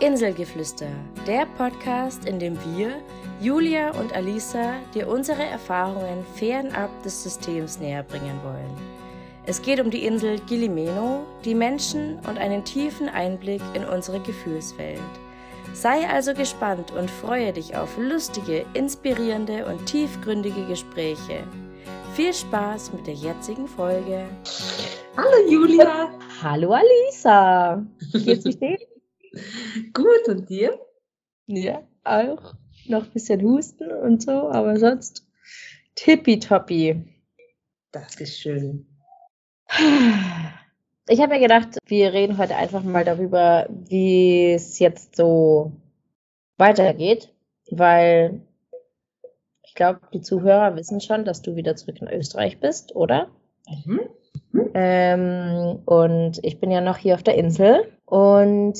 Inselgeflüster, 0.00 0.88
der 1.26 1.44
Podcast, 1.58 2.24
in 2.24 2.38
dem 2.38 2.56
wir, 2.74 3.02
Julia 3.42 3.90
und 3.90 4.14
Alisa, 4.14 4.76
dir 4.94 5.06
unsere 5.06 5.44
Erfahrungen 5.44 6.24
fernab 6.36 6.90
des 7.02 7.22
Systems 7.22 7.78
näher 7.78 8.02
bringen 8.02 8.40
wollen. 8.42 8.74
Es 9.44 9.60
geht 9.60 9.78
um 9.78 9.90
die 9.90 10.06
Insel 10.06 10.38
Gilimeno, 10.48 11.26
die 11.44 11.54
Menschen 11.54 12.18
und 12.28 12.38
einen 12.38 12.64
tiefen 12.64 13.10
Einblick 13.10 13.60
in 13.74 13.84
unsere 13.84 14.20
Gefühlswelt. 14.20 15.00
Sei 15.74 16.08
also 16.08 16.32
gespannt 16.32 16.92
und 16.92 17.10
freue 17.10 17.52
dich 17.52 17.76
auf 17.76 17.98
lustige, 17.98 18.64
inspirierende 18.72 19.66
und 19.66 19.84
tiefgründige 19.84 20.64
Gespräche. 20.66 21.44
Viel 22.14 22.32
Spaß 22.32 22.94
mit 22.94 23.06
der 23.06 23.14
jetzigen 23.14 23.68
Folge. 23.68 24.24
Hallo 25.14 25.46
Julia. 25.46 26.10
Hallo 26.42 26.72
Alisa. 26.72 27.84
Geht's 28.14 28.44
dir? 28.44 28.78
Gut, 29.92 30.28
und 30.28 30.48
dir? 30.48 30.78
Ja, 31.46 31.82
auch. 32.04 32.54
Noch 32.86 33.04
ein 33.04 33.12
bisschen 33.12 33.42
Husten 33.42 33.90
und 33.90 34.22
so, 34.22 34.50
aber 34.50 34.78
sonst 34.78 35.26
tippitoppi. 35.94 37.04
Das 37.92 38.20
ist 38.20 38.38
schön. 38.38 38.86
Ich 41.08 41.20
habe 41.20 41.34
mir 41.34 41.40
gedacht, 41.40 41.78
wir 41.86 42.12
reden 42.12 42.38
heute 42.38 42.56
einfach 42.56 42.82
mal 42.82 43.04
darüber, 43.04 43.66
wie 43.68 44.52
es 44.52 44.78
jetzt 44.78 45.16
so 45.16 45.72
weitergeht, 46.56 47.32
weil 47.70 48.42
ich 49.62 49.74
glaube, 49.74 50.00
die 50.12 50.20
Zuhörer 50.20 50.76
wissen 50.76 51.00
schon, 51.00 51.24
dass 51.24 51.42
du 51.42 51.56
wieder 51.56 51.76
zurück 51.76 52.00
in 52.00 52.08
Österreich 52.08 52.60
bist, 52.60 52.94
oder? 52.94 53.28
Mhm. 53.84 54.00
Ähm, 54.74 55.82
und 55.84 56.38
ich 56.42 56.60
bin 56.60 56.70
ja 56.70 56.80
noch 56.80 56.96
hier 56.96 57.14
auf 57.14 57.22
der 57.22 57.36
Insel. 57.36 57.92
Und 58.04 58.78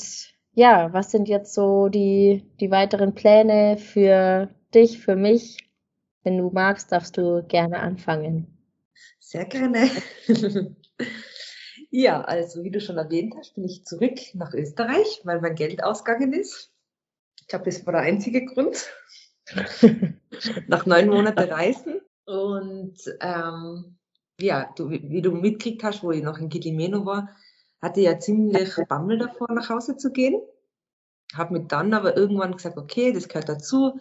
ja, 0.61 0.93
was 0.93 1.11
sind 1.11 1.27
jetzt 1.27 1.55
so 1.55 1.89
die, 1.89 2.45
die 2.61 2.71
weiteren 2.71 3.15
Pläne 3.15 3.79
für 3.79 4.51
dich, 4.75 4.99
für 4.99 5.16
mich? 5.16 5.57
Wenn 6.23 6.37
du 6.37 6.51
magst, 6.51 6.93
darfst 6.93 7.16
du 7.16 7.43
gerne 7.49 7.80
anfangen. 7.80 8.59
Sehr 9.19 9.47
gerne. 9.47 9.88
ja, 11.91 12.21
also 12.21 12.63
wie 12.63 12.71
du 12.71 12.79
schon 12.79 12.99
erwähnt 12.99 13.37
hast, 13.38 13.55
bin 13.55 13.65
ich 13.65 13.87
zurück 13.87 14.19
nach 14.35 14.53
Österreich, 14.53 15.23
weil 15.25 15.41
mein 15.41 15.55
Geld 15.55 15.83
ausgegangen 15.83 16.35
ist. 16.35 16.71
Ich 17.41 17.47
glaube, 17.49 17.65
das 17.65 17.87
war 17.87 17.95
der 17.95 18.03
einzige 18.03 18.45
Grund. 18.45 18.87
nach 20.69 20.85
neun 20.85 21.09
Monaten 21.09 21.51
Reisen. 21.51 22.03
Und 22.27 22.99
ähm, 23.23 23.97
ja, 24.38 24.71
du, 24.77 24.91
wie 24.91 25.23
du 25.23 25.33
mitgekriegt 25.33 25.85
hast, 25.85 26.03
wo 26.03 26.11
ich 26.11 26.23
noch 26.23 26.37
in 26.37 26.51
Gilimeno 26.51 27.07
war, 27.07 27.31
hatte 27.80 28.00
ja 28.00 28.18
ziemlich 28.18 28.74
Bammel 28.88 29.18
davor, 29.18 29.52
nach 29.52 29.68
Hause 29.68 29.96
zu 29.96 30.10
gehen. 30.12 30.40
Habe 31.34 31.54
mir 31.54 31.66
dann 31.66 31.95
aber 31.95 32.16
irgendwann 32.16 32.56
gesagt, 32.56 32.76
okay, 32.76 33.12
das 33.12 33.28
gehört 33.28 33.48
dazu. 33.48 34.00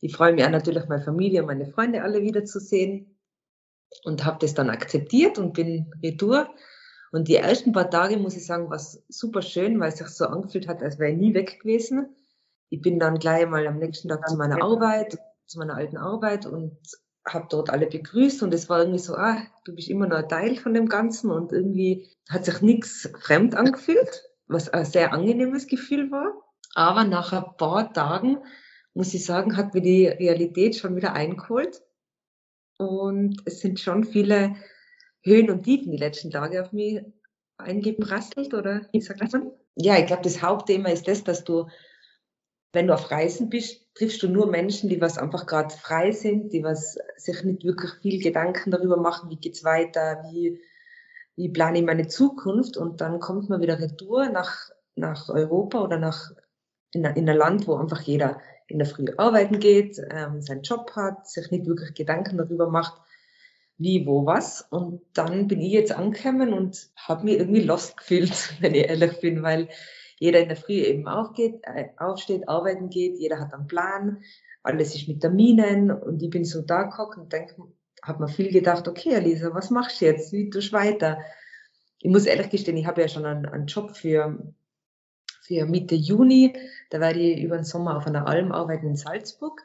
Ich 0.00 0.16
freue 0.16 0.32
mich 0.32 0.44
auch 0.44 0.50
natürlich, 0.50 0.86
meine 0.88 1.02
Familie 1.02 1.40
und 1.40 1.46
meine 1.46 1.66
Freunde 1.66 2.02
alle 2.02 2.22
wiederzusehen. 2.22 3.18
Und 4.04 4.24
habe 4.24 4.38
das 4.40 4.54
dann 4.54 4.70
akzeptiert 4.70 5.38
und 5.38 5.54
bin 5.54 5.92
retour. 6.02 6.48
Und 7.10 7.28
die 7.28 7.36
ersten 7.36 7.72
paar 7.72 7.90
Tage, 7.90 8.18
muss 8.18 8.36
ich 8.36 8.46
sagen, 8.46 8.70
war 8.70 8.78
super 9.08 9.42
schön, 9.42 9.80
weil 9.80 9.88
es 9.88 9.98
sich 9.98 10.08
so 10.08 10.26
angefühlt 10.26 10.68
hat, 10.68 10.82
als 10.82 10.98
wäre 10.98 11.12
ich 11.12 11.18
nie 11.18 11.34
weg 11.34 11.60
gewesen. 11.60 12.14
Ich 12.68 12.82
bin 12.82 12.98
dann 12.98 13.18
gleich 13.18 13.48
mal 13.48 13.66
am 13.66 13.78
nächsten 13.78 14.08
Tag 14.08 14.28
zu 14.28 14.36
meiner 14.36 14.62
Arbeit, 14.62 15.18
zu 15.46 15.58
meiner 15.58 15.74
alten 15.74 15.96
Arbeit 15.96 16.44
und 16.44 16.76
habe 17.34 17.46
dort 17.50 17.70
alle 17.70 17.86
begrüßt 17.86 18.42
und 18.42 18.52
es 18.54 18.68
war 18.68 18.80
irgendwie 18.80 18.98
so, 18.98 19.14
ah, 19.14 19.42
du 19.64 19.74
bist 19.74 19.88
immer 19.88 20.06
noch 20.06 20.18
ein 20.18 20.28
Teil 20.28 20.56
von 20.56 20.74
dem 20.74 20.88
Ganzen 20.88 21.30
und 21.30 21.52
irgendwie 21.52 22.08
hat 22.28 22.44
sich 22.44 22.60
nichts 22.60 23.08
fremd 23.20 23.54
angefühlt, 23.54 24.24
was 24.46 24.68
ein 24.68 24.84
sehr 24.84 25.12
angenehmes 25.12 25.66
Gefühl 25.66 26.10
war. 26.10 26.32
Aber 26.74 27.04
nach 27.04 27.32
ein 27.32 27.56
paar 27.56 27.92
Tagen, 27.92 28.38
muss 28.94 29.14
ich 29.14 29.24
sagen, 29.24 29.56
hat 29.56 29.74
mir 29.74 29.80
die 29.80 30.06
Realität 30.06 30.76
schon 30.76 30.96
wieder 30.96 31.12
eingeholt 31.12 31.82
und 32.78 33.40
es 33.44 33.60
sind 33.60 33.80
schon 33.80 34.04
viele 34.04 34.56
Höhen 35.22 35.50
und 35.50 35.64
Tiefen 35.64 35.92
die 35.92 35.98
letzten 35.98 36.30
Tage 36.30 36.62
auf 36.62 36.72
mich 36.72 37.00
eingeprasselt 37.56 38.54
oder 38.54 38.82
wie 38.92 39.00
sagt 39.00 39.32
man? 39.32 39.50
Ja, 39.74 39.98
ich 39.98 40.06
glaube, 40.06 40.22
das 40.22 40.42
Hauptthema 40.42 40.88
ist 40.90 41.08
das, 41.08 41.24
dass 41.24 41.44
du 41.44 41.66
wenn 42.72 42.86
du 42.86 42.94
auf 42.94 43.10
Reisen 43.10 43.48
bist, 43.48 43.87
triffst 43.98 44.22
du 44.22 44.28
nur 44.28 44.46
Menschen, 44.46 44.88
die 44.88 45.00
was 45.00 45.18
einfach 45.18 45.46
gerade 45.46 45.74
frei 45.74 46.12
sind, 46.12 46.52
die 46.52 46.62
was 46.62 46.98
sich 47.16 47.42
nicht 47.42 47.64
wirklich 47.64 47.90
viel 48.00 48.22
Gedanken 48.22 48.70
darüber 48.70 48.96
machen, 48.96 49.28
wie 49.28 49.36
geht's 49.36 49.64
weiter, 49.64 50.22
wie, 50.30 50.60
wie 51.34 51.48
plane 51.48 51.80
ich 51.80 51.84
meine 51.84 52.06
Zukunft 52.06 52.76
und 52.76 53.00
dann 53.00 53.18
kommt 53.18 53.48
man 53.48 53.60
wieder 53.60 53.80
retour 53.80 54.28
nach, 54.28 54.70
nach 54.94 55.28
Europa 55.28 55.80
oder 55.82 55.98
nach, 55.98 56.30
in, 56.92 57.04
in 57.04 57.28
ein 57.28 57.36
Land, 57.36 57.66
wo 57.66 57.74
einfach 57.74 58.00
jeder 58.02 58.40
in 58.68 58.78
der 58.78 58.86
Früh 58.86 59.06
arbeiten 59.16 59.58
geht, 59.58 60.00
ähm, 60.10 60.42
seinen 60.42 60.62
Job 60.62 60.92
hat, 60.94 61.28
sich 61.28 61.50
nicht 61.50 61.66
wirklich 61.66 61.94
Gedanken 61.94 62.38
darüber 62.38 62.70
macht, 62.70 63.00
wie, 63.78 64.06
wo, 64.06 64.26
was. 64.26 64.64
Und 64.70 65.02
dann 65.14 65.48
bin 65.48 65.60
ich 65.60 65.72
jetzt 65.72 65.92
angekommen 65.92 66.52
und 66.52 66.90
habe 66.96 67.24
mich 67.24 67.38
irgendwie 67.38 67.62
lost 67.62 67.96
gefühlt, 67.96 68.54
wenn 68.60 68.74
ich 68.74 68.88
ehrlich 68.88 69.20
bin, 69.20 69.42
weil 69.42 69.68
jeder 70.18 70.40
in 70.40 70.48
der 70.48 70.56
Früh 70.56 70.74
eben 70.74 71.08
aufgeht, 71.08 71.60
äh, 71.62 71.88
aufsteht, 71.96 72.48
arbeiten 72.48 72.90
geht, 72.90 73.18
jeder 73.18 73.38
hat 73.38 73.54
einen 73.54 73.66
Plan, 73.66 74.22
alles 74.62 74.94
ist 74.94 75.08
mit 75.08 75.20
Terminen 75.20 75.90
und 75.90 76.22
ich 76.22 76.30
bin 76.30 76.44
so 76.44 76.62
da 76.62 76.84
gekommen 76.84 77.22
und 77.22 77.32
denke, 77.32 77.54
habe 78.02 78.22
mir 78.22 78.28
viel 78.28 78.52
gedacht, 78.52 78.88
okay, 78.88 79.14
Elisa, 79.14 79.54
was 79.54 79.70
machst 79.70 80.00
du 80.00 80.06
jetzt? 80.06 80.32
Wie 80.32 80.50
tust 80.50 80.72
du 80.72 80.76
weiter? 80.76 81.18
Ich 81.98 82.10
muss 82.10 82.26
ehrlich 82.26 82.50
gestehen, 82.50 82.76
ich 82.76 82.86
habe 82.86 83.00
ja 83.00 83.08
schon 83.08 83.26
einen, 83.26 83.46
einen 83.46 83.66
Job 83.66 83.96
für, 83.96 84.54
für 85.42 85.66
Mitte 85.66 85.94
Juni. 85.94 86.54
Da 86.90 87.00
werde 87.00 87.18
ich 87.18 87.42
über 87.42 87.56
den 87.56 87.64
Sommer 87.64 87.96
auf 87.96 88.06
einer 88.06 88.26
Alm 88.26 88.52
arbeiten 88.52 88.86
in 88.86 88.96
Salzburg, 88.96 89.62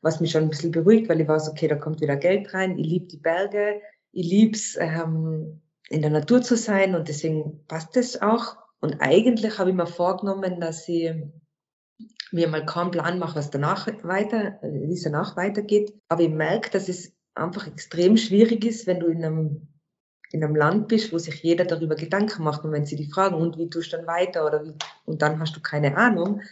was 0.00 0.20
mich 0.20 0.30
schon 0.30 0.44
ein 0.44 0.50
bisschen 0.50 0.70
beruhigt, 0.70 1.08
weil 1.08 1.20
ich 1.20 1.28
weiß, 1.28 1.48
okay, 1.50 1.68
da 1.68 1.76
kommt 1.76 2.00
wieder 2.00 2.16
Geld 2.16 2.54
rein. 2.54 2.78
Ich 2.78 2.86
liebe 2.86 3.06
die 3.06 3.18
Berge, 3.18 3.80
ich 4.12 4.26
liebe 4.26 4.56
es, 4.56 4.76
ähm, 4.78 5.60
in 5.90 6.00
der 6.00 6.10
Natur 6.10 6.40
zu 6.40 6.56
sein 6.56 6.94
und 6.94 7.08
deswegen 7.08 7.64
passt 7.66 7.96
es 7.96 8.22
auch. 8.22 8.56
Und 8.80 9.00
eigentlich 9.00 9.58
habe 9.58 9.70
ich 9.70 9.76
mir 9.76 9.86
vorgenommen, 9.86 10.60
dass 10.60 10.88
ich 10.88 11.12
mir 12.32 12.48
mal 12.48 12.66
keinen 12.66 12.90
Plan 12.90 13.18
mache, 13.18 13.36
was 13.36 13.50
danach 13.50 13.86
weiter, 14.02 14.58
wie 14.62 14.92
es 14.92 15.04
danach 15.04 15.36
weitergeht. 15.36 15.94
Aber 16.08 16.22
ich 16.22 16.30
merke, 16.30 16.70
dass 16.70 16.88
es 16.88 17.12
einfach 17.34 17.66
extrem 17.66 18.16
schwierig 18.16 18.64
ist, 18.64 18.86
wenn 18.86 19.00
du 19.00 19.06
in 19.06 19.24
einem, 19.24 19.68
in 20.32 20.42
einem 20.42 20.56
Land 20.56 20.88
bist, 20.88 21.12
wo 21.12 21.18
sich 21.18 21.42
jeder 21.42 21.64
darüber 21.64 21.94
Gedanken 21.94 22.42
macht. 22.42 22.64
Und 22.64 22.72
wenn 22.72 22.86
sie 22.86 22.96
die 22.96 23.10
fragen, 23.10 23.36
und 23.36 23.56
wie 23.58 23.70
tust 23.70 23.92
du 23.92 23.96
dann 23.96 24.06
weiter? 24.06 24.46
Oder 24.46 24.64
wie, 24.64 24.74
und 25.04 25.22
dann 25.22 25.38
hast 25.40 25.56
du 25.56 25.60
keine 25.60 25.96
Ahnung. 25.96 26.42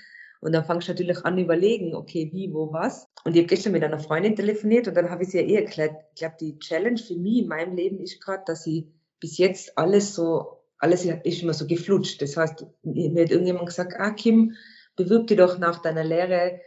Und 0.40 0.52
dann 0.52 0.64
fangst 0.64 0.88
du 0.88 0.92
natürlich 0.92 1.24
an 1.24 1.38
überlegen, 1.38 1.94
okay, 1.94 2.30
wie, 2.32 2.52
wo, 2.52 2.72
was. 2.72 3.06
Und 3.24 3.34
ich 3.34 3.42
habe 3.42 3.48
gestern 3.48 3.72
mit 3.72 3.84
einer 3.84 4.00
Freundin 4.00 4.34
telefoniert 4.34 4.88
und 4.88 4.96
dann 4.96 5.08
habe 5.08 5.22
ich 5.22 5.30
sie 5.30 5.38
ja 5.38 5.46
eh 5.46 5.54
erklärt, 5.54 5.94
ich 6.14 6.18
glaube, 6.18 6.34
die 6.40 6.58
Challenge 6.58 6.98
für 6.98 7.14
mich 7.14 7.42
in 7.42 7.48
meinem 7.48 7.76
Leben 7.76 8.00
ist 8.00 8.20
gerade, 8.20 8.42
dass 8.46 8.66
ich 8.66 8.86
bis 9.20 9.38
jetzt 9.38 9.78
alles 9.78 10.16
so 10.16 10.61
alles 10.82 11.04
ist 11.04 11.43
immer 11.43 11.54
so 11.54 11.66
geflutscht. 11.66 12.20
Das 12.20 12.37
heißt, 12.37 12.66
mir 12.82 13.22
hat 13.22 13.31
irgendjemand 13.31 13.66
gesagt, 13.66 13.94
ah 13.98 14.10
Kim, 14.10 14.56
bewirb 14.97 15.28
dich 15.28 15.38
doch 15.38 15.59
nach 15.59 15.81
deiner 15.81 16.03
Lehre 16.03 16.60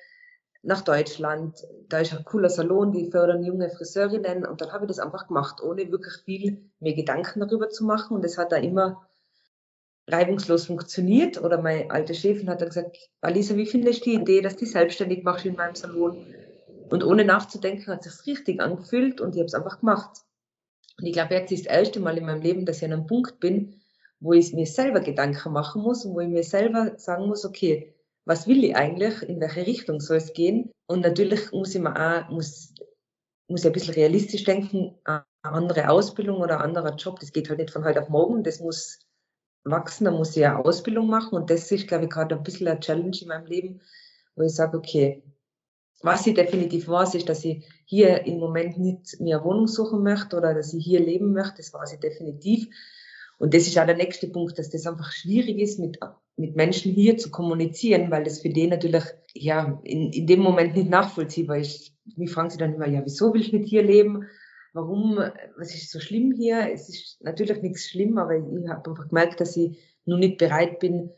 nach 0.63 0.81
Deutschland. 0.81 1.61
Da 1.89 1.99
ist 1.99 2.13
ein 2.13 2.23
cooler 2.23 2.49
Salon, 2.49 2.93
die 2.93 3.11
fördern 3.11 3.43
junge 3.43 3.69
Friseurinnen. 3.69 4.45
Und 4.45 4.61
dann 4.61 4.71
habe 4.71 4.85
ich 4.85 4.87
das 4.87 4.99
einfach 4.99 5.27
gemacht, 5.27 5.61
ohne 5.61 5.91
wirklich 5.91 6.13
viel 6.23 6.71
mehr 6.79 6.93
Gedanken 6.93 7.41
darüber 7.41 7.69
zu 7.69 7.83
machen. 7.83 8.15
Und 8.15 8.23
es 8.23 8.37
hat 8.37 8.53
da 8.53 8.55
immer 8.55 9.05
reibungslos 10.07 10.67
funktioniert. 10.67 11.41
Oder 11.43 11.61
meine 11.61 11.91
alte 11.91 12.13
Chefin 12.13 12.49
hat 12.49 12.61
dann 12.61 12.69
gesagt, 12.69 12.97
Alisa, 13.19 13.57
wie 13.57 13.65
findest 13.65 14.05
du 14.05 14.11
die 14.11 14.15
Idee, 14.15 14.41
dass 14.41 14.55
du 14.55 14.65
selbstständig 14.65 15.25
machst 15.25 15.45
in 15.45 15.57
meinem 15.57 15.75
Salon? 15.75 16.25
Und 16.89 17.03
ohne 17.03 17.25
nachzudenken 17.25 17.87
hat 17.87 18.05
es 18.05 18.25
richtig 18.25 18.61
angefühlt 18.61 19.19
und 19.19 19.35
ich 19.35 19.39
habe 19.39 19.47
es 19.47 19.55
einfach 19.55 19.81
gemacht. 19.81 20.21
Und 20.97 21.05
ich 21.05 21.11
glaube, 21.11 21.33
jetzt 21.33 21.51
ist 21.51 21.65
das 21.65 21.73
erste 21.73 21.99
Mal 21.99 22.17
in 22.17 22.25
meinem 22.25 22.41
Leben, 22.41 22.65
dass 22.65 22.77
ich 22.77 22.85
an 22.85 22.93
einem 22.93 23.07
Punkt 23.07 23.41
bin, 23.41 23.81
wo 24.19 24.33
ich 24.33 24.53
mir 24.53 24.65
selber 24.65 25.01
Gedanken 25.01 25.51
machen 25.51 25.81
muss 25.81 26.05
und 26.05 26.15
wo 26.15 26.19
ich 26.19 26.29
mir 26.29 26.43
selber 26.43 26.97
sagen 26.97 27.27
muss, 27.27 27.45
okay, 27.45 27.93
was 28.25 28.47
will 28.47 28.63
ich 28.63 28.75
eigentlich, 28.75 29.21
in 29.23 29.39
welche 29.39 29.67
Richtung 29.67 29.99
soll 29.99 30.17
es 30.17 30.33
gehen? 30.33 30.71
Und 30.87 31.01
natürlich 31.01 31.51
muss 31.51 31.75
ich 31.75 31.81
mir 31.81 31.95
auch, 31.95 32.29
muss, 32.29 32.73
muss 33.47 33.61
ich 33.61 33.67
ein 33.67 33.73
bisschen 33.73 33.93
realistisch 33.93 34.43
denken, 34.43 34.95
eine 35.03 35.23
andere 35.43 35.89
Ausbildung 35.89 36.37
oder 36.37 36.57
ein 36.57 36.65
anderer 36.65 36.95
Job, 36.95 37.19
das 37.19 37.31
geht 37.31 37.49
halt 37.49 37.59
nicht 37.59 37.71
von 37.71 37.85
heute 37.85 38.01
auf 38.01 38.09
morgen, 38.09 38.43
das 38.43 38.59
muss 38.59 38.99
wachsen, 39.63 40.05
da 40.05 40.11
muss 40.11 40.35
ich 40.35 40.45
eine 40.45 40.63
Ausbildung 40.63 41.07
machen 41.07 41.35
und 41.35 41.49
das 41.49 41.71
ist, 41.71 41.87
glaube 41.87 42.05
ich, 42.05 42.09
gerade 42.09 42.35
ein 42.35 42.43
bisschen 42.43 42.67
eine 42.67 42.79
Challenge 42.79 43.17
in 43.19 43.27
meinem 43.27 43.45
Leben, 43.45 43.81
wo 44.35 44.43
ich 44.43 44.53
sage, 44.53 44.77
okay, 44.77 45.23
was 46.01 46.27
ich 46.27 46.35
definitiv 46.35 46.87
weiß, 46.87 47.15
ist, 47.15 47.29
dass 47.29 47.43
ich 47.45 47.65
hier 47.85 48.25
im 48.25 48.39
Moment 48.39 48.77
nicht 48.77 49.17
eine 49.19 49.43
Wohnung 49.43 49.67
suchen 49.67 50.03
möchte 50.03 50.37
oder 50.37 50.53
dass 50.53 50.73
ich 50.73 50.83
hier 50.83 50.99
leben 50.99 51.33
möchte, 51.33 51.57
das 51.57 51.73
weiß 51.73 51.93
ich 51.93 51.99
definitiv. 51.99 52.67
Und 53.37 53.53
das 53.53 53.67
ist 53.67 53.77
auch 53.77 53.85
der 53.85 53.97
nächste 53.97 54.27
Punkt, 54.27 54.57
dass 54.57 54.69
das 54.69 54.87
einfach 54.87 55.11
schwierig 55.11 55.59
ist, 55.59 55.79
mit, 55.79 55.99
mit 56.37 56.55
Menschen 56.55 56.93
hier 56.93 57.17
zu 57.17 57.31
kommunizieren, 57.31 58.11
weil 58.11 58.23
das 58.23 58.41
für 58.41 58.49
die 58.49 58.67
natürlich 58.67 59.03
ja 59.33 59.79
in, 59.83 60.11
in 60.11 60.27
dem 60.27 60.39
Moment 60.39 60.75
nicht 60.75 60.89
nachvollziehbar 60.89 61.57
ist. 61.57 61.93
Mich 62.15 62.31
fragen 62.31 62.49
sie 62.49 62.57
dann 62.57 62.75
immer, 62.75 62.87
ja, 62.87 63.01
wieso 63.03 63.33
will 63.33 63.41
ich 63.41 63.51
nicht 63.51 63.69
hier 63.69 63.83
leben? 63.83 64.27
Warum, 64.73 65.17
was 65.57 65.73
ist 65.73 65.91
so 65.91 65.99
schlimm 65.99 66.33
hier? 66.33 66.69
Es 66.71 66.89
ist 66.89 67.17
natürlich 67.21 67.61
nichts 67.61 67.89
schlimm, 67.89 68.17
aber 68.17 68.35
ich 68.35 68.67
habe 68.69 68.89
einfach 68.89 69.07
gemerkt, 69.07 69.39
dass 69.39 69.55
ich 69.55 69.77
nur 70.05 70.17
nicht 70.17 70.37
bereit 70.37 70.79
bin, 70.79 71.09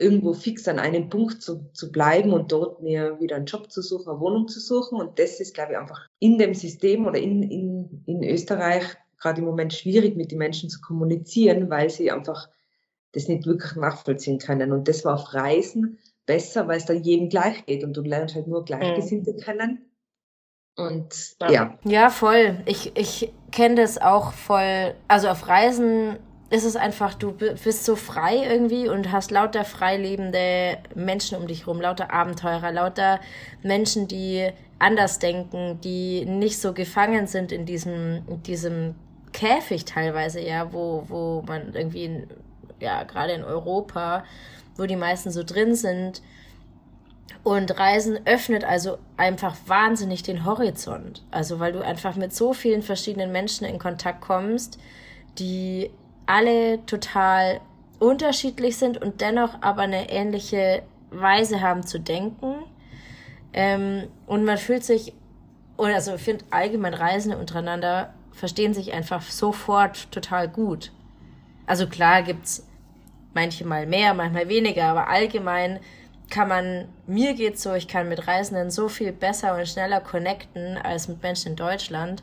irgendwo 0.00 0.32
fix 0.32 0.66
an 0.66 0.78
einem 0.78 1.08
Punkt 1.08 1.42
zu, 1.42 1.70
zu 1.72 1.92
bleiben 1.92 2.32
und 2.32 2.50
dort 2.52 2.82
mir 2.82 3.20
wieder 3.20 3.36
einen 3.36 3.44
Job 3.44 3.70
zu 3.70 3.82
suchen, 3.82 4.08
eine 4.08 4.20
Wohnung 4.20 4.48
zu 4.48 4.58
suchen. 4.58 4.98
Und 4.98 5.18
das 5.18 5.40
ist, 5.40 5.54
glaube 5.54 5.72
ich, 5.72 5.78
einfach 5.78 6.06
in 6.18 6.38
dem 6.38 6.54
System 6.54 7.06
oder 7.06 7.18
in, 7.18 7.42
in, 7.42 8.02
in 8.06 8.24
Österreich 8.24 8.84
gerade 9.20 9.40
im 9.40 9.46
Moment 9.46 9.72
schwierig, 9.72 10.16
mit 10.16 10.32
den 10.32 10.38
Menschen 10.38 10.70
zu 10.70 10.80
kommunizieren, 10.80 11.70
weil 11.70 11.90
sie 11.90 12.10
einfach 12.10 12.48
das 13.12 13.28
nicht 13.28 13.46
wirklich 13.46 13.76
nachvollziehen 13.76 14.38
können. 14.38 14.72
Und 14.72 14.88
das 14.88 15.04
war 15.04 15.14
auf 15.14 15.34
Reisen 15.34 15.98
besser, 16.26 16.68
weil 16.68 16.78
es 16.78 16.86
da 16.86 16.92
jedem 16.92 17.28
gleich 17.28 17.66
geht 17.66 17.84
und 17.84 17.96
du 17.96 18.02
lernst 18.02 18.34
halt 18.34 18.46
nur 18.46 18.64
Gleichgesinnte 18.64 19.32
mhm. 19.32 19.38
kennen. 19.38 19.90
Und 20.76 21.36
ja. 21.48 21.78
Ja, 21.84 22.10
voll. 22.10 22.62
Ich, 22.64 22.96
ich 22.96 23.32
kenne 23.50 23.74
das 23.76 23.98
auch 23.98 24.32
voll. 24.32 24.94
Also 25.08 25.28
auf 25.28 25.48
Reisen 25.48 26.18
ist 26.50 26.64
es 26.64 26.76
einfach, 26.76 27.14
du 27.14 27.32
bist 27.32 27.84
so 27.84 27.96
frei 27.96 28.44
irgendwie 28.44 28.88
und 28.88 29.12
hast 29.12 29.30
lauter 29.30 29.64
freilebende 29.64 30.78
Menschen 30.94 31.38
um 31.38 31.46
dich 31.46 31.66
rum, 31.66 31.80
lauter 31.80 32.12
Abenteurer, 32.12 32.72
lauter 32.72 33.20
Menschen, 33.62 34.08
die 34.08 34.50
anders 34.80 35.18
denken, 35.18 35.80
die 35.82 36.24
nicht 36.24 36.58
so 36.58 36.72
gefangen 36.72 37.26
sind 37.26 37.52
in 37.52 37.66
diesem, 37.66 38.22
in 38.26 38.42
diesem 38.42 38.94
Käfig 39.32 39.84
teilweise, 39.84 40.40
ja, 40.40 40.72
wo, 40.72 41.04
wo 41.08 41.42
man 41.46 41.74
irgendwie, 41.74 42.04
in, 42.04 42.26
ja, 42.80 43.04
gerade 43.04 43.32
in 43.32 43.44
Europa, 43.44 44.24
wo 44.76 44.86
die 44.86 44.96
meisten 44.96 45.30
so 45.30 45.42
drin 45.42 45.74
sind. 45.74 46.22
Und 47.42 47.78
Reisen 47.78 48.18
öffnet 48.26 48.64
also 48.64 48.98
einfach 49.16 49.56
wahnsinnig 49.66 50.22
den 50.22 50.44
Horizont. 50.44 51.24
Also 51.30 51.58
weil 51.58 51.72
du 51.72 51.80
einfach 51.80 52.16
mit 52.16 52.34
so 52.34 52.52
vielen 52.52 52.82
verschiedenen 52.82 53.32
Menschen 53.32 53.66
in 53.66 53.78
Kontakt 53.78 54.20
kommst, 54.20 54.78
die 55.38 55.90
alle 56.26 56.84
total 56.86 57.60
unterschiedlich 57.98 58.76
sind 58.76 59.00
und 59.00 59.20
dennoch 59.20 59.62
aber 59.62 59.82
eine 59.82 60.10
ähnliche 60.10 60.82
Weise 61.10 61.60
haben 61.60 61.86
zu 61.86 61.98
denken. 61.98 62.54
Ähm, 63.52 64.08
und 64.26 64.44
man 64.44 64.58
fühlt 64.58 64.84
sich, 64.84 65.12
oder 65.76 65.94
also 65.94 66.14
ich 66.14 66.22
finde 66.22 66.44
allgemein 66.50 66.94
Reisende 66.94 67.36
untereinander 67.38 68.14
verstehen 68.40 68.74
sich 68.74 68.92
einfach 68.92 69.22
sofort 69.22 70.10
total 70.10 70.48
gut. 70.48 70.90
Also 71.66 71.86
klar 71.86 72.22
gibt's 72.22 72.66
manche 73.34 73.64
mal 73.64 73.86
mehr, 73.86 74.14
manchmal 74.14 74.48
weniger, 74.48 74.86
aber 74.86 75.08
allgemein 75.08 75.78
kann 76.30 76.48
man, 76.48 76.88
mir 77.06 77.34
geht's 77.34 77.62
so, 77.62 77.74
ich 77.74 77.86
kann 77.86 78.08
mit 78.08 78.26
Reisenden 78.26 78.70
so 78.70 78.88
viel 78.88 79.12
besser 79.12 79.54
und 79.56 79.68
schneller 79.68 80.00
connecten 80.00 80.78
als 80.78 81.06
mit 81.06 81.22
Menschen 81.22 81.52
in 81.52 81.56
Deutschland. 81.56 82.22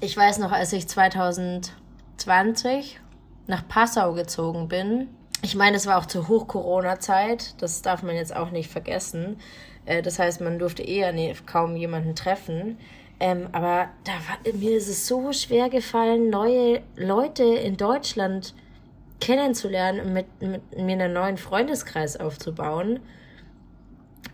Ich 0.00 0.16
weiß 0.16 0.38
noch, 0.38 0.52
als 0.52 0.72
ich 0.72 0.86
2000 0.88 1.72
20 2.18 3.00
nach 3.46 3.66
Passau 3.66 4.12
gezogen 4.12 4.68
bin. 4.68 5.08
Ich 5.42 5.56
meine, 5.56 5.76
es 5.76 5.86
war 5.86 5.98
auch 5.98 6.06
zur 6.06 6.28
Hoch-Corona-Zeit, 6.28 7.60
das 7.60 7.82
darf 7.82 8.02
man 8.02 8.14
jetzt 8.14 8.34
auch 8.34 8.50
nicht 8.50 8.70
vergessen. 8.70 9.40
Äh, 9.84 10.02
das 10.02 10.18
heißt, 10.18 10.40
man 10.40 10.58
durfte 10.58 10.82
eher 10.82 11.12
kaum 11.46 11.74
jemanden 11.74 12.14
treffen. 12.14 12.78
Ähm, 13.22 13.48
aber 13.52 13.88
da 14.02 14.14
war, 14.14 14.52
mir 14.52 14.76
ist 14.76 14.88
es 14.88 15.06
so 15.06 15.32
schwer 15.32 15.70
gefallen, 15.70 16.28
neue 16.28 16.82
Leute 16.96 17.44
in 17.44 17.76
Deutschland 17.76 18.52
kennenzulernen 19.20 20.00
und 20.00 20.12
mit, 20.12 20.26
mit 20.42 20.76
mir 20.76 20.94
einen 20.94 21.12
neuen 21.12 21.36
Freundeskreis 21.36 22.18
aufzubauen. 22.18 22.98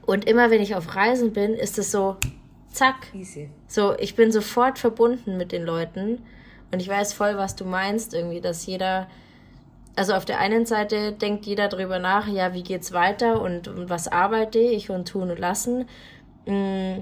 Und 0.07 0.25
immer 0.25 0.51
wenn 0.51 0.63
ich 0.63 0.75
auf 0.75 0.97
Reisen 0.97 1.35
bin, 1.35 1.53
ist 1.53 1.79
es 1.79 1.93
so, 1.93 2.17
zack. 2.73 3.09
Easy. 3.13 3.51
So, 3.67 3.95
ich 3.99 4.17
bin 4.17 4.33
sofort 4.33 4.79
verbunden 4.79 5.37
mit 5.37 5.53
den 5.53 5.65
Leuten. 5.67 6.23
Und 6.73 6.81
ich 6.81 6.89
weiß 6.89 7.13
voll, 7.13 7.37
was 7.37 7.57
du 7.57 7.67
meinst, 7.67 8.15
irgendwie, 8.15 8.41
dass 8.41 8.65
jeder, 8.65 9.07
also 9.97 10.15
auf 10.15 10.25
der 10.25 10.39
einen 10.39 10.65
Seite 10.65 11.13
denkt 11.13 11.45
jeder 11.45 11.69
drüber 11.69 11.99
nach, 11.99 12.27
ja, 12.27 12.55
wie 12.55 12.63
geht's 12.63 12.95
weiter 12.95 13.43
und, 13.43 13.69
und 13.69 13.91
was 13.91 14.09
arbeite 14.09 14.59
ich 14.59 14.89
und 14.89 15.09
tun 15.09 15.31
und 15.31 15.39
lassen. 15.39 15.87
Mm. 16.47 17.01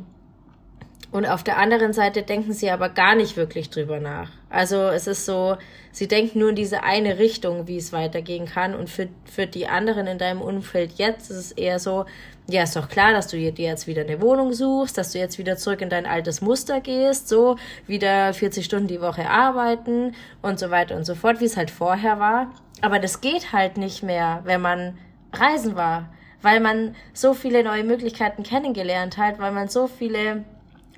Und 1.11 1.27
auf 1.27 1.43
der 1.45 1.57
anderen 1.59 1.93
Seite 1.93 2.23
denken 2.23 2.53
sie 2.53 2.71
aber 2.71 2.89
gar 2.89 3.15
nicht 3.15 3.37
wirklich 3.37 3.71
drüber 3.71 4.01
nach. 4.01 4.31
Also 4.51 4.89
es 4.89 5.07
ist 5.07 5.25
so, 5.25 5.57
sie 5.93 6.09
denken 6.09 6.41
nur 6.41 6.51
in 6.51 6.57
diese 6.57 6.83
eine 6.83 7.19
Richtung, 7.19 7.69
wie 7.69 7.77
es 7.77 7.93
weitergehen 7.93 8.47
kann. 8.47 8.75
Und 8.75 8.91
für, 8.91 9.09
für 9.25 9.47
die 9.47 9.69
anderen 9.69 10.07
in 10.07 10.19
deinem 10.19 10.43
Umfeld 10.43 10.93
jetzt 10.97 11.31
ist 11.31 11.37
es 11.37 11.53
eher 11.53 11.79
so, 11.79 12.07
ja, 12.49 12.63
ist 12.63 12.77
doch 12.77 12.89
klar, 12.89 13.13
dass 13.13 13.29
du 13.29 13.37
dir 13.37 13.53
jetzt 13.53 13.87
wieder 13.87 14.03
eine 14.03 14.21
Wohnung 14.21 14.53
suchst, 14.53 14.99
dass 14.99 15.13
du 15.13 15.19
jetzt 15.19 15.39
wieder 15.39 15.57
zurück 15.57 15.81
in 15.81 15.91
dein 15.91 16.07
altes 16.07 16.41
Muster 16.41 16.81
gehst, 16.81 17.29
so 17.29 17.57
wieder 17.87 18.33
40 18.35 18.65
Stunden 18.65 18.87
die 18.87 19.01
Woche 19.01 19.29
arbeiten 19.29 20.15
und 20.43 20.59
so 20.59 20.71
weiter 20.71 20.97
und 20.97 21.05
so 21.05 21.15
fort, 21.15 21.41
wie 21.41 21.47
es 21.47 21.57
halt 21.57 21.71
vorher 21.71 22.21
war. 22.21 22.53
Aber 22.83 22.99
das 22.99 23.21
geht 23.21 23.53
halt 23.53 23.79
nicht 23.79 24.03
mehr, 24.03 24.43
wenn 24.45 24.61
man 24.61 24.99
reisen 25.33 25.77
war, 25.77 26.09
weil 26.43 26.61
man 26.61 26.95
so 27.13 27.35
viele 27.35 27.65
neue 27.65 27.85
Möglichkeiten 27.85 28.43
kennengelernt 28.43 29.19
hat, 29.19 29.39
weil 29.39 29.53
man 29.53 29.69
so 29.69 29.89
viele 29.89 30.45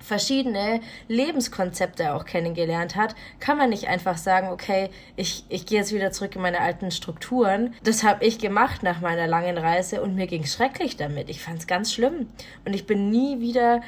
verschiedene 0.00 0.80
Lebenskonzepte 1.08 2.14
auch 2.14 2.24
kennengelernt 2.24 2.96
hat, 2.96 3.14
kann 3.40 3.58
man 3.58 3.70
nicht 3.70 3.88
einfach 3.88 4.16
sagen, 4.16 4.48
okay, 4.48 4.90
ich, 5.16 5.44
ich 5.48 5.66
gehe 5.66 5.78
jetzt 5.78 5.92
wieder 5.92 6.12
zurück 6.12 6.36
in 6.36 6.42
meine 6.42 6.60
alten 6.60 6.90
Strukturen. 6.90 7.74
Das 7.82 8.04
habe 8.04 8.24
ich 8.24 8.38
gemacht 8.38 8.82
nach 8.82 9.00
meiner 9.00 9.26
langen 9.26 9.58
Reise 9.58 10.02
und 10.02 10.14
mir 10.14 10.26
ging 10.26 10.44
schrecklich 10.44 10.96
damit. 10.96 11.28
Ich 11.28 11.42
fand 11.42 11.60
es 11.60 11.66
ganz 11.66 11.92
schlimm. 11.92 12.28
Und 12.64 12.74
ich 12.74 12.86
bin 12.86 13.10
nie 13.10 13.40
wieder 13.40 13.80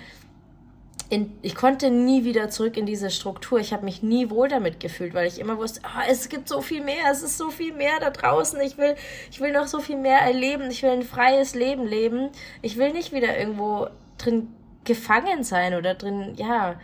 in, 1.11 1.33
ich 1.43 1.57
konnte 1.57 1.91
nie 1.91 2.25
wieder 2.25 2.51
zurück 2.51 2.77
in 2.77 2.87
diese 2.87 3.11
Struktur. 3.11 3.59
Ich 3.59 3.73
habe 3.73 3.85
mich 3.85 4.03
nie 4.03 4.31
wohl 4.31 4.49
damit 4.49 4.79
gefühlt, 4.79 5.13
weil 5.13 5.27
ich 5.27 5.41
immer 5.41 5.59
wusste, 5.59 5.81
oh, 5.85 6.03
es 6.09 6.29
gibt 6.29 6.49
so 6.49 6.61
viel 6.61 6.85
mehr, 6.85 7.11
es 7.11 7.23
ist 7.23 7.37
so 7.37 7.51
viel 7.51 7.75
mehr 7.75 7.99
da 7.99 8.11
draußen. 8.11 8.61
Ich 8.61 8.79
will, 8.79 8.95
ich 9.31 9.41
will 9.41 9.53
noch 9.53 9.67
so 9.67 9.81
viel 9.81 9.97
mehr 9.97 10.21
erleben. 10.21 10.71
Ich 10.71 10.85
will 10.85 10.91
ein 10.91 11.03
freies 11.03 11.57
Leben 11.57 11.85
leben. 11.85 12.31
Ich 12.63 12.79
will 12.79 12.93
nicht 12.93 13.13
wieder 13.13 13.37
irgendwo 13.37 13.89
drin 14.19 14.55
gefangen 14.85 15.45
sein 15.45 15.75
oder 15.75 15.95
drin, 15.95 16.35
ja. 16.37 16.79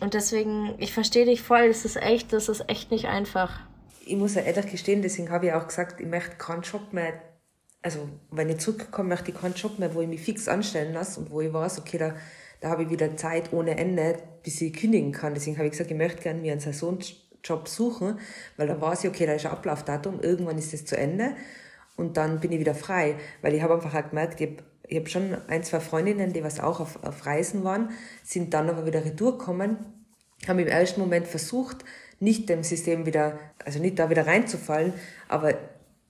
Und 0.00 0.14
deswegen, 0.14 0.74
ich 0.78 0.92
verstehe 0.92 1.24
dich 1.24 1.42
voll, 1.42 1.68
das 1.68 1.84
ist 1.84 1.96
echt, 1.96 2.32
das 2.32 2.48
ist 2.48 2.68
echt 2.68 2.90
nicht 2.90 3.06
einfach. 3.06 3.60
Ich 4.04 4.16
muss 4.16 4.34
ja 4.34 4.42
ehrlich 4.42 4.70
gestehen, 4.70 5.02
deswegen 5.02 5.30
habe 5.30 5.46
ich 5.46 5.52
auch 5.52 5.66
gesagt, 5.66 6.00
ich 6.00 6.06
möchte 6.06 6.36
keinen 6.36 6.62
Job 6.62 6.92
mehr, 6.92 7.14
also 7.82 8.08
wenn 8.30 8.48
ich 8.48 8.58
zurückkomme, 8.58 9.08
möchte 9.08 9.30
ich 9.30 9.38
keinen 9.38 9.54
Job 9.54 9.78
mehr, 9.78 9.94
wo 9.94 10.00
ich 10.00 10.08
mich 10.08 10.20
fix 10.20 10.48
anstellen 10.48 10.92
lasse 10.92 11.20
und 11.20 11.30
wo 11.30 11.40
ich 11.40 11.52
weiß, 11.52 11.78
okay, 11.78 11.98
da, 11.98 12.14
da 12.60 12.68
habe 12.68 12.84
ich 12.84 12.90
wieder 12.90 13.16
Zeit 13.16 13.52
ohne 13.52 13.76
Ende, 13.78 14.18
bis 14.42 14.60
ich 14.60 14.72
kündigen 14.72 15.12
kann. 15.12 15.34
Deswegen 15.34 15.56
habe 15.56 15.66
ich 15.66 15.72
gesagt, 15.72 15.90
ich 15.90 15.96
möchte 15.96 16.22
gerne 16.22 16.40
mir 16.40 16.52
einen 16.52 16.60
Saisonjob 16.60 17.66
suchen, 17.66 18.18
weil 18.56 18.66
dann 18.66 18.80
weiß 18.80 19.04
ich, 19.04 19.10
okay, 19.10 19.26
da 19.26 19.32
ist 19.32 19.46
ein 19.46 19.52
Ablaufdatum, 19.52 20.20
irgendwann 20.20 20.58
ist 20.58 20.74
es 20.74 20.84
zu 20.84 20.96
Ende 20.96 21.34
und 21.96 22.16
dann 22.16 22.40
bin 22.40 22.52
ich 22.52 22.60
wieder 22.60 22.74
frei, 22.74 23.16
weil 23.42 23.54
ich 23.54 23.62
habe 23.62 23.74
einfach 23.74 23.92
halt 23.92 24.10
gemerkt, 24.10 24.40
ich 24.40 24.50
habe 24.50 24.62
ich 24.88 24.98
habe 24.98 25.08
schon 25.08 25.36
ein, 25.48 25.64
zwei 25.64 25.80
Freundinnen, 25.80 26.32
die 26.32 26.44
was 26.44 26.60
auch 26.60 26.80
auf, 26.80 27.02
auf 27.04 27.26
Reisen 27.26 27.64
waren, 27.64 27.90
sind 28.22 28.54
dann 28.54 28.68
aber 28.68 28.86
wieder 28.86 29.04
retour 29.04 29.38
gekommen, 29.38 29.78
haben 30.46 30.58
im 30.58 30.66
ersten 30.66 31.00
Moment 31.00 31.26
versucht, 31.26 31.84
nicht 32.20 32.48
dem 32.48 32.62
System 32.62 33.06
wieder, 33.06 33.38
also 33.64 33.78
nicht 33.78 33.98
da 33.98 34.08
wieder 34.10 34.26
reinzufallen, 34.26 34.92
aber 35.28 35.54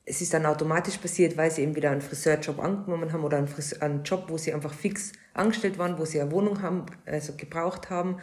es 0.04 0.20
ist 0.20 0.32
dann 0.32 0.46
automatisch 0.46 0.98
passiert, 0.98 1.36
weil 1.36 1.50
sie 1.50 1.62
eben 1.62 1.74
wieder 1.74 1.90
einen 1.90 2.00
Friseurjob 2.00 2.60
angenommen 2.60 3.12
haben 3.12 3.24
oder 3.24 3.38
einen, 3.38 3.48
Friseur, 3.48 3.82
einen 3.82 4.04
Job, 4.04 4.26
wo 4.28 4.38
sie 4.38 4.54
einfach 4.54 4.72
fix 4.72 5.12
angestellt 5.34 5.78
waren, 5.78 5.98
wo 5.98 6.04
sie 6.04 6.20
eine 6.20 6.30
Wohnung 6.30 6.62
haben, 6.62 6.86
also 7.04 7.32
gebraucht 7.36 7.90
haben. 7.90 8.18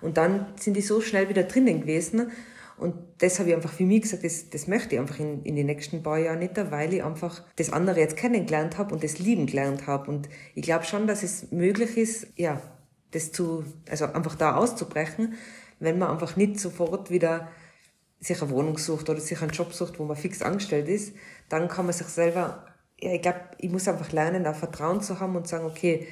Und 0.00 0.16
dann 0.16 0.46
sind 0.58 0.74
die 0.74 0.80
so 0.80 1.02
schnell 1.02 1.28
wieder 1.28 1.42
drinnen 1.42 1.82
gewesen 1.82 2.30
und 2.78 2.94
das 3.18 3.38
habe 3.38 3.50
ich 3.50 3.54
einfach 3.54 3.72
für 3.72 3.84
mich 3.84 4.02
gesagt, 4.02 4.24
das, 4.24 4.50
das 4.50 4.66
möchte 4.68 4.94
ich 4.94 5.00
einfach 5.00 5.18
in, 5.18 5.42
in 5.42 5.56
den 5.56 5.66
nächsten 5.66 6.02
paar 6.02 6.18
Jahren 6.18 6.38
nicht, 6.38 6.56
weil 6.70 6.94
ich 6.94 7.02
einfach 7.02 7.42
das 7.56 7.72
andere 7.72 7.98
jetzt 8.00 8.16
kennengelernt 8.16 8.78
habe 8.78 8.94
und 8.94 9.02
das 9.02 9.18
lieben 9.18 9.46
gelernt 9.46 9.86
habe. 9.86 10.10
Und 10.10 10.28
ich 10.54 10.62
glaube 10.62 10.84
schon, 10.84 11.06
dass 11.06 11.22
es 11.22 11.50
möglich 11.50 11.96
ist, 11.96 12.28
ja, 12.36 12.60
das 13.10 13.32
zu, 13.32 13.64
also 13.90 14.06
einfach 14.06 14.36
da 14.36 14.56
auszubrechen, 14.56 15.34
wenn 15.80 15.98
man 15.98 16.10
einfach 16.10 16.36
nicht 16.36 16.60
sofort 16.60 17.10
wieder 17.10 17.48
sich 18.20 18.40
eine 18.42 18.50
Wohnung 18.50 18.78
sucht 18.78 19.08
oder 19.10 19.20
sich 19.20 19.40
einen 19.40 19.50
Job 19.50 19.72
sucht, 19.72 19.98
wo 19.98 20.04
man 20.04 20.16
fix 20.16 20.42
angestellt 20.42 20.88
ist, 20.88 21.14
dann 21.48 21.68
kann 21.68 21.86
man 21.86 21.94
sich 21.94 22.08
selber, 22.08 22.66
ja, 23.00 23.12
ich 23.12 23.22
glaube, 23.22 23.40
ich 23.58 23.70
muss 23.70 23.88
einfach 23.88 24.12
lernen, 24.12 24.44
da 24.44 24.54
Vertrauen 24.54 25.00
zu 25.00 25.20
haben 25.20 25.36
und 25.36 25.46
sagen, 25.46 25.66
okay, 25.66 26.06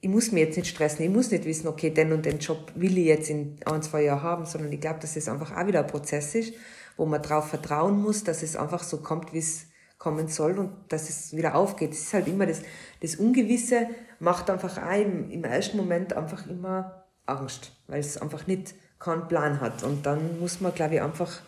ich 0.00 0.08
muss 0.08 0.30
mir 0.30 0.40
jetzt 0.40 0.56
nicht 0.56 0.68
stressen, 0.68 1.04
ich 1.04 1.10
muss 1.10 1.30
nicht 1.30 1.44
wissen, 1.44 1.66
okay, 1.66 1.90
den 1.90 2.12
und 2.12 2.24
den 2.24 2.38
Job 2.38 2.72
will 2.76 2.96
ich 2.98 3.06
jetzt 3.06 3.30
in 3.30 3.58
ein, 3.64 3.82
zwei 3.82 4.04
Jahren 4.04 4.22
haben, 4.22 4.46
sondern 4.46 4.72
ich 4.72 4.80
glaube, 4.80 5.00
dass 5.00 5.16
es 5.16 5.28
einfach 5.28 5.56
auch 5.56 5.66
wieder 5.66 5.80
ein 5.80 5.86
Prozess 5.86 6.34
ist, 6.34 6.54
wo 6.96 7.04
man 7.06 7.22
darauf 7.22 7.48
vertrauen 7.48 8.00
muss, 8.00 8.22
dass 8.24 8.42
es 8.42 8.56
einfach 8.56 8.82
so 8.82 8.98
kommt, 8.98 9.32
wie 9.32 9.38
es 9.38 9.66
kommen 9.98 10.28
soll 10.28 10.58
und 10.58 10.70
dass 10.88 11.08
es 11.08 11.36
wieder 11.36 11.56
aufgeht. 11.56 11.92
Es 11.92 12.02
ist 12.02 12.14
halt 12.14 12.28
immer 12.28 12.46
das, 12.46 12.62
das 13.00 13.16
Ungewisse 13.16 13.88
macht 14.20 14.48
einfach 14.48 14.78
auch 14.78 15.00
im, 15.00 15.30
im 15.30 15.42
ersten 15.42 15.76
Moment 15.76 16.12
einfach 16.12 16.46
immer 16.46 17.04
Angst, 17.26 17.72
weil 17.88 18.00
es 18.00 18.16
einfach 18.16 18.46
nicht 18.46 18.74
keinen 19.00 19.26
Plan 19.26 19.60
hat. 19.60 19.82
Und 19.82 20.06
dann 20.06 20.38
muss 20.40 20.60
man, 20.60 20.72
glaube 20.74 20.94
ich, 20.94 21.02
einfach 21.02 21.40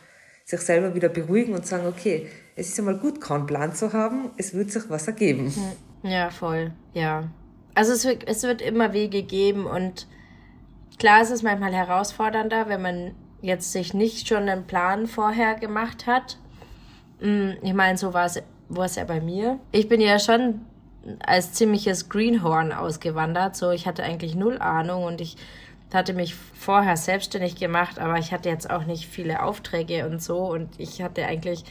sich 0.45 0.61
selber 0.61 0.95
wieder 0.95 1.09
beruhigen 1.09 1.55
und 1.55 1.67
sagen, 1.67 1.87
okay, 1.87 2.27
es 2.57 2.69
ist 2.69 2.79
einmal 2.81 2.99
gut, 2.99 3.21
keinen 3.21 3.47
Plan 3.47 3.73
zu 3.73 3.93
haben, 3.93 4.31
es 4.37 4.53
wird 4.53 4.73
sich 4.73 4.91
was 4.91 5.07
ergeben. 5.07 5.55
Ja, 6.03 6.31
voll, 6.31 6.73
ja. 6.93 7.31
Also 7.75 7.93
es 7.93 8.05
wird, 8.05 8.27
es 8.27 8.43
wird 8.43 8.63
immer 8.63 8.93
Wege 8.93 9.23
geben 9.23 9.67
und 9.67 10.07
klar 10.99 11.23
ist 11.23 11.31
es 11.31 11.43
manchmal 11.43 11.73
herausfordernder, 11.73 12.69
wenn 12.69 12.83
man 12.83 13.15
jetzt 13.43 13.73
sich 13.73 13.95
nicht 13.95 14.29
schon 14.29 14.49
einen 14.49 14.67
Plan 14.67 15.07
vorher 15.07 15.55
gemacht 15.55 16.07
hat. 16.07 16.39
Mm, 17.21 17.53
ich 17.63 17.75
meine, 17.75 17.97
so 17.97 18.13
war 18.13 18.27
es 18.27 18.43
wo 18.71 18.83
ist 18.83 18.97
er 18.97 19.05
bei 19.05 19.21
mir? 19.21 19.59
Ich 19.73 19.89
bin 19.89 20.01
ja 20.01 20.19
schon 20.19 20.61
als 21.27 21.53
ziemliches 21.53 22.09
Greenhorn 22.09 22.73
ausgewandert. 22.73 23.57
So, 23.57 23.71
ich 23.71 23.87
hatte 23.87 24.05
eigentlich 24.05 24.35
null 24.35 24.59
Ahnung 24.59 25.05
und 25.05 25.21
ich 25.21 25.37
hatte 25.93 26.15
mich 26.15 26.35
vorher 26.35 26.97
selbstständig 26.97 27.57
gemacht, 27.57 27.99
aber 27.99 28.19
ich 28.19 28.33
hatte 28.33 28.49
jetzt 28.49 28.71
auch 28.71 28.85
nicht 28.85 29.07
viele 29.07 29.43
Aufträge 29.43 30.07
und 30.07 30.23
so 30.23 30.39
und 30.39 30.69
ich 30.79 31.03
hatte 31.03 31.27
eigentlich, 31.27 31.65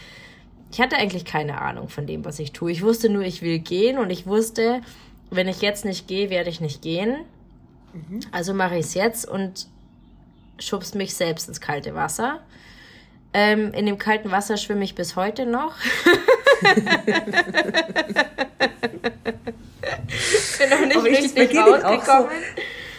ich 0.71 0.81
hatte 0.81 0.97
eigentlich 0.97 1.23
keine 1.23 1.61
Ahnung 1.61 1.87
von 1.87 2.05
dem, 2.05 2.25
was 2.25 2.37
ich 2.37 2.51
tue. 2.51 2.71
Ich 2.71 2.83
wusste 2.83 3.09
nur, 3.09 3.23
ich 3.23 3.41
will 3.41 3.59
gehen 3.59 3.97
und 3.97 4.09
ich 4.09 4.27
wusste, 4.27 4.81
wenn 5.31 5.47
ich 5.47 5.61
jetzt 5.61 5.85
nicht 5.85 6.07
gehe, 6.07 6.29
werde 6.29 6.49
ich 6.49 6.61
nicht 6.61 6.81
gehen. 6.81 7.25
Mhm. 7.93 8.19
Also 8.31 8.53
mache 8.53 8.77
ich 8.77 8.85
es 8.85 8.93
jetzt 8.93 9.27
und 9.27 9.67
schubst 10.59 10.95
mich 10.95 11.13
selbst 11.15 11.47
ins 11.47 11.61
kalte 11.61 11.95
Wasser. 11.95 12.41
Ähm, 13.33 13.73
in 13.73 13.85
dem 13.85 13.97
kalten 13.97 14.31
Wasser 14.31 14.57
schwimme 14.57 14.83
ich 14.83 14.95
bis 14.95 15.15
heute 15.15 15.45
noch. 15.45 15.75
bin 20.59 20.69
noch 20.69 20.85
nicht 20.85 20.97
Aber 20.97 21.05
richtig 21.05 21.57
rausgekommen. 21.57 22.29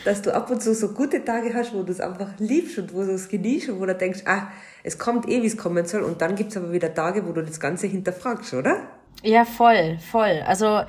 Dass 0.04 0.22
du 0.22 0.34
ab 0.34 0.50
und 0.50 0.62
zu 0.62 0.74
so 0.74 0.94
gute 0.94 1.24
Tage 1.24 1.52
hast, 1.52 1.74
wo 1.74 1.82
du 1.82 1.92
es 1.92 2.00
einfach 2.00 2.30
liebst 2.38 2.78
und 2.78 2.94
wo 2.94 3.02
du 3.02 3.12
es 3.12 3.28
genießt 3.28 3.68
und 3.68 3.80
wo 3.80 3.86
du 3.86 3.94
denkst, 3.94 4.20
ah, 4.24 4.48
es 4.82 4.98
kommt 4.98 5.28
eh, 5.28 5.42
wie 5.42 5.46
es 5.46 5.58
kommen 5.58 5.84
soll. 5.84 6.02
Und 6.02 6.22
dann 6.22 6.36
gibt 6.36 6.52
es 6.52 6.56
aber 6.56 6.72
wieder 6.72 6.94
Tage, 6.94 7.26
wo 7.26 7.32
du 7.32 7.42
das 7.42 7.60
Ganze 7.60 7.86
hinterfragst, 7.86 8.54
oder? 8.54 8.88
Ja, 9.22 9.44
voll, 9.44 9.98
voll. 10.10 10.42
Also 10.46 10.80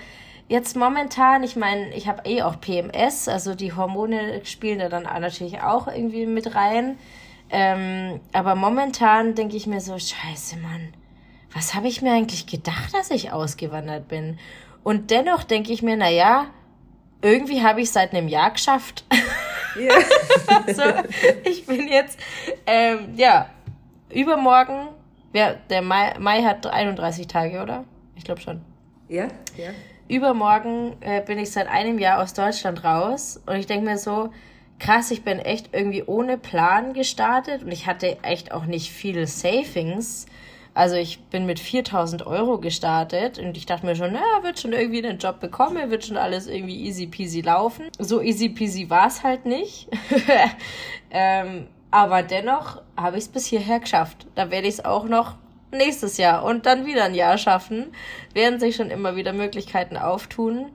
jetzt 0.51 0.75
momentan, 0.75 1.43
ich 1.43 1.55
meine, 1.55 1.95
ich 1.95 2.09
habe 2.09 2.29
eh 2.29 2.41
auch 2.41 2.59
PMS, 2.59 3.29
also 3.29 3.55
die 3.55 3.73
Hormone 3.73 4.41
spielen 4.43 4.79
da 4.79 4.89
dann 4.89 5.03
natürlich 5.03 5.61
auch 5.61 5.87
irgendwie 5.87 6.25
mit 6.25 6.55
rein. 6.55 6.97
Ähm, 7.49 8.19
aber 8.33 8.55
momentan 8.55 9.33
denke 9.33 9.55
ich 9.55 9.65
mir 9.65 9.79
so, 9.79 9.97
scheiße, 9.97 10.57
Mann, 10.57 10.93
was 11.53 11.73
habe 11.73 11.87
ich 11.87 12.01
mir 12.01 12.11
eigentlich 12.11 12.47
gedacht, 12.47 12.93
dass 12.93 13.11
ich 13.11 13.31
ausgewandert 13.31 14.09
bin? 14.09 14.39
Und 14.83 15.09
dennoch 15.09 15.43
denke 15.43 15.71
ich 15.71 15.81
mir, 15.81 15.95
na 15.95 16.09
ja, 16.09 16.47
irgendwie 17.21 17.63
habe 17.63 17.79
ich 17.79 17.87
es 17.87 17.93
seit 17.93 18.13
einem 18.13 18.27
Jahr 18.27 18.51
geschafft. 18.51 19.05
Ja. 19.79 19.93
so, 20.73 20.83
ich 21.49 21.65
bin 21.65 21.87
jetzt, 21.87 22.19
ähm, 22.65 23.13
ja, 23.15 23.49
übermorgen, 24.09 24.89
ja, 25.31 25.53
der 25.69 25.81
Mai, 25.81 26.13
Mai 26.19 26.43
hat 26.43 26.67
31 26.67 27.27
Tage, 27.27 27.61
oder? 27.61 27.85
Ich 28.17 28.25
glaube 28.25 28.41
schon. 28.41 28.61
Ja, 29.07 29.29
ja. 29.55 29.69
Übermorgen 30.11 30.97
äh, 30.99 31.21
bin 31.21 31.39
ich 31.39 31.51
seit 31.51 31.67
einem 31.67 31.97
Jahr 31.97 32.21
aus 32.21 32.33
Deutschland 32.33 32.83
raus 32.83 33.39
und 33.45 33.55
ich 33.55 33.65
denke 33.65 33.85
mir 33.85 33.97
so, 33.97 34.29
krass, 34.77 35.09
ich 35.09 35.23
bin 35.23 35.39
echt 35.39 35.69
irgendwie 35.71 36.03
ohne 36.03 36.37
Plan 36.37 36.93
gestartet 36.93 37.63
und 37.63 37.71
ich 37.71 37.87
hatte 37.87 38.21
echt 38.21 38.51
auch 38.51 38.65
nicht 38.65 38.91
viele 38.91 39.25
Savings. 39.25 40.25
Also 40.73 40.95
ich 40.95 41.21
bin 41.25 41.45
mit 41.45 41.59
4000 41.59 42.25
Euro 42.27 42.57
gestartet 42.57 43.39
und 43.39 43.55
ich 43.55 43.65
dachte 43.65 43.85
mir 43.85 43.95
schon, 43.95 44.11
naja, 44.11 44.43
wird 44.43 44.59
schon 44.59 44.73
irgendwie 44.73 45.05
einen 45.05 45.17
Job 45.17 45.39
bekommen, 45.39 45.89
wird 45.91 46.05
schon 46.05 46.17
alles 46.17 46.47
irgendwie 46.47 46.81
easy 46.81 47.07
peasy 47.07 47.39
laufen. 47.39 47.85
So 47.97 48.21
easy 48.21 48.49
peasy 48.49 48.89
war 48.89 49.07
es 49.07 49.23
halt 49.23 49.45
nicht. 49.45 49.87
ähm, 51.11 51.67
aber 51.89 52.21
dennoch 52.21 52.81
habe 52.97 53.17
ich 53.17 53.23
es 53.23 53.29
bis 53.29 53.45
hierher 53.45 53.79
geschafft. 53.79 54.27
Da 54.35 54.51
werde 54.51 54.67
ich 54.67 54.75
es 54.75 54.85
auch 54.85 55.05
noch 55.05 55.35
nächstes 55.71 56.17
Jahr 56.17 56.43
und 56.43 56.65
dann 56.65 56.85
wieder 56.85 57.05
ein 57.05 57.15
Jahr 57.15 57.37
schaffen. 57.37 57.93
Werden 58.33 58.59
sich 58.59 58.75
schon 58.75 58.89
immer 58.89 59.15
wieder 59.15 59.33
Möglichkeiten 59.33 59.97
auftun. 59.97 60.71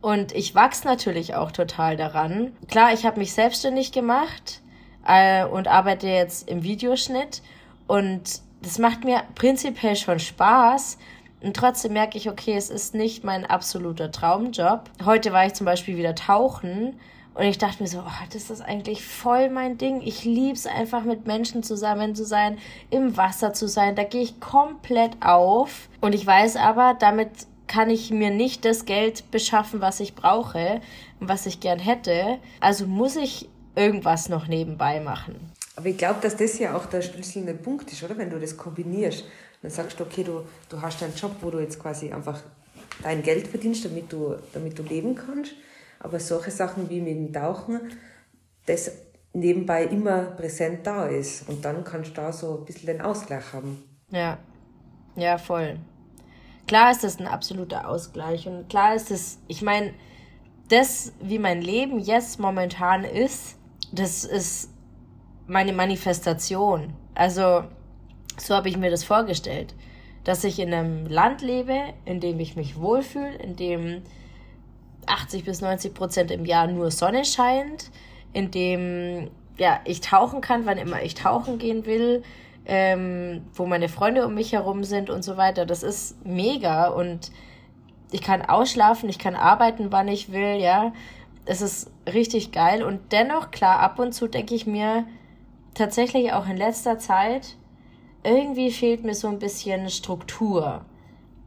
Und 0.00 0.32
ich 0.32 0.54
wachse 0.54 0.86
natürlich 0.86 1.34
auch 1.34 1.50
total 1.50 1.96
daran. 1.96 2.52
Klar, 2.68 2.92
ich 2.92 3.06
habe 3.06 3.18
mich 3.18 3.32
selbstständig 3.32 3.90
gemacht 3.92 4.60
äh, 5.06 5.44
und 5.44 5.66
arbeite 5.66 6.08
jetzt 6.08 6.48
im 6.48 6.62
Videoschnitt. 6.62 7.42
Und 7.86 8.40
das 8.60 8.78
macht 8.78 9.04
mir 9.04 9.22
prinzipiell 9.34 9.96
schon 9.96 10.18
Spaß. 10.18 10.98
Und 11.40 11.56
trotzdem 11.56 11.94
merke 11.94 12.18
ich, 12.18 12.28
okay, 12.28 12.54
es 12.54 12.70
ist 12.70 12.94
nicht 12.94 13.24
mein 13.24 13.44
absoluter 13.44 14.10
Traumjob. 14.10 14.90
Heute 15.04 15.32
war 15.32 15.46
ich 15.46 15.54
zum 15.54 15.64
Beispiel 15.64 15.96
wieder 15.96 16.14
tauchen 16.14 16.98
und 17.34 17.44
ich 17.44 17.58
dachte 17.58 17.82
mir 17.82 17.88
so, 17.88 17.98
oh, 17.98 18.26
das 18.32 18.48
ist 18.50 18.60
eigentlich 18.60 19.04
voll 19.04 19.50
mein 19.50 19.76
Ding. 19.76 20.00
Ich 20.00 20.24
liebe 20.24 20.54
es 20.54 20.66
einfach 20.66 21.02
mit 21.02 21.26
Menschen 21.26 21.64
zusammen 21.64 22.14
zu 22.14 22.24
sein, 22.24 22.58
im 22.90 23.16
Wasser 23.16 23.52
zu 23.52 23.66
sein. 23.66 23.96
Da 23.96 24.04
gehe 24.04 24.22
ich 24.22 24.40
komplett 24.40 25.16
auf. 25.20 25.88
Und 26.00 26.14
ich 26.14 26.24
weiß 26.24 26.56
aber, 26.56 26.96
damit 26.98 27.30
kann 27.66 27.90
ich 27.90 28.10
mir 28.10 28.30
nicht 28.30 28.64
das 28.64 28.84
Geld 28.84 29.30
beschaffen, 29.32 29.80
was 29.80 29.98
ich 29.98 30.14
brauche 30.14 30.80
und 31.18 31.28
was 31.28 31.46
ich 31.46 31.58
gern 31.58 31.80
hätte. 31.80 32.38
Also 32.60 32.86
muss 32.86 33.16
ich 33.16 33.48
irgendwas 33.74 34.28
noch 34.28 34.46
nebenbei 34.46 35.00
machen. 35.00 35.34
Aber 35.74 35.86
ich 35.86 35.98
glaube, 35.98 36.20
dass 36.20 36.36
das 36.36 36.56
ja 36.60 36.76
auch 36.76 36.86
der 36.86 37.02
schlüsselnde 37.02 37.54
Punkt 37.54 37.90
ist, 37.90 38.04
oder? 38.04 38.16
Wenn 38.16 38.30
du 38.30 38.38
das 38.38 38.56
kombinierst, 38.56 39.24
dann 39.62 39.72
sagst 39.72 39.98
du, 39.98 40.04
okay, 40.04 40.22
du, 40.22 40.42
du 40.68 40.80
hast 40.80 41.02
einen 41.02 41.14
Job, 41.16 41.32
wo 41.40 41.50
du 41.50 41.58
jetzt 41.58 41.80
quasi 41.80 42.12
einfach 42.12 42.40
dein 43.02 43.24
Geld 43.24 43.48
verdienst, 43.48 43.84
damit 43.84 44.12
du, 44.12 44.36
damit 44.52 44.78
du 44.78 44.84
leben 44.84 45.16
kannst. 45.16 45.54
Aber 45.98 46.20
solche 46.20 46.50
Sachen 46.50 46.88
wie 46.90 47.00
mit 47.00 47.16
dem 47.16 47.32
Tauchen, 47.32 47.80
das 48.66 48.92
nebenbei 49.32 49.84
immer 49.84 50.22
präsent 50.22 50.86
da 50.86 51.06
ist. 51.06 51.48
Und 51.48 51.64
dann 51.64 51.84
kannst 51.84 52.10
du 52.10 52.14
da 52.14 52.32
so 52.32 52.58
ein 52.58 52.64
bisschen 52.64 52.86
den 52.86 53.00
Ausgleich 53.00 53.52
haben. 53.52 53.82
Ja, 54.10 54.38
ja, 55.16 55.38
voll 55.38 55.78
klar 56.66 56.90
ist 56.90 57.04
das 57.04 57.18
ein 57.18 57.26
absoluter 57.26 57.88
Ausgleich 57.88 58.46
und 58.46 58.68
klar 58.68 58.94
ist 58.94 59.10
es, 59.10 59.38
ich 59.48 59.62
meine, 59.62 59.92
das, 60.68 61.12
wie 61.20 61.38
mein 61.38 61.60
Leben 61.60 61.98
jetzt 61.98 62.40
momentan 62.40 63.04
ist, 63.04 63.56
das 63.92 64.24
ist 64.24 64.70
meine 65.46 65.72
Manifestation. 65.72 66.94
Also, 67.14 67.64
so 68.38 68.54
habe 68.54 68.68
ich 68.68 68.76
mir 68.76 68.90
das 68.90 69.04
vorgestellt, 69.04 69.74
dass 70.24 70.42
ich 70.42 70.58
in 70.58 70.72
einem 70.72 71.06
Land 71.06 71.42
lebe, 71.42 71.78
in 72.06 72.20
dem 72.20 72.40
ich 72.40 72.56
mich 72.56 72.80
wohlfühle, 72.80 73.34
in 73.36 73.56
dem 73.56 74.02
80 75.08 75.44
bis 75.44 75.60
90 75.60 75.94
Prozent 75.94 76.30
im 76.30 76.44
Jahr 76.44 76.66
nur 76.66 76.90
Sonne 76.90 77.24
scheint, 77.24 77.90
in 78.32 78.50
dem 78.50 79.30
ja, 79.56 79.80
ich 79.84 80.00
tauchen 80.00 80.40
kann, 80.40 80.66
wann 80.66 80.78
immer 80.78 81.02
ich 81.02 81.14
tauchen 81.14 81.58
gehen 81.58 81.86
will, 81.86 82.22
ähm, 82.66 83.42
wo 83.54 83.66
meine 83.66 83.88
Freunde 83.88 84.26
um 84.26 84.34
mich 84.34 84.52
herum 84.52 84.84
sind 84.84 85.10
und 85.10 85.22
so 85.22 85.36
weiter. 85.36 85.66
Das 85.66 85.82
ist 85.82 86.24
mega 86.26 86.88
und 86.88 87.30
ich 88.10 88.22
kann 88.22 88.42
ausschlafen, 88.42 89.08
ich 89.08 89.18
kann 89.18 89.34
arbeiten, 89.34 89.90
wann 89.90 90.08
ich 90.08 90.32
will, 90.32 90.56
ja. 90.60 90.92
Es 91.46 91.60
ist 91.60 91.90
richtig 92.10 92.52
geil 92.52 92.82
und 92.82 93.12
dennoch, 93.12 93.50
klar, 93.50 93.80
ab 93.80 93.98
und 93.98 94.12
zu 94.12 94.28
denke 94.28 94.54
ich 94.54 94.66
mir 94.66 95.04
tatsächlich 95.74 96.32
auch 96.32 96.48
in 96.48 96.56
letzter 96.56 96.98
Zeit, 96.98 97.56
irgendwie 98.22 98.70
fehlt 98.70 99.04
mir 99.04 99.14
so 99.14 99.28
ein 99.28 99.38
bisschen 99.38 99.90
Struktur. 99.90 100.84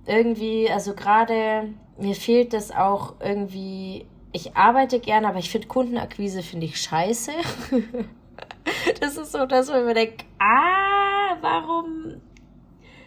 Irgendwie, 0.07 0.69
also 0.71 0.93
gerade 0.93 1.73
mir 1.97 2.15
fehlt 2.15 2.53
das 2.53 2.71
auch 2.71 3.15
irgendwie, 3.19 4.05
ich 4.31 4.55
arbeite 4.55 4.99
gerne, 4.99 5.27
aber 5.27 5.39
ich 5.39 5.49
finde 5.49 5.67
Kundenakquise 5.67 6.41
finde 6.43 6.65
ich 6.65 6.81
scheiße. 6.81 7.31
das 8.99 9.17
ist 9.17 9.31
so, 9.31 9.45
dass 9.45 9.69
man 9.69 9.85
mir 9.85 9.93
denkt, 9.93 10.25
ah, 10.39 11.35
warum 11.41 12.21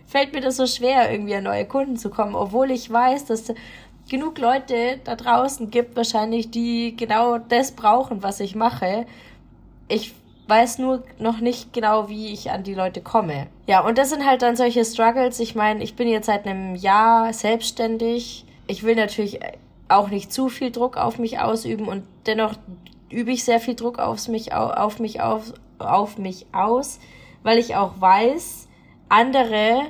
fällt 0.07 0.33
mir 0.33 0.41
das 0.41 0.57
so 0.57 0.67
schwer, 0.67 1.11
irgendwie 1.11 1.37
an 1.37 1.45
neue 1.45 1.67
Kunden 1.67 1.97
zu 1.97 2.11
kommen, 2.11 2.35
obwohl 2.35 2.71
ich 2.71 2.91
weiß, 2.91 3.27
dass 3.27 3.53
genug 4.09 4.39
Leute 4.39 5.01
da 5.05 5.15
draußen 5.15 5.71
gibt, 5.71 5.97
wahrscheinlich, 5.97 6.51
die 6.51 6.97
genau 6.97 7.39
das 7.39 7.73
brauchen, 7.73 8.23
was 8.23 8.41
ich 8.41 8.57
mache. 8.57 9.07
Ich 9.89 10.15
weiß 10.51 10.79
nur 10.79 11.03
noch 11.19 11.41
nicht 11.41 11.73
genau, 11.73 12.09
wie 12.09 12.33
ich 12.33 12.51
an 12.51 12.65
die 12.65 12.75
Leute 12.75 13.01
komme. 13.01 13.47
Ja, 13.67 13.81
und 13.81 13.97
das 13.97 14.11
sind 14.11 14.27
halt 14.27 14.43
dann 14.43 14.57
solche 14.57 14.85
Struggles. 14.85 15.41
Ich 15.41 15.55
meine, 15.55 15.83
ich 15.83 15.95
bin 15.95 16.09
jetzt 16.09 16.27
seit 16.27 16.47
einem 16.47 16.75
Jahr 16.75 17.33
selbstständig. 17.33 18.45
Ich 18.67 18.83
will 18.83 18.97
natürlich 18.97 19.41
auch 19.89 20.09
nicht 20.09 20.33
zu 20.33 20.49
viel 20.49 20.71
Druck 20.71 20.97
auf 20.97 21.19
mich 21.19 21.39
ausüben 21.39 21.89
und 21.89 22.03
dennoch 22.27 22.55
übe 23.09 23.31
ich 23.33 23.45
sehr 23.45 23.61
viel 23.61 23.75
Druck 23.75 23.99
auf 23.99 24.29
mich, 24.29 24.53
auf 24.53 24.99
mich, 24.99 25.21
auf, 25.21 25.55
auf 25.79 26.19
mich 26.19 26.47
aus 26.53 26.99
weil 27.43 27.59
ich 27.59 27.77
auch 27.77 28.01
weiß, 28.01 28.69
andere 29.09 29.83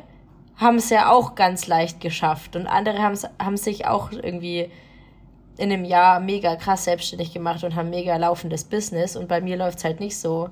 haben 0.56 0.76
es 0.76 0.90
ja 0.90 1.10
auch 1.10 1.34
ganz 1.34 1.66
leicht 1.66 2.00
geschafft 2.00 2.56
und 2.56 2.66
andere 2.66 3.02
haben 3.02 3.56
sich 3.56 3.86
auch 3.86 4.12
irgendwie 4.12 4.70
in 5.60 5.72
einem 5.72 5.84
Jahr 5.84 6.20
mega 6.20 6.56
krass 6.56 6.84
selbstständig 6.84 7.32
gemacht 7.32 7.62
und 7.64 7.74
haben 7.74 7.90
mega 7.90 8.16
laufendes 8.16 8.64
Business 8.64 9.16
und 9.16 9.28
bei 9.28 9.40
mir 9.40 9.56
läuft 9.56 9.78
es 9.78 9.84
halt 9.84 10.00
nicht 10.00 10.16
so. 10.16 10.50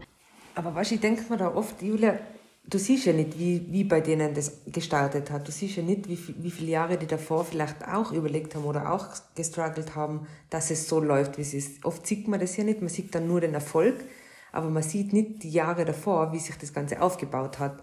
Aber 0.54 0.74
was 0.74 0.90
ich 0.92 1.00
denke 1.00 1.24
mir 1.30 1.36
da 1.36 1.54
oft, 1.54 1.80
Julia, 1.82 2.18
du 2.64 2.78
siehst 2.78 3.06
ja 3.06 3.12
nicht, 3.12 3.38
wie, 3.38 3.66
wie 3.70 3.84
bei 3.84 4.00
denen 4.00 4.34
das 4.34 4.60
gestartet 4.66 5.30
hat. 5.30 5.46
Du 5.46 5.52
siehst 5.52 5.76
ja 5.76 5.82
nicht, 5.82 6.08
wie, 6.08 6.18
wie 6.38 6.50
viele 6.50 6.70
Jahre 6.70 6.96
die 6.96 7.06
davor 7.06 7.44
vielleicht 7.44 7.86
auch 7.86 8.12
überlegt 8.12 8.54
haben 8.54 8.64
oder 8.64 8.92
auch 8.92 9.06
gestruggelt 9.34 9.94
haben, 9.94 10.26
dass 10.50 10.70
es 10.70 10.88
so 10.88 11.00
läuft, 11.00 11.38
wie 11.38 11.42
es 11.42 11.54
ist. 11.54 11.84
Oft 11.84 12.06
sieht 12.06 12.28
man 12.28 12.40
das 12.40 12.56
ja 12.56 12.64
nicht, 12.64 12.80
man 12.80 12.88
sieht 12.88 13.14
dann 13.14 13.26
nur 13.26 13.40
den 13.40 13.54
Erfolg 13.54 14.04
aber 14.52 14.70
man 14.70 14.82
sieht 14.82 15.12
nicht 15.12 15.42
die 15.42 15.50
Jahre 15.50 15.84
davor, 15.84 16.32
wie 16.32 16.38
sich 16.38 16.56
das 16.56 16.72
Ganze 16.72 17.02
aufgebaut 17.02 17.58
hat. 17.58 17.82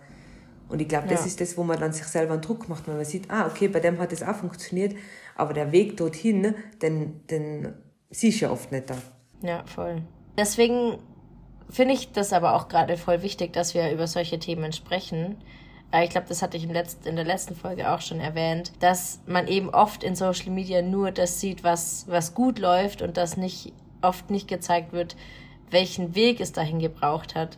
Und 0.68 0.82
ich 0.82 0.88
glaube, 0.88 1.08
das 1.08 1.22
ja. 1.22 1.28
ist 1.28 1.42
das, 1.42 1.58
wo 1.58 1.64
man 1.64 1.80
dann 1.80 1.94
sich 1.94 2.06
selber 2.06 2.34
einen 2.34 2.42
Druck 2.42 2.68
macht, 2.70 2.88
weil 2.88 2.96
man 2.96 3.06
sieht, 3.06 3.30
ah, 3.30 3.46
okay, 3.46 3.68
bei 3.68 3.80
dem 3.80 4.00
hat 4.00 4.12
es 4.12 4.24
auch 4.24 4.36
funktioniert, 4.36 4.96
aber 5.36 5.54
der 5.54 5.72
Weg 5.72 5.98
dorthin, 5.98 6.56
den, 6.82 7.26
den 7.28 7.74
siehst 8.10 8.42
du 8.42 8.46
ja 8.46 8.52
oft 8.52 8.72
nicht 8.72 8.90
da. 8.90 8.96
Ja, 9.42 9.64
voll. 9.66 10.02
Deswegen 10.38 10.98
finde 11.70 11.94
ich 11.94 12.12
das 12.12 12.34
aber 12.34 12.56
auch 12.56 12.68
gerade 12.68 12.98
voll 12.98 13.22
wichtig, 13.22 13.54
dass 13.54 13.74
wir 13.74 13.92
über 13.92 14.08
solche 14.08 14.40
Themen 14.40 14.74
sprechen, 14.74 15.38
ich 16.04 16.10
glaube, 16.10 16.28
das 16.28 16.42
hatte 16.42 16.58
ich 16.58 16.64
im 16.64 16.72
letzten, 16.72 17.08
in 17.08 17.16
der 17.16 17.26
letzten 17.26 17.56
Folge 17.56 17.90
auch 17.90 18.02
schon 18.02 18.20
erwähnt, 18.20 18.72
dass 18.80 19.20
man 19.26 19.48
eben 19.48 19.70
oft 19.70 20.04
in 20.04 20.16
Social 20.16 20.52
Media 20.52 20.82
nur 20.82 21.12
das 21.12 21.40
sieht, 21.40 21.64
was, 21.64 22.06
was 22.08 22.34
gut 22.34 22.60
läuft 22.60 23.02
und 23.02 23.18
dass 23.18 23.38
nicht 23.38 23.72
oft 24.02 24.30
nicht 24.30 24.48
gezeigt 24.48 24.92
wird, 24.92 25.16
welchen 25.70 26.16
Weg 26.16 26.42
es 26.42 26.52
dahin 26.52 26.80
gebraucht 26.80 27.36
hat. 27.36 27.58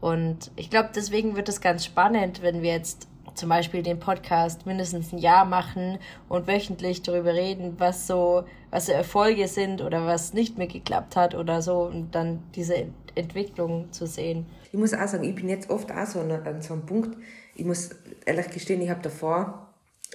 Und 0.00 0.50
ich 0.56 0.70
glaube, 0.70 0.90
deswegen 0.94 1.36
wird 1.36 1.48
es 1.48 1.60
ganz 1.60 1.84
spannend, 1.84 2.42
wenn 2.42 2.62
wir 2.62 2.72
jetzt 2.72 3.08
zum 3.36 3.48
Beispiel 3.48 3.82
den 3.82 4.00
Podcast 4.00 4.66
mindestens 4.66 5.12
ein 5.12 5.18
Jahr 5.18 5.44
machen 5.44 5.98
und 6.28 6.46
wöchentlich 6.46 7.02
darüber 7.02 7.34
reden, 7.34 7.74
was 7.78 8.06
so, 8.06 8.44
was 8.70 8.88
Erfolge 8.88 9.48
sind 9.48 9.82
oder 9.82 10.06
was 10.06 10.32
nicht 10.32 10.58
mehr 10.58 10.66
geklappt 10.66 11.16
hat 11.16 11.34
oder 11.34 11.62
so 11.62 11.82
und 11.82 12.14
dann 12.14 12.42
diese 12.54 12.86
Entwicklung 13.14 13.92
zu 13.92 14.06
sehen. 14.06 14.46
Ich 14.72 14.78
muss 14.78 14.94
auch 14.94 15.06
sagen, 15.06 15.24
ich 15.24 15.34
bin 15.34 15.48
jetzt 15.48 15.70
oft 15.70 15.90
auch 15.92 16.06
so 16.06 16.20
an, 16.20 16.62
so 16.62 16.74
einem 16.74 16.86
Punkt, 16.86 17.16
ich 17.54 17.64
muss 17.64 17.90
ehrlich 18.24 18.50
gestehen, 18.50 18.82
ich 18.82 18.90
habe 18.90 19.02
davor 19.02 19.68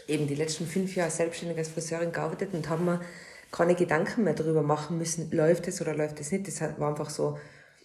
eben 0.08 0.28
die 0.28 0.36
letzten 0.36 0.66
fünf 0.66 0.96
Jahre 0.96 1.12
selbstständig 1.12 1.58
als 1.58 1.70
Friseurin 1.70 2.12
gearbeitet 2.12 2.54
und 2.54 2.70
habe 2.70 2.84
mir 2.84 3.02
keine 3.52 3.76
Gedanken 3.76 4.24
mehr 4.24 4.34
darüber 4.34 4.62
machen 4.62 4.98
müssen, 4.98 5.30
läuft 5.32 5.68
es 5.68 5.82
oder 5.82 5.94
läuft 5.96 6.20
es 6.20 6.32
nicht. 6.32 6.48
Das 6.48 6.62
war 6.62 6.90
einfach 6.90 7.10
so, 7.10 7.38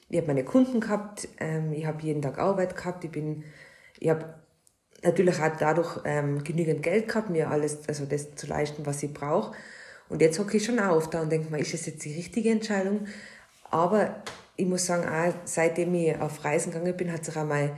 ich 0.08 0.18
habe 0.18 0.28
meine 0.28 0.44
Kunden 0.44 0.80
gehabt, 0.80 1.28
ähm, 1.38 1.72
ich 1.72 1.86
habe 1.86 2.02
jeden 2.02 2.22
Tag 2.22 2.38
Arbeit 2.38 2.76
gehabt, 2.76 3.04
ich 3.04 3.10
bin, 3.10 3.44
ich 3.98 4.08
habe 4.08 4.34
natürlich 5.02 5.40
auch 5.40 5.56
dadurch 5.58 6.00
ähm, 6.04 6.42
genügend 6.44 6.82
Geld 6.82 7.08
gehabt, 7.08 7.30
mir 7.30 7.50
alles, 7.50 7.88
also 7.88 8.06
das 8.06 8.34
zu 8.34 8.46
leisten, 8.46 8.86
was 8.86 9.02
ich 9.02 9.12
brauche. 9.12 9.56
Und 10.08 10.22
jetzt 10.22 10.38
hocke 10.38 10.56
ich 10.56 10.64
schon 10.64 10.78
auf 10.78 11.10
da 11.10 11.22
und 11.22 11.30
denke 11.30 11.50
mal, 11.50 11.60
ist 11.60 11.74
das 11.74 11.86
jetzt 11.86 12.04
die 12.04 12.14
richtige 12.14 12.50
Entscheidung? 12.50 13.06
Aber 13.70 14.22
ich 14.56 14.66
muss 14.66 14.86
sagen, 14.86 15.08
auch 15.08 15.34
seitdem 15.44 15.94
ich 15.94 16.18
auf 16.18 16.44
Reisen 16.44 16.72
gegangen 16.72 16.96
bin, 16.96 17.12
hat 17.12 17.24
sich 17.24 17.36
auch 17.36 17.44
mein, 17.44 17.72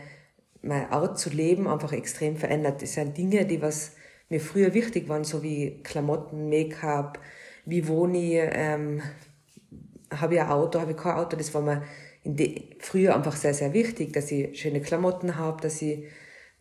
meine 0.62 0.92
Art 0.92 1.18
zu 1.18 1.30
leben 1.30 1.66
einfach 1.66 1.92
extrem 1.92 2.36
verändert. 2.36 2.82
Das 2.82 2.94
sind 2.94 3.16
Dinge, 3.16 3.46
die 3.46 3.62
was 3.62 3.92
mir 4.28 4.40
früher 4.40 4.74
wichtig 4.74 5.08
waren, 5.08 5.24
so 5.24 5.42
wie 5.42 5.80
Klamotten, 5.82 6.48
Make-up, 6.50 7.18
wie 7.64 7.88
wohne 7.88 8.18
ich, 8.18 8.50
ähm, 8.52 9.02
habe 10.10 10.34
ich 10.34 10.40
ein 10.40 10.48
Auto, 10.48 10.80
habe 10.80 10.92
ich 10.92 10.96
kein 10.96 11.16
Auto, 11.16 11.36
das 11.36 11.52
war 11.54 11.62
mir 11.62 11.82
in 12.24 12.36
früher 12.78 13.14
einfach 13.14 13.36
sehr, 13.36 13.54
sehr 13.54 13.72
wichtig, 13.72 14.12
dass 14.12 14.30
ich 14.30 14.58
schöne 14.60 14.80
Klamotten 14.80 15.36
habe, 15.36 15.62
dass 15.62 15.80
ich 15.80 16.04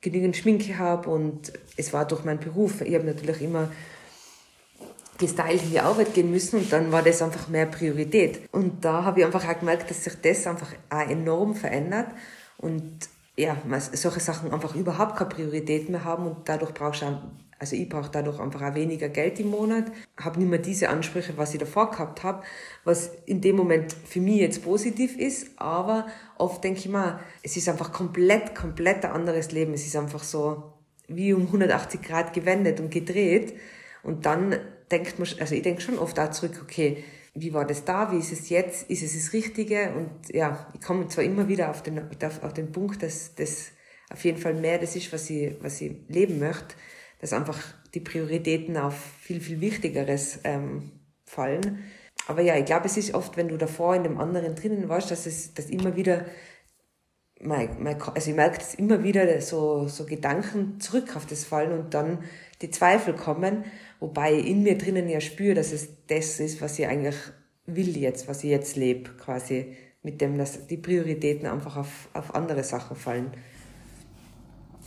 genügend 0.10 0.36
Schminke 0.36 0.78
habe 0.78 1.10
und 1.10 1.54
es 1.76 1.94
war 1.94 2.06
durch 2.06 2.24
meinen 2.24 2.40
Beruf. 2.40 2.82
Ich 2.82 2.94
habe 2.94 3.06
natürlich 3.06 3.42
immer 3.42 3.70
gestylt 5.18 5.64
in 5.64 5.72
die 5.72 5.80
Arbeit 5.80 6.14
gehen 6.14 6.32
müssen 6.32 6.60
und 6.60 6.72
dann 6.72 6.92
war 6.92 7.02
das 7.02 7.22
einfach 7.22 7.48
mehr 7.48 7.66
Priorität. 7.66 8.42
Und 8.52 8.86
da 8.86 9.04
habe 9.04 9.20
ich 9.20 9.26
einfach 9.26 9.48
auch 9.48 9.60
gemerkt, 9.60 9.90
dass 9.90 10.04
sich 10.04 10.14
das 10.22 10.46
einfach 10.46 10.70
auch 10.90 11.10
enorm 11.10 11.56
verändert 11.56 12.08
und 12.58 13.10
ja, 13.36 13.56
solche 13.94 14.20
Sachen 14.20 14.52
einfach 14.52 14.76
überhaupt 14.76 15.16
keine 15.16 15.30
Priorität 15.30 15.90
mehr 15.90 16.04
haben 16.04 16.28
und 16.28 16.38
dadurch 16.50 16.74
brauchst 16.74 17.04
du 17.04 17.06
auch 17.06 17.22
also 17.60 17.76
ich 17.76 17.90
brauche 17.90 18.12
dadurch 18.12 18.40
einfach 18.40 18.62
auch 18.62 18.76
weniger 18.76 19.10
Geld 19.10 19.40
im 19.40 19.50
Monat, 19.50 19.86
habe 20.20 20.40
nicht 20.40 20.50
mehr 20.50 20.60
diese 20.60 20.90
Ansprüche, 20.90 21.38
was 21.38 21.54
ich 21.54 21.60
davor 21.60 21.92
gehabt 21.92 22.24
habe, 22.24 22.44
was 22.84 23.12
in 23.26 23.42
dem 23.42 23.56
Moment 23.56 23.94
für 23.94 24.22
mich 24.22 24.38
jetzt 24.38 24.64
positiv 24.64 25.18
ist, 25.18 25.50
aber 25.58 26.08
oft 26.38 26.64
denke 26.64 26.80
ich 26.80 26.90
mir, 26.90 27.20
es 27.42 27.58
ist 27.58 27.68
einfach 27.68 27.92
komplett, 27.92 28.54
komplett 28.54 29.06
ein 29.06 29.12
anderes 29.12 29.52
Leben. 29.52 29.74
Es 29.74 29.86
ist 29.86 29.96
einfach 29.96 30.24
so 30.24 30.74
wie 31.08 31.34
um 31.34 31.44
180 31.44 32.02
Grad 32.02 32.34
gewendet 32.34 32.80
und 32.80 32.92
gedreht. 32.92 33.54
Und 34.04 34.26
dann 34.26 34.58
denkt 34.92 35.20
man, 35.20 35.28
also 35.40 35.56
ich 35.56 35.62
denke 35.64 35.82
schon 35.82 35.98
oft 35.98 36.20
auch 36.20 36.32
zurück, 36.32 36.60
okay, 36.62 37.04
wie 37.34 37.54
war 37.54 37.66
das 37.66 37.86
da, 37.86 38.12
wie 38.12 38.18
ist 38.18 38.32
es 38.32 38.50
jetzt, 38.50 38.90
ist 38.90 39.04
es 39.04 39.14
das 39.14 39.34
Richtige? 39.34 39.94
Und 39.96 40.34
ja, 40.34 40.68
ich 40.74 40.82
komme 40.82 41.08
zwar 41.08 41.24
immer 41.24 41.48
wieder 41.48 41.70
auf 41.70 41.84
den, 41.84 42.02
auf 42.42 42.54
den 42.54 42.72
Punkt, 42.72 43.04
dass 43.04 43.36
das 43.36 43.72
auf 44.10 44.24
jeden 44.24 44.38
Fall 44.38 44.54
mehr 44.54 44.80
das 44.80 44.96
ist, 44.96 45.12
was 45.14 45.30
ich, 45.30 45.56
was 45.62 45.82
ich 45.82 45.96
leben 46.08 46.40
möchte, 46.40 46.76
dass 47.20 47.34
einfach 47.34 47.60
die 47.94 48.00
Prioritäten 48.00 48.78
auf 48.78 48.96
viel, 49.22 49.42
viel 49.42 49.62
Wichtigeres 49.62 50.40
ähm, 50.44 50.92
fallen. 51.26 51.84
Aber 52.28 52.42
ja, 52.42 52.58
ich 52.58 52.66
glaube, 52.66 52.86
es 52.86 52.98
ist 52.98 53.14
oft, 53.14 53.38
wenn 53.38 53.48
du 53.48 53.58
davor 53.58 53.96
in 53.96 54.04
dem 54.04 54.20
anderen 54.20 54.56
drinnen 54.56 54.90
warst, 54.90 55.12
dass 55.12 55.26
es 55.26 55.54
dass 55.54 55.70
immer 55.70 55.96
wieder, 55.96 56.26
mein, 57.40 57.82
mein, 57.82 58.02
also 58.02 58.30
ich 58.30 58.36
merke, 58.36 58.58
dass 58.58 58.76
immer 58.76 59.04
wieder 59.04 59.40
so, 59.42 59.88
so 59.88 60.06
Gedanken 60.06 60.80
zurück 60.80 61.16
auf 61.16 61.26
das 61.26 61.46
fallen 61.46 61.72
und 61.72 61.94
dann 61.94 62.24
die 62.62 62.72
Zweifel 62.72 63.14
kommen, 63.14 63.66
wobei 64.00 64.34
ich 64.34 64.48
in 64.48 64.64
mir 64.64 64.78
drinnen 64.78 65.08
ja 65.08 65.22
spüre, 65.22 65.54
dass 65.54 65.72
es 65.72 65.90
das 66.08 66.40
ist, 66.40 66.62
was 66.62 66.78
ich 66.80 66.88
eigentlich 66.88 67.16
will 67.66 67.98
jetzt, 67.98 68.28
was 68.28 68.44
ich 68.44 68.50
jetzt 68.50 68.76
lebe, 68.76 69.12
quasi 69.12 69.76
mit 70.02 70.22
dem, 70.22 70.38
dass 70.38 70.68
die 70.68 70.78
Prioritäten 70.78 71.48
einfach 71.48 71.78
auf, 71.78 72.10
auf 72.14 72.34
andere 72.34 72.64
Sachen 72.64 72.96
fallen. 72.96 73.32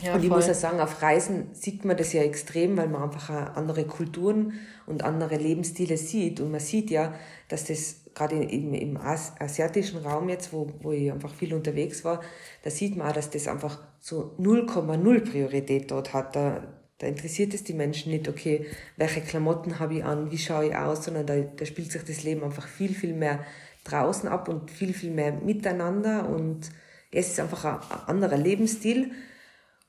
Ja, 0.03 0.15
und 0.15 0.23
ich 0.23 0.29
voll. 0.29 0.39
muss 0.39 0.47
ja 0.47 0.55
sagen, 0.55 0.81
auf 0.81 1.03
Reisen 1.03 1.49
sieht 1.53 1.85
man 1.85 1.97
das 1.97 2.13
ja 2.13 2.23
extrem, 2.23 2.77
weil 2.77 2.89
man 2.89 3.03
einfach 3.03 3.55
andere 3.55 3.85
Kulturen 3.85 4.55
und 4.87 5.05
andere 5.05 5.37
Lebensstile 5.37 5.97
sieht. 5.97 6.41
Und 6.41 6.51
man 6.51 6.61
sieht 6.61 6.91
ja, 6.91 7.15
dass 7.49 7.65
das 7.65 7.97
gerade 8.15 8.37
im, 8.37 8.75
im 8.75 8.97
asiatischen 8.97 9.99
Raum 9.99 10.29
jetzt, 10.29 10.53
wo, 10.53 10.69
wo 10.81 10.93
ich 10.93 11.13
einfach 11.13 11.33
viel 11.35 11.55
unterwegs 11.55 12.05
war, 12.05 12.21
da 12.63 12.71
sieht 12.71 12.97
man 12.97 13.09
auch, 13.09 13.13
dass 13.13 13.31
das 13.31 13.47
einfach 13.47 13.79
so 14.01 14.35
0,0 14.39 15.31
Priorität 15.31 15.91
dort 15.91 16.13
hat. 16.13 16.35
Da, 16.35 16.63
da 16.99 17.07
interessiert 17.07 17.55
es 17.55 17.65
die 17.65 17.75
Menschen 17.75 18.13
nicht, 18.13 18.29
okay, 18.29 18.67
welche 18.97 19.21
Klamotten 19.21 19.79
habe 19.79 19.95
ich 19.95 20.05
an, 20.05 20.31
wie 20.31 20.39
schaue 20.39 20.69
ich 20.69 20.77
aus, 20.77 21.05
sondern 21.05 21.27
da, 21.27 21.41
da 21.41 21.65
spielt 21.65 21.93
sich 21.93 22.03
das 22.03 22.23
Leben 22.25 22.43
einfach 22.43 22.67
viel, 22.67 22.95
viel 22.95 23.15
mehr 23.15 23.41
draußen 23.85 24.29
ab 24.29 24.49
und 24.49 24.71
viel, 24.71 24.93
viel 24.93 25.11
mehr 25.11 25.33
miteinander. 25.33 26.29
Und 26.29 26.71
es 27.13 27.29
ist 27.29 27.41
einfach 27.41 27.65
ein 27.65 28.09
anderer 28.09 28.37
Lebensstil 28.37 29.13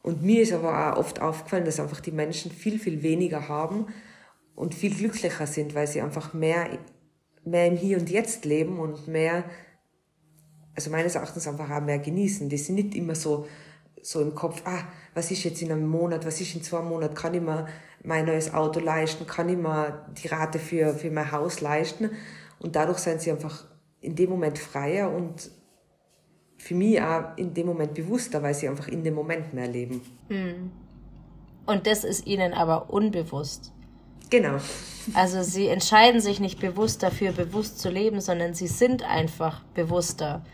und 0.03 0.23
mir 0.23 0.41
ist 0.41 0.53
aber 0.53 0.93
auch 0.93 0.97
oft 0.97 1.21
aufgefallen, 1.21 1.65
dass 1.65 1.79
einfach 1.79 1.99
die 1.99 2.11
Menschen 2.11 2.51
viel, 2.51 2.79
viel 2.79 3.03
weniger 3.03 3.47
haben 3.47 3.87
und 4.55 4.73
viel 4.73 4.93
glücklicher 4.95 5.45
sind, 5.45 5.75
weil 5.75 5.87
sie 5.87 6.01
einfach 6.01 6.33
mehr, 6.33 6.79
mehr 7.43 7.67
im 7.67 7.77
Hier 7.77 7.97
und 7.97 8.09
Jetzt 8.09 8.45
leben 8.45 8.79
und 8.79 9.07
mehr, 9.07 9.43
also 10.75 10.89
meines 10.89 11.15
Erachtens 11.15 11.47
einfach 11.47 11.69
auch 11.69 11.81
mehr 11.81 11.99
genießen. 11.99 12.49
Die 12.49 12.57
sind 12.57 12.75
nicht 12.75 12.95
immer 12.95 13.13
so, 13.13 13.45
so 14.01 14.21
im 14.21 14.33
Kopf, 14.33 14.63
ah, 14.65 14.83
was 15.13 15.29
ist 15.29 15.43
jetzt 15.43 15.61
in 15.61 15.71
einem 15.71 15.87
Monat, 15.87 16.25
was 16.25 16.41
ist 16.41 16.55
in 16.55 16.63
zwei 16.63 16.81
Monaten, 16.81 17.13
kann 17.13 17.35
ich 17.35 17.41
mir 17.41 17.67
mein 18.03 18.25
neues 18.25 18.53
Auto 18.53 18.79
leisten, 18.79 19.27
kann 19.27 19.49
ich 19.49 19.57
mir 19.57 20.05
die 20.19 20.27
Rate 20.27 20.57
für, 20.57 20.95
für 20.95 21.11
mein 21.11 21.31
Haus 21.31 21.61
leisten. 21.61 22.09
Und 22.57 22.75
dadurch 22.75 22.99
sind 22.99 23.21
sie 23.21 23.31
einfach 23.31 23.65
in 23.99 24.15
dem 24.15 24.31
Moment 24.31 24.57
freier 24.57 25.11
und 25.11 25.51
für 26.61 26.75
mich 26.75 27.01
auch 27.01 27.35
in 27.37 27.53
dem 27.53 27.65
Moment 27.65 27.95
bewusster, 27.95 28.43
weil 28.43 28.53
sie 28.53 28.69
einfach 28.69 28.87
in 28.87 29.03
dem 29.03 29.15
Moment 29.15 29.53
mehr 29.53 29.67
leben. 29.67 30.01
Hm. 30.29 30.71
Und 31.65 31.87
das 31.87 32.03
ist 32.03 32.27
ihnen 32.27 32.53
aber 32.53 32.91
unbewusst. 32.91 33.71
Genau. 34.29 34.57
Also 35.13 35.41
sie 35.41 35.67
entscheiden 35.67 36.21
sich 36.21 36.39
nicht 36.39 36.59
bewusst 36.59 37.01
dafür, 37.01 37.31
bewusst 37.31 37.79
zu 37.79 37.89
leben, 37.89 38.21
sondern 38.21 38.53
sie 38.53 38.67
sind 38.67 39.03
einfach 39.03 39.63
bewusster, 39.73 40.45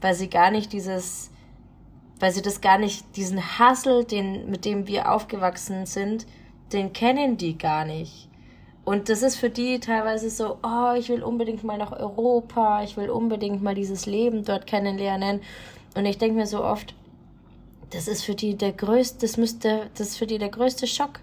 weil 0.00 0.14
sie 0.14 0.28
gar 0.28 0.50
nicht 0.50 0.72
dieses, 0.72 1.30
weil 2.18 2.32
sie 2.32 2.42
das 2.42 2.60
gar 2.62 2.78
nicht, 2.78 3.16
diesen 3.16 3.58
Hassel, 3.58 4.04
den, 4.04 4.50
mit 4.50 4.64
dem 4.64 4.86
wir 4.86 5.12
aufgewachsen 5.12 5.84
sind, 5.84 6.26
den 6.72 6.92
kennen 6.92 7.36
die 7.36 7.58
gar 7.58 7.84
nicht. 7.84 8.28
Und 8.84 9.08
das 9.08 9.22
ist 9.22 9.36
für 9.36 9.48
die 9.48 9.80
teilweise 9.80 10.28
so, 10.28 10.58
oh, 10.62 10.92
ich 10.96 11.08
will 11.08 11.22
unbedingt 11.22 11.64
mal 11.64 11.78
nach 11.78 11.92
Europa, 11.92 12.82
ich 12.82 12.96
will 12.96 13.08
unbedingt 13.08 13.62
mal 13.62 13.74
dieses 13.74 14.04
Leben 14.04 14.44
dort 14.44 14.66
kennenlernen. 14.66 15.40
Und 15.94 16.04
ich 16.04 16.18
denke 16.18 16.36
mir 16.36 16.46
so 16.46 16.62
oft, 16.62 16.94
das 17.90 18.08
ist 18.08 18.24
für 18.24 18.34
die 18.34 18.56
der 18.56 18.72
größte, 18.72 19.20
das 19.20 19.36
müsste, 19.36 19.88
das 19.96 20.08
ist 20.08 20.16
für 20.18 20.26
die 20.26 20.38
der 20.38 20.50
größte 20.50 20.86
Schock. 20.86 21.20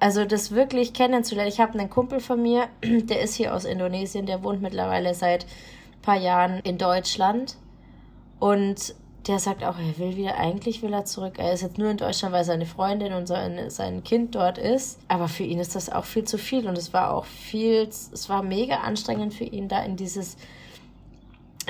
Also 0.00 0.24
das 0.24 0.50
wirklich 0.50 0.92
kennenzulernen. 0.92 1.48
Ich 1.48 1.60
habe 1.60 1.78
einen 1.78 1.88
Kumpel 1.90 2.20
von 2.20 2.42
mir, 2.42 2.68
der 2.82 3.20
ist 3.20 3.34
hier 3.34 3.54
aus 3.54 3.64
Indonesien, 3.64 4.26
der 4.26 4.42
wohnt 4.42 4.60
mittlerweile 4.60 5.14
seit 5.14 5.44
ein 5.44 6.02
paar 6.02 6.18
Jahren 6.18 6.60
in 6.60 6.78
Deutschland. 6.78 7.56
Und 8.40 8.94
der 9.26 9.40
sagt 9.40 9.64
auch, 9.64 9.76
er 9.78 9.98
will 9.98 10.16
wieder, 10.16 10.36
eigentlich 10.36 10.82
will 10.82 10.92
er 10.92 11.04
zurück. 11.04 11.34
Er 11.38 11.52
ist 11.52 11.62
jetzt 11.62 11.78
nur 11.78 11.90
in 11.90 11.96
Deutschland, 11.96 12.32
weil 12.32 12.44
seine 12.44 12.66
Freundin 12.66 13.12
und 13.12 13.26
sein, 13.26 13.70
sein 13.70 14.04
Kind 14.04 14.34
dort 14.34 14.56
ist. 14.56 15.00
Aber 15.08 15.26
für 15.26 15.42
ihn 15.42 15.58
ist 15.58 15.74
das 15.74 15.90
auch 15.90 16.04
viel 16.04 16.24
zu 16.24 16.38
viel 16.38 16.68
und 16.68 16.78
es 16.78 16.92
war 16.92 17.12
auch 17.12 17.24
viel, 17.24 17.88
es 17.88 18.28
war 18.28 18.42
mega 18.42 18.76
anstrengend 18.76 19.34
für 19.34 19.44
ihn, 19.44 19.68
da 19.68 19.82
in 19.82 19.96
dieses, 19.96 20.36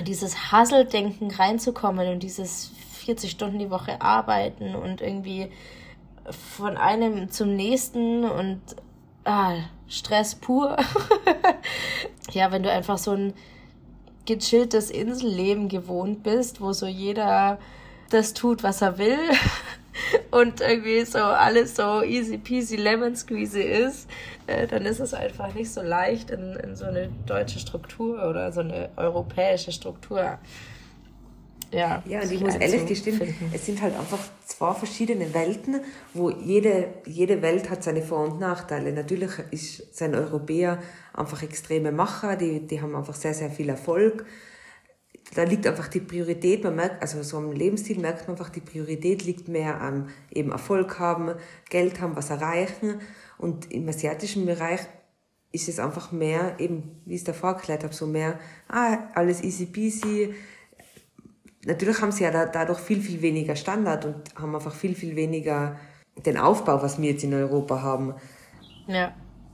dieses 0.06 0.52
Hasseldenken 0.52 1.30
reinzukommen 1.30 2.08
und 2.08 2.22
dieses 2.22 2.72
40 3.06 3.30
Stunden 3.30 3.58
die 3.58 3.70
Woche 3.70 4.02
arbeiten 4.02 4.74
und 4.74 5.00
irgendwie 5.00 5.50
von 6.30 6.76
einem 6.76 7.30
zum 7.30 7.56
nächsten 7.56 8.24
und 8.24 8.60
ah, 9.24 9.54
Stress 9.88 10.34
pur. 10.34 10.76
ja, 12.32 12.52
wenn 12.52 12.62
du 12.62 12.70
einfach 12.70 12.98
so 12.98 13.12
ein 13.12 13.32
gechilltes 14.26 14.90
Inselleben 14.90 15.68
gewohnt 15.68 16.22
bist, 16.22 16.60
wo 16.60 16.72
so 16.72 16.86
jeder 16.86 17.58
das 18.10 18.34
tut, 18.34 18.62
was 18.62 18.82
er 18.82 18.98
will 18.98 19.18
und 20.30 20.60
irgendwie 20.60 21.04
so 21.04 21.18
alles 21.18 21.76
so 21.76 22.02
easy 22.02 22.38
peasy 22.38 22.76
lemon 22.76 23.16
squeezy 23.16 23.62
ist, 23.62 24.08
äh, 24.46 24.66
dann 24.66 24.84
ist 24.84 25.00
es 25.00 25.14
einfach 25.14 25.54
nicht 25.54 25.72
so 25.72 25.82
leicht 25.82 26.30
in, 26.30 26.54
in 26.56 26.76
so 26.76 26.84
eine 26.84 27.08
deutsche 27.26 27.58
Struktur 27.58 28.28
oder 28.28 28.52
so 28.52 28.60
eine 28.60 28.90
europäische 28.96 29.72
Struktur 29.72 30.38
ja. 31.76 32.02
Ja, 32.06 32.20
und 32.22 32.32
ich 32.32 32.40
muss 32.40 32.56
ehrlich 32.56 32.86
gestehen, 32.86 33.34
es 33.52 33.66
sind 33.66 33.80
halt 33.82 33.96
einfach 33.96 34.18
zwei 34.44 34.74
verschiedene 34.74 35.32
Welten, 35.34 35.80
wo 36.14 36.30
jede, 36.30 36.88
jede 37.04 37.42
Welt 37.42 37.70
hat 37.70 37.84
seine 37.84 38.02
Vor- 38.02 38.24
und 38.24 38.40
Nachteile. 38.40 38.92
Natürlich 38.92 39.30
ist 39.50 39.96
sein 39.96 40.14
Europäer 40.14 40.82
einfach 41.12 41.42
extreme 41.42 41.92
Macher, 41.92 42.36
die, 42.36 42.66
die 42.66 42.80
haben 42.80 42.94
einfach 42.94 43.14
sehr, 43.14 43.34
sehr 43.34 43.50
viel 43.50 43.68
Erfolg. 43.68 44.26
Da 45.34 45.42
liegt 45.42 45.66
einfach 45.66 45.88
die 45.88 46.00
Priorität, 46.00 46.62
man 46.62 46.76
merkt, 46.76 47.02
also 47.02 47.22
so 47.22 47.38
am 47.38 47.52
Lebensstil 47.52 47.98
merkt 47.98 48.28
man 48.28 48.36
einfach, 48.36 48.50
die 48.50 48.60
Priorität 48.60 49.24
liegt 49.24 49.48
mehr 49.48 49.80
am 49.80 50.08
eben 50.32 50.52
Erfolg 50.52 50.98
haben, 50.98 51.34
Geld 51.68 52.00
haben, 52.00 52.14
was 52.16 52.30
erreichen. 52.30 53.00
Und 53.38 53.72
im 53.72 53.88
asiatischen 53.88 54.46
Bereich 54.46 54.80
ist 55.52 55.68
es 55.68 55.78
einfach 55.78 56.12
mehr, 56.12 56.54
eben, 56.58 57.00
wie 57.04 57.14
ich 57.14 57.20
es 57.20 57.24
davor 57.24 57.50
erklärt 57.50 57.82
habe, 57.82 57.94
so 57.94 58.06
mehr, 58.06 58.38
ah, 58.68 58.98
alles 59.14 59.42
easy 59.42 59.66
peasy. 59.66 60.34
Natürlich 61.66 62.00
haben 62.00 62.12
sie 62.12 62.24
ja 62.24 62.30
da, 62.30 62.46
dadurch 62.46 62.78
viel, 62.78 63.00
viel 63.00 63.20
weniger 63.20 63.56
Standard 63.56 64.04
und 64.04 64.16
haben 64.36 64.54
einfach 64.54 64.74
viel, 64.74 64.94
viel 64.94 65.16
weniger 65.16 65.76
den 66.24 66.38
Aufbau, 66.38 66.80
was 66.82 67.00
wir 67.00 67.10
jetzt 67.10 67.24
in 67.24 67.34
Europa 67.34 67.82
haben. 67.82 68.14
Ja. 68.86 69.12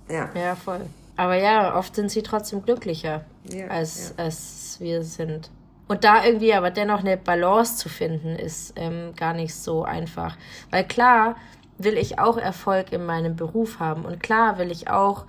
Ja. 0.09 0.31
Ja, 0.35 0.55
voll. 0.55 0.83
Aber 1.17 1.37
ja, 1.37 1.77
oft 1.77 1.97
sind 1.97 2.11
sie 2.11 2.23
trotzdem 2.23 2.63
glücklicher, 2.63 3.25
ja, 3.51 3.67
als, 3.69 4.15
ja. 4.17 4.25
als 4.25 4.77
wir 4.79 5.03
sind. 5.03 5.51
Und 5.89 6.05
da 6.05 6.25
irgendwie 6.25 6.55
aber 6.55 6.71
dennoch 6.71 7.01
eine 7.01 7.17
Balance 7.17 7.77
zu 7.77 7.89
finden, 7.89 8.37
ist 8.37 8.75
ähm, 8.77 9.15
gar 9.17 9.35
nicht 9.35 9.55
so 9.55 9.85
einfach. 9.85 10.37
Weil 10.71 10.85
klar 10.85 11.37
will 11.79 11.97
ich 11.97 12.19
auch 12.19 12.37
Erfolg 12.37 12.93
in 12.93 13.05
meinem 13.05 13.37
Beruf 13.37 13.81
haben 13.81 14.05
und 14.05 14.23
klar 14.23 14.59
will 14.59 14.71
ich 14.71 14.89
auch 14.89 15.27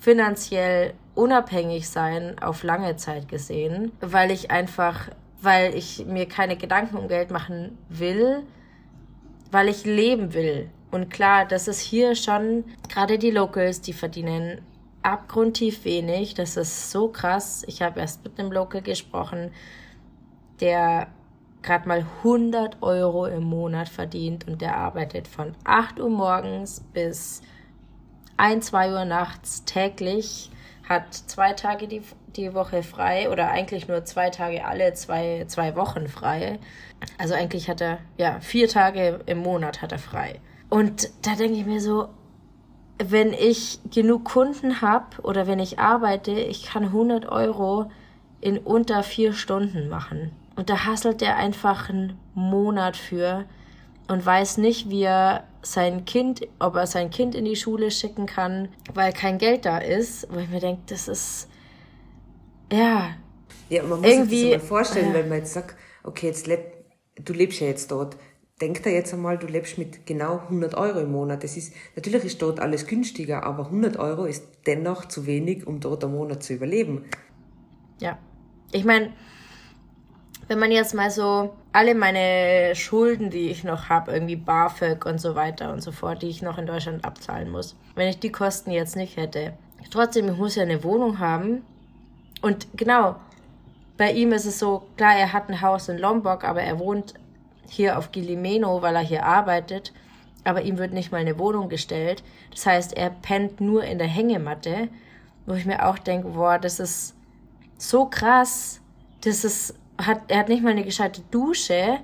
finanziell 0.00 0.94
unabhängig 1.14 1.88
sein 1.88 2.38
auf 2.38 2.62
lange 2.62 2.96
Zeit 2.96 3.28
gesehen, 3.28 3.92
weil 4.00 4.30
ich 4.30 4.50
einfach, 4.50 5.08
weil 5.40 5.74
ich 5.74 6.04
mir 6.06 6.26
keine 6.26 6.56
Gedanken 6.56 6.96
um 6.96 7.08
Geld 7.08 7.30
machen 7.30 7.78
will, 7.88 8.42
weil 9.50 9.68
ich 9.68 9.84
leben 9.84 10.34
will. 10.34 10.70
Und 10.90 11.10
klar, 11.10 11.46
das 11.46 11.68
ist 11.68 11.80
hier 11.80 12.14
schon, 12.14 12.64
gerade 12.88 13.18
die 13.18 13.30
Locals, 13.30 13.80
die 13.80 13.92
verdienen 13.92 14.62
abgrundtief 15.02 15.84
wenig. 15.84 16.34
Das 16.34 16.56
ist 16.56 16.90
so 16.90 17.08
krass. 17.08 17.64
Ich 17.66 17.82
habe 17.82 18.00
erst 18.00 18.24
mit 18.24 18.38
einem 18.38 18.52
Local 18.52 18.82
gesprochen, 18.82 19.52
der 20.60 21.08
gerade 21.62 21.88
mal 21.88 22.06
100 22.18 22.82
Euro 22.82 23.26
im 23.26 23.44
Monat 23.44 23.88
verdient 23.88 24.46
und 24.46 24.60
der 24.60 24.76
arbeitet 24.76 25.28
von 25.28 25.54
8 25.64 26.00
Uhr 26.00 26.10
morgens 26.10 26.84
bis 26.92 27.42
1, 28.36 28.66
2 28.66 28.92
Uhr 28.92 29.04
nachts 29.04 29.64
täglich, 29.64 30.50
hat 30.88 31.12
zwei 31.12 31.52
Tage 31.52 31.88
die, 31.88 32.02
die 32.38 32.54
Woche 32.54 32.82
frei 32.82 33.30
oder 33.30 33.50
eigentlich 33.50 33.88
nur 33.88 34.04
zwei 34.04 34.30
Tage 34.30 34.64
alle 34.64 34.94
zwei, 34.94 35.44
zwei 35.48 35.76
Wochen 35.76 36.08
frei. 36.08 36.58
Also 37.18 37.34
eigentlich 37.34 37.68
hat 37.68 37.80
er, 37.80 37.98
ja, 38.16 38.40
vier 38.40 38.68
Tage 38.68 39.20
im 39.26 39.38
Monat 39.38 39.82
hat 39.82 39.92
er 39.92 39.98
frei. 39.98 40.40
Und 40.70 41.10
da 41.22 41.34
denke 41.34 41.58
ich 41.58 41.66
mir 41.66 41.80
so, 41.80 42.08
wenn 42.98 43.32
ich 43.32 43.80
genug 43.90 44.24
Kunden 44.24 44.80
habe 44.80 45.22
oder 45.22 45.46
wenn 45.46 45.58
ich 45.58 45.78
arbeite, 45.78 46.32
ich 46.32 46.64
kann 46.64 46.84
100 46.84 47.26
Euro 47.26 47.90
in 48.40 48.58
unter 48.58 49.02
vier 49.02 49.32
Stunden 49.32 49.88
machen. 49.88 50.32
Und 50.56 50.70
da 50.70 50.86
hasselt 50.86 51.22
er 51.22 51.36
einfach 51.36 51.88
einen 51.88 52.18
Monat 52.34 52.96
für 52.96 53.44
und 54.08 54.24
weiß 54.24 54.58
nicht, 54.58 54.90
wie 54.90 55.02
er 55.02 55.44
sein 55.62 56.04
Kind, 56.04 56.46
ob 56.58 56.76
er 56.76 56.86
sein 56.86 57.10
Kind 57.10 57.34
in 57.34 57.44
die 57.44 57.56
Schule 57.56 57.90
schicken 57.90 58.26
kann, 58.26 58.68
weil 58.94 59.12
kein 59.12 59.38
Geld 59.38 59.64
da 59.64 59.78
ist. 59.78 60.26
Wo 60.32 60.38
ich 60.38 60.48
mir 60.48 60.60
denke, 60.60 60.82
das 60.86 61.08
ist, 61.08 61.47
ja. 62.72 63.16
Ja, 63.68 63.82
man 63.82 64.00
muss 64.00 64.10
irgendwie, 64.10 64.42
sich 64.42 64.52
das 64.52 64.62
mal 64.62 64.68
vorstellen, 64.68 65.10
äh, 65.10 65.14
wenn 65.14 65.28
man 65.28 65.38
jetzt 65.38 65.52
sagt, 65.52 65.76
okay, 66.04 66.26
jetzt 66.26 66.46
leb, 66.46 66.60
du 67.22 67.32
lebst 67.32 67.60
ja 67.60 67.66
jetzt 67.66 67.90
dort 67.90 68.16
denk 68.60 68.82
da 68.82 68.90
jetzt 68.90 69.12
einmal, 69.14 69.38
du 69.38 69.46
lebst 69.46 69.78
mit 69.78 70.06
genau 70.06 70.38
100 70.38 70.74
Euro 70.74 71.00
im 71.00 71.12
Monat. 71.12 71.44
Das 71.44 71.56
ist, 71.56 71.72
natürlich 71.96 72.24
ist 72.24 72.42
dort 72.42 72.60
alles 72.60 72.86
günstiger, 72.86 73.44
aber 73.44 73.66
100 73.66 73.96
Euro 73.98 74.24
ist 74.24 74.44
dennoch 74.66 75.06
zu 75.06 75.26
wenig, 75.26 75.66
um 75.66 75.80
dort 75.80 76.04
einen 76.04 76.14
Monat 76.14 76.42
zu 76.42 76.54
überleben. 76.54 77.04
Ja. 78.00 78.18
Ich 78.72 78.84
meine, 78.84 79.12
wenn 80.48 80.58
man 80.58 80.72
jetzt 80.72 80.94
mal 80.94 81.10
so 81.10 81.54
alle 81.72 81.94
meine 81.94 82.74
Schulden, 82.74 83.30
die 83.30 83.50
ich 83.50 83.64
noch 83.64 83.88
habe, 83.88 84.12
irgendwie 84.12 84.36
BAföG 84.36 85.06
und 85.06 85.20
so 85.20 85.34
weiter 85.34 85.72
und 85.72 85.80
so 85.80 85.92
fort, 85.92 86.22
die 86.22 86.28
ich 86.28 86.42
noch 86.42 86.58
in 86.58 86.66
Deutschland 86.66 87.04
abzahlen 87.04 87.50
muss, 87.50 87.76
wenn 87.94 88.08
ich 88.08 88.18
die 88.18 88.32
Kosten 88.32 88.70
jetzt 88.70 88.96
nicht 88.96 89.16
hätte. 89.16 89.54
Trotzdem, 89.90 90.28
ich 90.28 90.36
muss 90.36 90.56
ja 90.56 90.64
eine 90.64 90.82
Wohnung 90.84 91.18
haben. 91.18 91.62
Und 92.40 92.68
genau, 92.76 93.16
bei 93.96 94.12
ihm 94.12 94.32
ist 94.32 94.46
es 94.46 94.58
so, 94.58 94.86
klar, 94.96 95.16
er 95.16 95.32
hat 95.32 95.48
ein 95.48 95.60
Haus 95.60 95.88
in 95.88 95.98
Lombok, 95.98 96.44
aber 96.44 96.62
er 96.62 96.78
wohnt 96.78 97.14
hier 97.68 97.98
auf 97.98 98.12
Gilimeno, 98.12 98.80
weil 98.80 98.94
er 98.94 99.02
hier 99.02 99.24
arbeitet, 99.24 99.92
aber 100.44 100.62
ihm 100.62 100.78
wird 100.78 100.92
nicht 100.92 101.12
mal 101.12 101.18
eine 101.18 101.38
Wohnung 101.38 101.68
gestellt. 101.68 102.22
Das 102.50 102.64
heißt, 102.64 102.96
er 102.96 103.10
pennt 103.10 103.60
nur 103.60 103.84
in 103.84 103.98
der 103.98 104.06
Hängematte, 104.06 104.88
wo 105.46 105.54
ich 105.54 105.66
mir 105.66 105.86
auch 105.86 105.98
denke, 105.98 106.28
boah, 106.28 106.58
das 106.58 106.80
ist 106.80 107.14
so 107.76 108.06
krass. 108.06 108.80
Das 109.22 109.44
ist, 109.44 109.74
hat, 110.00 110.22
er 110.28 110.38
hat 110.38 110.48
nicht 110.48 110.62
mal 110.62 110.70
eine 110.70 110.84
gescheite 110.84 111.22
Dusche, 111.30 111.98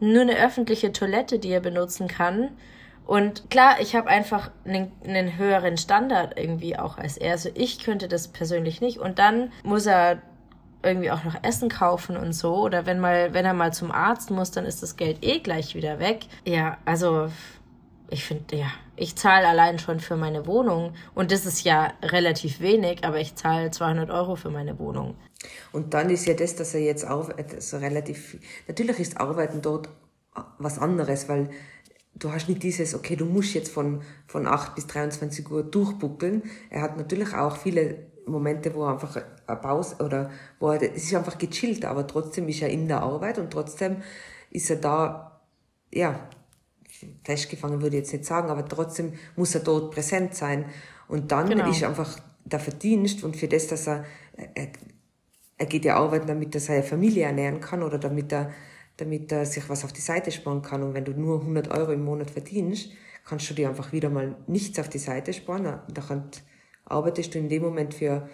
nur 0.00 0.22
eine 0.22 0.36
öffentliche 0.36 0.92
Toilette, 0.92 1.38
die 1.38 1.50
er 1.50 1.60
benutzen 1.60 2.08
kann. 2.08 2.50
Und 3.06 3.50
klar, 3.50 3.80
ich 3.80 3.94
habe 3.94 4.08
einfach 4.08 4.50
einen, 4.64 4.92
einen, 5.04 5.36
höheren 5.36 5.76
Standard 5.76 6.38
irgendwie 6.38 6.78
auch 6.78 6.98
als 6.98 7.16
er. 7.16 7.32
Also 7.32 7.50
ich 7.54 7.80
könnte 7.80 8.08
das 8.08 8.28
persönlich 8.28 8.80
nicht. 8.80 8.98
Und 8.98 9.18
dann 9.18 9.52
muss 9.64 9.86
er 9.86 10.22
irgendwie 10.82 11.10
auch 11.10 11.24
noch 11.24 11.42
Essen 11.42 11.68
kaufen 11.68 12.16
und 12.16 12.32
so. 12.32 12.56
Oder 12.56 12.86
wenn 12.86 13.00
mal, 13.00 13.34
wenn 13.34 13.44
er 13.44 13.54
mal 13.54 13.72
zum 13.72 13.90
Arzt 13.90 14.30
muss, 14.30 14.50
dann 14.50 14.64
ist 14.64 14.82
das 14.82 14.96
Geld 14.96 15.18
eh 15.22 15.40
gleich 15.40 15.74
wieder 15.74 15.98
weg. 15.98 16.26
Ja, 16.44 16.78
also 16.84 17.28
ich 18.08 18.24
finde, 18.24 18.56
ja, 18.56 18.66
ich 18.96 19.16
zahle 19.16 19.48
allein 19.48 19.78
schon 19.78 20.00
für 20.00 20.16
meine 20.16 20.46
Wohnung. 20.46 20.94
Und 21.14 21.32
das 21.32 21.46
ist 21.46 21.64
ja 21.64 21.92
relativ 22.02 22.60
wenig, 22.60 23.04
aber 23.04 23.18
ich 23.18 23.34
zahle 23.34 23.70
200 23.70 24.10
Euro 24.10 24.36
für 24.36 24.50
meine 24.50 24.78
Wohnung. 24.78 25.16
Und 25.72 25.94
dann 25.94 26.10
ist 26.10 26.26
ja 26.26 26.34
das, 26.34 26.54
dass 26.56 26.74
er 26.74 26.82
jetzt 26.82 27.06
auch 27.08 27.30
also 27.30 27.78
relativ, 27.78 28.38
natürlich 28.68 29.00
ist 29.00 29.18
Arbeiten 29.18 29.62
dort 29.62 29.88
was 30.58 30.78
anderes, 30.78 31.28
weil 31.28 31.50
du 32.14 32.32
hast 32.32 32.48
nicht 32.48 32.62
dieses, 32.62 32.94
okay, 32.94 33.16
du 33.16 33.24
musst 33.24 33.54
jetzt 33.54 33.70
von, 33.70 34.02
von 34.26 34.46
8 34.46 34.74
bis 34.74 34.86
23 34.86 35.50
Uhr 35.50 35.62
durchbuckeln. 35.62 36.42
Er 36.70 36.82
hat 36.82 36.96
natürlich 36.96 37.34
auch 37.34 37.56
viele 37.56 38.06
Momente, 38.26 38.74
wo 38.74 38.84
er 38.84 38.92
einfach 38.92 39.20
eine 39.46 39.60
Pause 39.60 39.96
oder 40.04 40.30
wo 40.60 40.70
er, 40.70 40.82
es 40.82 41.04
ist 41.04 41.14
einfach 41.14 41.38
gechillt, 41.38 41.84
aber 41.84 42.06
trotzdem 42.06 42.48
ist 42.48 42.62
er 42.62 42.68
in 42.68 42.88
der 42.88 43.02
Arbeit 43.02 43.38
und 43.38 43.50
trotzdem 43.50 43.96
ist 44.50 44.70
er 44.70 44.76
da, 44.76 45.40
ja, 45.92 46.28
festgefangen 47.24 47.82
würde 47.82 47.96
ich 47.96 48.02
jetzt 48.02 48.12
nicht 48.12 48.24
sagen, 48.24 48.50
aber 48.50 48.66
trotzdem 48.66 49.14
muss 49.36 49.54
er 49.54 49.62
dort 49.62 49.92
präsent 49.92 50.34
sein. 50.34 50.66
Und 51.08 51.32
dann 51.32 51.48
genau. 51.48 51.68
ist 51.68 51.82
einfach 51.82 52.18
der 52.44 52.60
Verdienst 52.60 53.24
und 53.24 53.36
für 53.36 53.48
das, 53.48 53.66
dass 53.66 53.88
er, 53.88 54.04
er, 54.54 54.68
er 55.58 55.66
geht 55.66 55.84
ja 55.84 55.96
arbeiten, 55.96 56.26
damit 56.26 56.54
er 56.54 56.60
seine 56.60 56.82
Familie 56.82 57.24
ernähren 57.24 57.60
kann 57.60 57.82
oder 57.82 57.98
damit 57.98 58.32
er, 58.32 58.52
damit 59.02 59.32
er 59.32 59.44
sich 59.46 59.68
was 59.68 59.84
auf 59.84 59.92
die 59.92 60.00
Seite 60.00 60.30
sparen 60.30 60.62
kann. 60.62 60.82
Und 60.82 60.94
wenn 60.94 61.04
du 61.04 61.12
nur 61.12 61.40
100 61.40 61.68
Euro 61.70 61.92
im 61.92 62.04
Monat 62.04 62.30
verdienst, 62.30 62.90
kannst 63.24 63.50
du 63.50 63.54
dir 63.54 63.68
einfach 63.68 63.92
wieder 63.92 64.10
mal 64.10 64.36
nichts 64.46 64.78
auf 64.78 64.88
die 64.88 64.98
Seite 64.98 65.32
sparen. 65.32 65.80
Da 65.92 66.02
kann, 66.02 66.30
arbeitest 66.84 67.34
du 67.34 67.38
in 67.38 67.48
dem 67.48 67.62
Moment 67.62 67.94
für, 67.94 68.28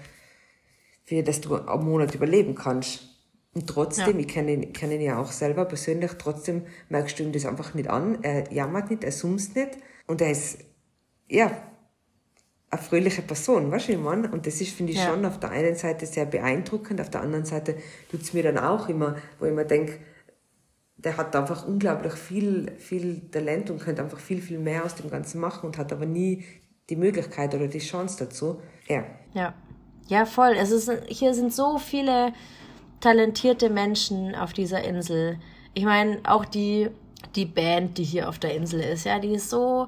für 1.04 1.22
dass 1.22 1.40
du 1.40 1.54
einen 1.54 1.84
Monat 1.84 2.14
überleben 2.14 2.54
kannst. 2.54 3.08
Und 3.54 3.66
trotzdem, 3.66 4.16
ja. 4.16 4.20
ich 4.20 4.28
kenne 4.28 4.52
ihn, 4.52 4.72
kenn 4.72 4.92
ihn 4.92 5.00
ja 5.00 5.18
auch 5.18 5.32
selber 5.32 5.64
persönlich, 5.64 6.12
trotzdem 6.18 6.66
merkst 6.90 7.18
du 7.18 7.22
ihm 7.22 7.32
das 7.32 7.46
einfach 7.46 7.72
nicht 7.74 7.88
an. 7.88 8.22
Er 8.22 8.52
jammert 8.52 8.90
nicht, 8.90 9.04
er 9.04 9.12
summt 9.12 9.56
nicht. 9.56 9.78
Und 10.06 10.20
er 10.20 10.30
ist, 10.30 10.58
ja, 11.28 11.50
eine 12.70 12.82
fröhliche 12.82 13.22
Person, 13.22 13.70
weißt 13.70 13.88
du, 13.88 13.92
ich 13.92 13.98
meine? 13.98 14.30
Und 14.30 14.46
das 14.46 14.60
ist, 14.60 14.74
finde 14.74 14.92
ich, 14.92 14.98
ja. 14.98 15.06
schon 15.06 15.24
auf 15.24 15.40
der 15.40 15.50
einen 15.50 15.74
Seite 15.74 16.04
sehr 16.04 16.26
beeindruckend, 16.26 17.00
auf 17.00 17.08
der 17.08 17.22
anderen 17.22 17.46
Seite 17.46 17.76
tut 18.10 18.20
es 18.20 18.34
mir 18.34 18.42
dann 18.42 18.58
auch 18.58 18.90
immer, 18.90 19.16
wo 19.38 19.46
ich 19.46 19.54
mir 19.54 19.64
denke, 19.64 19.98
der 20.98 21.16
hat 21.16 21.34
einfach 21.36 21.66
unglaublich 21.66 22.14
viel, 22.14 22.72
viel 22.78 23.30
Talent 23.30 23.70
und 23.70 23.80
könnte 23.80 24.02
einfach 24.02 24.18
viel, 24.18 24.42
viel 24.42 24.58
mehr 24.58 24.84
aus 24.84 24.96
dem 24.96 25.10
Ganzen 25.10 25.40
machen 25.40 25.66
und 25.66 25.78
hat 25.78 25.92
aber 25.92 26.06
nie 26.06 26.44
die 26.90 26.96
Möglichkeit 26.96 27.54
oder 27.54 27.68
die 27.68 27.78
Chance 27.78 28.24
dazu. 28.24 28.60
Ja. 28.88 29.04
Ja. 29.32 29.54
Ja, 30.08 30.24
voll. 30.24 30.54
Es 30.58 30.70
ist, 30.70 30.90
hier 31.06 31.34
sind 31.34 31.52
so 31.52 31.78
viele 31.78 32.32
talentierte 33.00 33.70
Menschen 33.70 34.34
auf 34.34 34.52
dieser 34.52 34.82
Insel. 34.82 35.38
Ich 35.74 35.84
meine, 35.84 36.18
auch 36.24 36.44
die, 36.44 36.88
die 37.36 37.44
Band, 37.44 37.98
die 37.98 38.04
hier 38.04 38.28
auf 38.28 38.38
der 38.38 38.54
Insel 38.54 38.80
ist, 38.80 39.04
ja, 39.04 39.18
die 39.18 39.34
ist 39.34 39.50
so, 39.50 39.86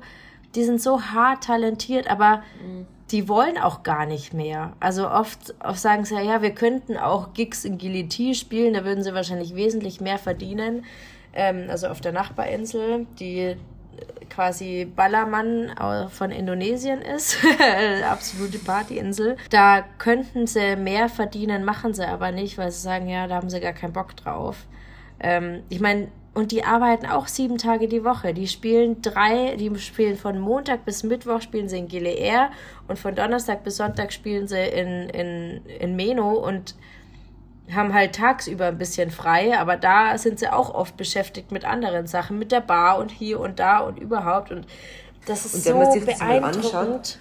die 0.55 0.63
sind 0.63 0.81
so 0.81 1.01
hart 1.01 1.45
talentiert, 1.45 2.09
aber 2.09 2.43
mhm. 2.63 2.87
Die 3.11 3.29
wollen 3.29 3.59
auch 3.59 3.83
gar 3.83 4.07
nicht 4.07 4.33
mehr. 4.33 4.73
Also 4.81 5.11
oft, 5.11 5.55
oft 5.65 5.79
sagen 5.79 6.05
sie 6.05 6.15
ja, 6.15 6.21
ja, 6.21 6.43
wir 6.43 6.55
könnten 6.55 6.97
auch 6.97 7.33
Gigs 7.35 7.65
in 7.65 7.79
Giliti 7.79 8.35
spielen, 8.35 8.75
da 8.75 8.85
würden 8.85 9.03
sie 9.03 9.15
wahrscheinlich 9.15 9.55
wesentlich 9.55 10.01
mehr 10.01 10.19
verdienen. 10.19 10.85
Ähm, 11.33 11.67
also 11.69 11.89
auf 11.89 12.01
der 12.01 12.13
Nachbarinsel, 12.13 13.07
die 13.19 13.57
quasi 14.31 14.91
Ballermann 14.97 15.75
von 16.09 16.31
Indonesien 16.31 17.03
ist, 17.03 17.37
absolute 18.09 18.59
Partyinsel. 18.59 19.37
Da 19.51 19.85
könnten 19.99 20.47
sie 20.47 20.77
mehr 20.77 21.09
verdienen, 21.09 21.65
machen 21.65 21.93
sie 21.93 22.07
aber 22.07 22.33
nicht, 22.33 22.57
weil 22.57 22.71
sie 22.71 22.81
sagen, 22.81 23.09
ja, 23.09 23.27
da 23.27 23.37
haben 23.37 23.51
sie 23.51 23.61
gar 23.61 23.73
keinen 23.73 23.93
Bock 23.93 24.17
drauf. 24.17 24.67
Ähm, 25.19 25.63
ich 25.69 25.81
meine, 25.81 26.09
und 26.33 26.53
die 26.53 26.65
arbeiten 26.65 27.07
auch 27.07 27.27
sieben 27.27 27.59
Tage 27.59 27.89
die 27.89 28.05
Woche. 28.05 28.33
Die 28.33 28.47
spielen 28.47 29.03
drei, 29.03 29.57
die 29.57 29.77
spielen 29.79 30.17
von 30.17 30.39
Montag 30.39 30.85
bis 30.85 31.03
Mittwoch 31.03 31.41
spielen 31.41 31.69
sie 31.69 31.79
in 31.79 31.89
GLR 31.89 32.51
und 32.87 32.99
von 32.99 33.15
Donnerstag 33.15 33.65
bis 33.65 33.77
Sonntag 33.79 34.13
spielen 34.13 34.47
sie 34.47 34.63
in, 34.63 35.09
in, 35.11 35.67
in 35.67 35.97
Meno 35.97 36.33
und 36.33 36.77
haben 37.75 37.95
halt 37.95 38.15
tagsüber 38.15 38.67
ein 38.67 38.79
bisschen 38.79 39.11
frei, 39.11 39.59
aber 39.59 39.77
da 39.77 40.19
sind 40.19 40.39
sie 40.39 40.49
auch 40.49 40.75
oft 40.75 40.97
beschäftigt 40.97 41.53
mit 41.53 41.65
anderen 41.65 42.07
Sachen, 42.07 42.39
mit 42.39 42.53
der 42.53 42.61
Bar 42.61 42.99
und 42.99 43.11
hier 43.11 43.41
und 43.41 43.59
da 43.59 43.81
und 43.81 43.99
überhaupt. 43.99 44.51
Und 44.51 44.67
das 45.27 45.47
ist 45.47 45.55
und 45.55 45.65
wenn 45.67 45.73
so 45.73 45.79
man 45.79 45.93
sich 45.93 46.05
das 46.05 46.19
mal 46.21 46.45
anschaut, 46.45 47.19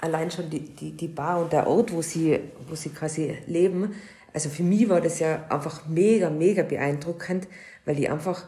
allein 0.00 0.30
schon 0.30 0.50
die, 0.50 0.60
die, 0.60 0.92
die 0.92 1.08
Bar 1.08 1.40
und 1.40 1.52
der 1.52 1.66
Ort, 1.66 1.92
wo 1.92 2.02
sie, 2.02 2.40
wo 2.68 2.74
sie 2.74 2.90
quasi 2.90 3.38
leben, 3.46 3.94
also 4.32 4.50
für 4.50 4.62
mich 4.62 4.88
war 4.88 5.00
das 5.00 5.18
ja 5.18 5.46
einfach 5.48 5.86
mega, 5.86 6.28
mega 6.28 6.62
beeindruckend, 6.62 7.48
weil 7.86 7.94
die 7.94 8.10
einfach, 8.10 8.46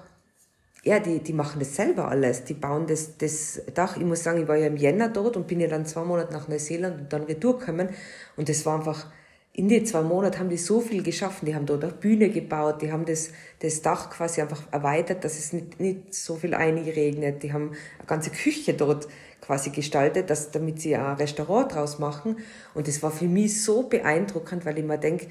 ja, 0.84 1.00
die, 1.00 1.20
die 1.20 1.32
machen 1.32 1.58
das 1.60 1.74
selber 1.74 2.08
alles. 2.08 2.44
Die 2.44 2.54
bauen 2.54 2.86
das, 2.86 3.16
das 3.16 3.62
Dach. 3.74 3.96
Ich 3.96 4.04
muss 4.04 4.22
sagen, 4.22 4.42
ich 4.42 4.48
war 4.48 4.56
ja 4.56 4.66
im 4.66 4.76
Jänner 4.76 5.08
dort 5.08 5.36
und 5.36 5.46
bin 5.46 5.60
ja 5.60 5.68
dann 5.68 5.86
zwei 5.86 6.04
Monate 6.04 6.32
nach 6.32 6.48
Neuseeland 6.48 7.00
und 7.00 7.12
dann 7.12 7.22
retour 7.22 7.58
gekommen. 7.58 7.88
Und 8.36 8.48
das 8.48 8.66
war 8.66 8.76
einfach, 8.76 9.06
in 9.52 9.68
den 9.68 9.86
zwei 9.86 10.02
Monaten 10.02 10.38
haben 10.38 10.48
die 10.50 10.56
so 10.56 10.80
viel 10.80 11.02
geschaffen. 11.02 11.46
Die 11.46 11.54
haben 11.54 11.66
dort 11.66 11.82
eine 11.82 11.92
Bühne 11.92 12.28
gebaut, 12.30 12.82
die 12.82 12.92
haben 12.92 13.04
das, 13.06 13.30
das 13.60 13.82
Dach 13.82 14.10
quasi 14.10 14.40
einfach 14.40 14.62
erweitert, 14.70 15.24
dass 15.24 15.38
es 15.38 15.52
nicht, 15.52 15.80
nicht 15.80 16.14
so 16.14 16.36
viel 16.36 16.54
einregnet. 16.54 17.42
Die 17.42 17.52
haben 17.52 17.70
eine 17.98 18.06
ganze 18.06 18.30
Küche 18.30 18.74
dort 18.74 19.08
quasi 19.40 19.70
gestaltet, 19.70 20.30
dass, 20.30 20.50
damit 20.50 20.80
sie 20.80 20.94
ein 20.94 21.16
Restaurant 21.16 21.74
draus 21.74 21.98
machen. 21.98 22.36
Und 22.74 22.86
das 22.86 23.02
war 23.02 23.10
für 23.10 23.26
mich 23.26 23.62
so 23.62 23.84
beeindruckend, 23.84 24.64
weil 24.64 24.78
ich 24.78 24.84
mir 24.84 24.98
denke, 24.98 25.26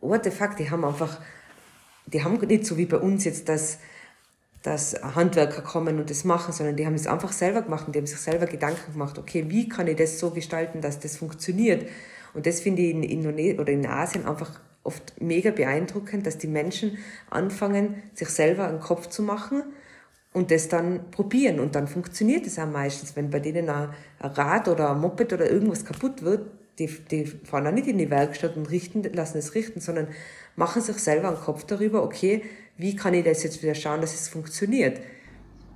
what 0.00 0.24
the 0.24 0.30
fuck, 0.30 0.56
die 0.56 0.70
haben 0.70 0.84
einfach, 0.84 1.20
die 2.06 2.24
haben 2.24 2.38
nicht 2.46 2.66
so 2.66 2.76
wie 2.76 2.86
bei 2.86 2.98
uns 2.98 3.24
jetzt 3.24 3.48
das, 3.48 3.78
dass 4.62 4.94
Handwerker 5.02 5.62
kommen 5.62 5.98
und 5.98 6.10
das 6.10 6.24
machen, 6.24 6.52
sondern 6.52 6.76
die 6.76 6.86
haben 6.86 6.94
es 6.94 7.06
einfach 7.06 7.32
selber 7.32 7.62
gemacht 7.62 7.86
und 7.86 7.94
die 7.94 7.98
haben 7.98 8.06
sich 8.06 8.18
selber 8.18 8.46
Gedanken 8.46 8.92
gemacht, 8.92 9.18
okay, 9.18 9.46
wie 9.48 9.68
kann 9.68 9.88
ich 9.88 9.96
das 9.96 10.18
so 10.18 10.30
gestalten, 10.30 10.80
dass 10.80 11.00
das 11.00 11.16
funktioniert? 11.16 11.88
Und 12.34 12.46
das 12.46 12.60
finde 12.60 12.82
ich 12.82 12.90
in 12.90 13.02
Indonesien 13.02 13.60
oder 13.60 13.72
in 13.72 13.86
Asien 13.86 14.26
einfach 14.26 14.60
oft 14.84 15.20
mega 15.20 15.50
beeindruckend, 15.50 16.26
dass 16.26 16.38
die 16.38 16.48
Menschen 16.48 16.98
anfangen, 17.30 18.02
sich 18.14 18.28
selber 18.28 18.68
einen 18.68 18.80
Kopf 18.80 19.08
zu 19.08 19.22
machen 19.22 19.62
und 20.32 20.50
das 20.50 20.68
dann 20.68 21.10
probieren. 21.10 21.60
Und 21.60 21.74
dann 21.74 21.86
funktioniert 21.86 22.46
es 22.46 22.58
auch 22.58 22.66
meistens. 22.66 23.14
Wenn 23.16 23.30
bei 23.30 23.40
denen 23.40 23.68
ein 23.68 23.90
Rad 24.20 24.68
oder 24.68 24.90
ein 24.90 25.00
Moped 25.00 25.32
oder 25.32 25.50
irgendwas 25.50 25.84
kaputt 25.84 26.22
wird, 26.22 26.46
die, 26.78 26.86
die 26.86 27.26
fahren 27.26 27.66
auch 27.66 27.72
nicht 27.72 27.86
in 27.86 27.98
die 27.98 28.10
Werkstatt 28.10 28.56
und 28.56 28.70
richten, 28.70 29.02
lassen 29.02 29.38
es 29.38 29.54
richten, 29.54 29.80
sondern 29.80 30.08
machen 30.56 30.82
sich 30.82 30.96
selber 30.98 31.28
einen 31.28 31.38
Kopf 31.38 31.64
darüber, 31.64 32.02
okay, 32.02 32.42
wie 32.76 32.96
kann 32.96 33.14
ich 33.14 33.24
das 33.24 33.42
jetzt 33.42 33.62
wieder 33.62 33.74
schauen, 33.74 34.00
dass 34.00 34.14
es 34.14 34.28
funktioniert. 34.28 35.00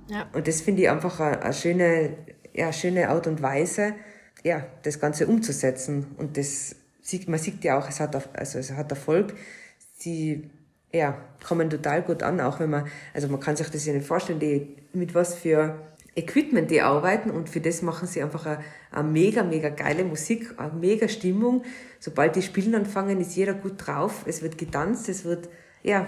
Ja. 0.09 0.27
Und 0.33 0.47
das 0.47 0.61
finde 0.61 0.83
ich 0.83 0.89
einfach 0.89 1.19
eine, 1.19 1.41
eine 1.41 1.53
schöne, 1.53 2.17
ja, 2.53 2.71
schöne 2.71 3.09
Art 3.09 3.27
und 3.27 3.41
Weise, 3.41 3.93
ja, 4.43 4.65
das 4.83 4.99
Ganze 4.99 5.27
umzusetzen. 5.27 6.07
Und 6.17 6.37
das 6.37 6.75
sieht, 7.01 7.27
man 7.27 7.39
sieht 7.39 7.63
ja 7.63 7.77
auch, 7.79 7.87
es 7.87 7.99
hat, 7.99 8.15
also 8.37 8.59
es 8.59 8.71
hat 8.71 8.91
Erfolg. 8.91 9.35
Sie, 9.97 10.49
ja, 10.91 11.17
kommen 11.45 11.69
total 11.69 12.01
gut 12.03 12.23
an, 12.23 12.39
auch 12.39 12.59
wenn 12.59 12.69
man, 12.69 12.87
also 13.13 13.27
man 13.27 13.39
kann 13.39 13.55
sich 13.55 13.69
das 13.69 13.85
ja 13.85 13.93
nicht 13.93 14.07
vorstellen, 14.07 14.39
die, 14.39 14.75
mit 14.93 15.13
was 15.13 15.35
für 15.35 15.79
Equipment 16.17 16.71
die 16.71 16.81
arbeiten 16.81 17.29
und 17.29 17.47
für 17.47 17.61
das 17.61 17.81
machen 17.83 18.07
sie 18.07 18.23
einfach 18.23 18.45
eine, 18.45 18.63
eine 18.91 19.07
mega, 19.07 19.43
mega 19.43 19.69
geile 19.69 20.03
Musik, 20.03 20.55
eine 20.57 20.73
mega 20.73 21.07
Stimmung. 21.07 21.63
Sobald 21.99 22.35
die 22.35 22.41
Spielen 22.41 22.73
anfangen, 22.73 23.21
ist 23.21 23.35
jeder 23.35 23.53
gut 23.53 23.73
drauf, 23.85 24.23
es 24.25 24.41
wird 24.41 24.57
getanzt, 24.57 25.09
es 25.09 25.25
wird, 25.25 25.47
ja, 25.83 26.07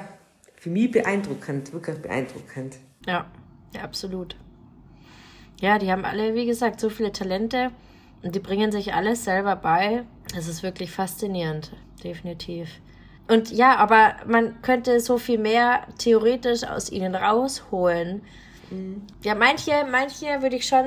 für 0.56 0.72
mich 0.72 0.91
beeindruckend, 0.91 1.72
wirklich 1.72 1.98
beeindruckend. 2.00 2.78
Ja, 3.06 3.28
absolut. 3.82 4.36
Ja, 5.62 5.78
die 5.78 5.91
haben 5.91 6.06
alle, 6.06 6.34
wie 6.34 6.45
gesagt, 6.45 6.80
so 6.80 6.89
viele 6.89 7.12
Talente 7.12 7.72
und 8.24 8.36
die 8.36 8.39
bringen 8.39 8.72
sich 8.72 8.93
alles 8.93 9.24
selber 9.24 9.56
bei. 9.56 10.04
Es 10.36 10.48
ist 10.48 10.63
wirklich 10.63 10.91
faszinierend, 10.91 11.72
definitiv. 12.04 12.69
Und 13.28 13.52
ja, 13.52 13.76
aber 13.76 14.15
man 14.26 14.62
könnte 14.63 15.00
so 15.00 15.19
viel 15.19 15.38
mehr 15.38 15.86
theoretisch 16.00 16.63
aus 16.63 16.91
ihnen 16.91 17.13
rausholen. 17.13 18.24
Mhm. 18.71 19.01
Ja, 19.23 19.36
manche, 19.36 19.71
manche 19.89 20.41
würde 20.41 20.55
ich 20.55 20.67
schon 20.67 20.86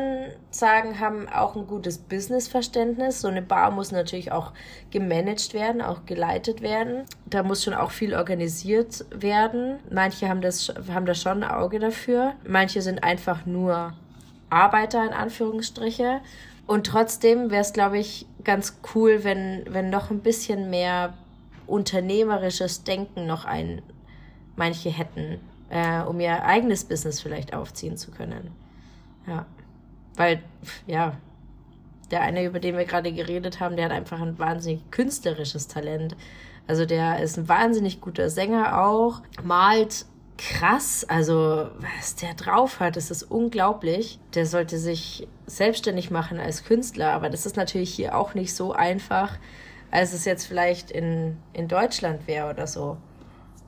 sagen, 0.50 1.00
haben 1.00 1.28
auch 1.28 1.56
ein 1.56 1.66
gutes 1.66 1.98
Businessverständnis. 1.98 3.20
So 3.20 3.28
eine 3.28 3.42
Bar 3.42 3.70
muss 3.70 3.92
natürlich 3.92 4.32
auch 4.32 4.52
gemanagt 4.90 5.54
werden, 5.54 5.82
auch 5.82 6.06
geleitet 6.06 6.62
werden. 6.62 7.04
Da 7.26 7.42
muss 7.42 7.64
schon 7.64 7.74
auch 7.74 7.90
viel 7.90 8.14
organisiert 8.14 9.04
werden. 9.10 9.78
Manche 9.90 10.28
haben 10.28 10.40
das, 10.40 10.72
haben 10.92 11.06
da 11.06 11.14
schon 11.14 11.42
ein 11.42 11.50
Auge 11.50 11.78
dafür. 11.78 12.34
Manche 12.46 12.82
sind 12.82 13.02
einfach 13.02 13.46
nur 13.46 13.94
Arbeiter 14.50 15.04
in 15.04 15.12
Anführungsstriche 15.12 16.20
und 16.66 16.86
trotzdem 16.86 17.50
wäre 17.50 17.62
es, 17.62 17.72
glaube 17.72 17.98
ich, 17.98 18.26
ganz 18.44 18.78
cool, 18.94 19.24
wenn, 19.24 19.64
wenn 19.68 19.90
noch 19.90 20.10
ein 20.10 20.20
bisschen 20.20 20.70
mehr 20.70 21.14
unternehmerisches 21.66 22.84
Denken 22.84 23.26
noch 23.26 23.44
ein 23.44 23.82
manche 24.56 24.90
hätten, 24.90 25.40
äh, 25.72 26.02
um 26.02 26.20
ihr 26.20 26.44
eigenes 26.44 26.84
Business 26.84 27.20
vielleicht 27.20 27.54
aufziehen 27.54 27.96
zu 27.96 28.10
können. 28.10 28.50
Ja. 29.26 29.46
Weil, 30.16 30.42
ja, 30.86 31.16
der 32.10 32.20
eine, 32.20 32.44
über 32.44 32.60
den 32.60 32.76
wir 32.76 32.84
gerade 32.84 33.10
geredet 33.10 33.58
haben, 33.58 33.76
der 33.76 33.86
hat 33.86 33.92
einfach 33.92 34.20
ein 34.20 34.38
wahnsinnig 34.38 34.90
künstlerisches 34.90 35.68
Talent. 35.68 36.14
Also 36.66 36.84
der 36.84 37.20
ist 37.20 37.38
ein 37.38 37.48
wahnsinnig 37.48 38.02
guter 38.02 38.28
Sänger 38.28 38.84
auch, 38.84 39.22
malt 39.42 40.04
krass. 40.36 41.06
Also, 41.08 41.70
was 41.96 42.16
der 42.16 42.34
drauf 42.34 42.78
hat, 42.78 42.96
das 42.96 43.10
ist 43.10 43.22
unglaublich. 43.22 44.18
Der 44.34 44.44
sollte 44.44 44.78
sich 44.78 45.26
selbstständig 45.46 46.10
machen 46.10 46.38
als 46.38 46.64
Künstler, 46.64 47.12
aber 47.12 47.30
das 47.30 47.46
ist 47.46 47.56
natürlich 47.56 47.94
hier 47.94 48.16
auch 48.16 48.34
nicht 48.34 48.54
so 48.54 48.72
einfach, 48.72 49.38
als 49.90 50.12
es 50.12 50.26
jetzt 50.26 50.46
vielleicht 50.46 50.90
in, 50.90 51.38
in 51.54 51.66
Deutschland 51.66 52.26
wäre 52.26 52.50
oder 52.50 52.66
so. 52.66 52.98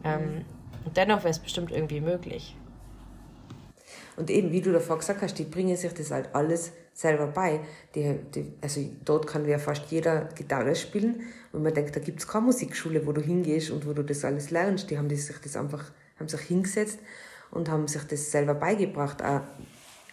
Ähm, 0.05 0.45
und 0.85 0.97
dennoch 0.97 1.19
wäre 1.19 1.31
es 1.31 1.39
bestimmt 1.39 1.71
irgendwie 1.71 2.01
möglich. 2.01 2.57
Und 4.17 4.31
eben, 4.31 4.53
wie 4.53 4.61
du 4.61 4.73
davor 4.73 4.99
gesagt 4.99 5.23
hast, 5.23 5.39
die 5.39 5.45
bringen 5.45 5.77
sich 5.77 5.93
das 5.93 6.11
halt 6.13 6.35
alles 6.35 6.73
selber 6.93 7.27
bei. 7.27 7.61
Die, 7.97 8.17
die, 8.35 8.53
also 8.61 8.81
dort 9.05 9.27
kann 9.27 9.45
ja 9.49 9.59
fast 9.59 9.87
jeder 9.91 10.29
Gitarre 10.37 10.77
spielen. 10.77 11.23
Und 11.53 11.65
man 11.65 11.75
denkt, 11.75 11.97
da 11.97 12.01
gibt 12.01 12.21
es 12.21 12.29
keine 12.29 12.45
Musikschule, 12.45 13.07
wo 13.07 13.13
du 13.13 13.21
hingehst 13.21 13.73
und 13.73 13.89
wo 13.89 13.93
du 13.93 14.05
das 14.05 14.25
alles 14.25 14.53
lernst. 14.53 14.89
Die 14.91 14.99
haben 14.99 15.11
sich 15.11 15.37
das 15.43 15.57
einfach 15.57 15.91
haben 16.19 16.29
sich 16.29 16.41
hingesetzt 16.41 16.99
und 17.51 17.69
haben 17.69 17.89
sich 17.89 18.05
das 18.05 18.31
selber 18.31 18.55
beigebracht, 18.55 19.23
auch 19.23 19.41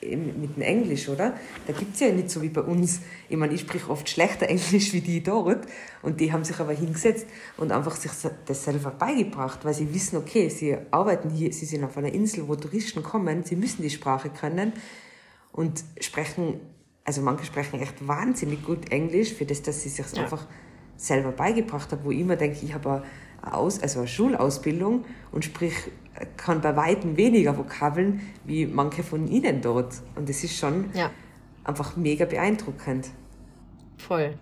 mit 0.02 0.56
dem 0.56 0.62
Englisch, 0.62 1.10
oder? 1.10 1.36
Da 1.68 1.74
gibt 1.74 1.94
es 1.94 2.00
ja 2.00 2.12
nicht 2.12 2.30
so 2.30 2.42
wie 2.42 2.50
bei 2.50 2.62
uns. 2.62 3.02
Ich 3.30 3.38
meine, 3.38 3.54
ich 3.54 3.62
spreche 3.62 3.90
oft 3.90 4.10
schlechter 4.10 4.50
Englisch 4.50 4.94
wie 4.94 5.02
die 5.02 5.22
dort. 5.22 5.66
Und 6.02 6.20
die 6.20 6.32
haben 6.34 6.44
sich 6.44 6.60
aber 6.60 6.74
hingesetzt 6.74 7.28
und 7.58 7.72
einfach 7.72 7.96
sich 7.96 8.12
das 8.46 8.64
selber 8.64 8.92
beigebracht, 8.92 9.64
weil 9.64 9.74
sie 9.74 9.94
wissen, 9.94 10.18
okay, 10.18 10.50
sie 10.50 10.78
arbeiten 10.90 11.30
hier, 11.30 11.54
sie 11.54 11.66
sind 11.66 11.84
auf 11.84 11.98
einer 11.98 12.14
Insel, 12.14 12.48
wo 12.48 12.56
Touristen 12.56 13.04
kommen, 13.04 13.44
sie 13.44 13.56
müssen 13.56 13.82
die 13.84 13.90
Sprache 13.90 14.30
können 14.30 14.74
und 15.52 15.84
sprechen, 16.00 16.60
also 17.04 17.22
manche 17.22 17.46
sprechen 17.46 17.80
echt 17.80 18.08
wahnsinnig 18.08 18.64
gut 18.64 18.92
Englisch, 18.92 19.34
für 19.34 19.46
das, 19.46 19.62
dass 19.62 19.84
sie 19.84 19.90
sich 19.90 20.06
ja. 20.14 20.24
einfach 20.24 20.48
selber 20.96 21.32
beigebracht 21.32 21.92
haben, 21.92 22.04
wo 22.04 22.12
ich 22.12 22.20
immer 22.20 22.36
denke, 22.36 22.60
ich 22.64 22.74
habe 22.74 23.04
aus, 23.42 23.82
also 23.82 24.00
eine 24.00 24.08
Schulausbildung 24.08 25.06
und 25.32 25.46
sprich, 25.46 25.74
kann 26.38 26.62
bei 26.62 26.76
weitem 26.76 27.18
weniger 27.18 27.58
Vokabeln 27.58 28.22
wie 28.46 28.66
manche 28.66 29.04
von 29.04 29.28
Ihnen 29.28 29.62
dort. 29.62 30.02
Und 30.16 30.30
das 30.30 30.44
ist 30.44 30.58
schon 30.58 30.90
ja. 30.94 31.10
einfach 31.64 31.96
mega 31.96 32.26
beeindruckend. 32.26 33.10
Voll. 33.98 34.36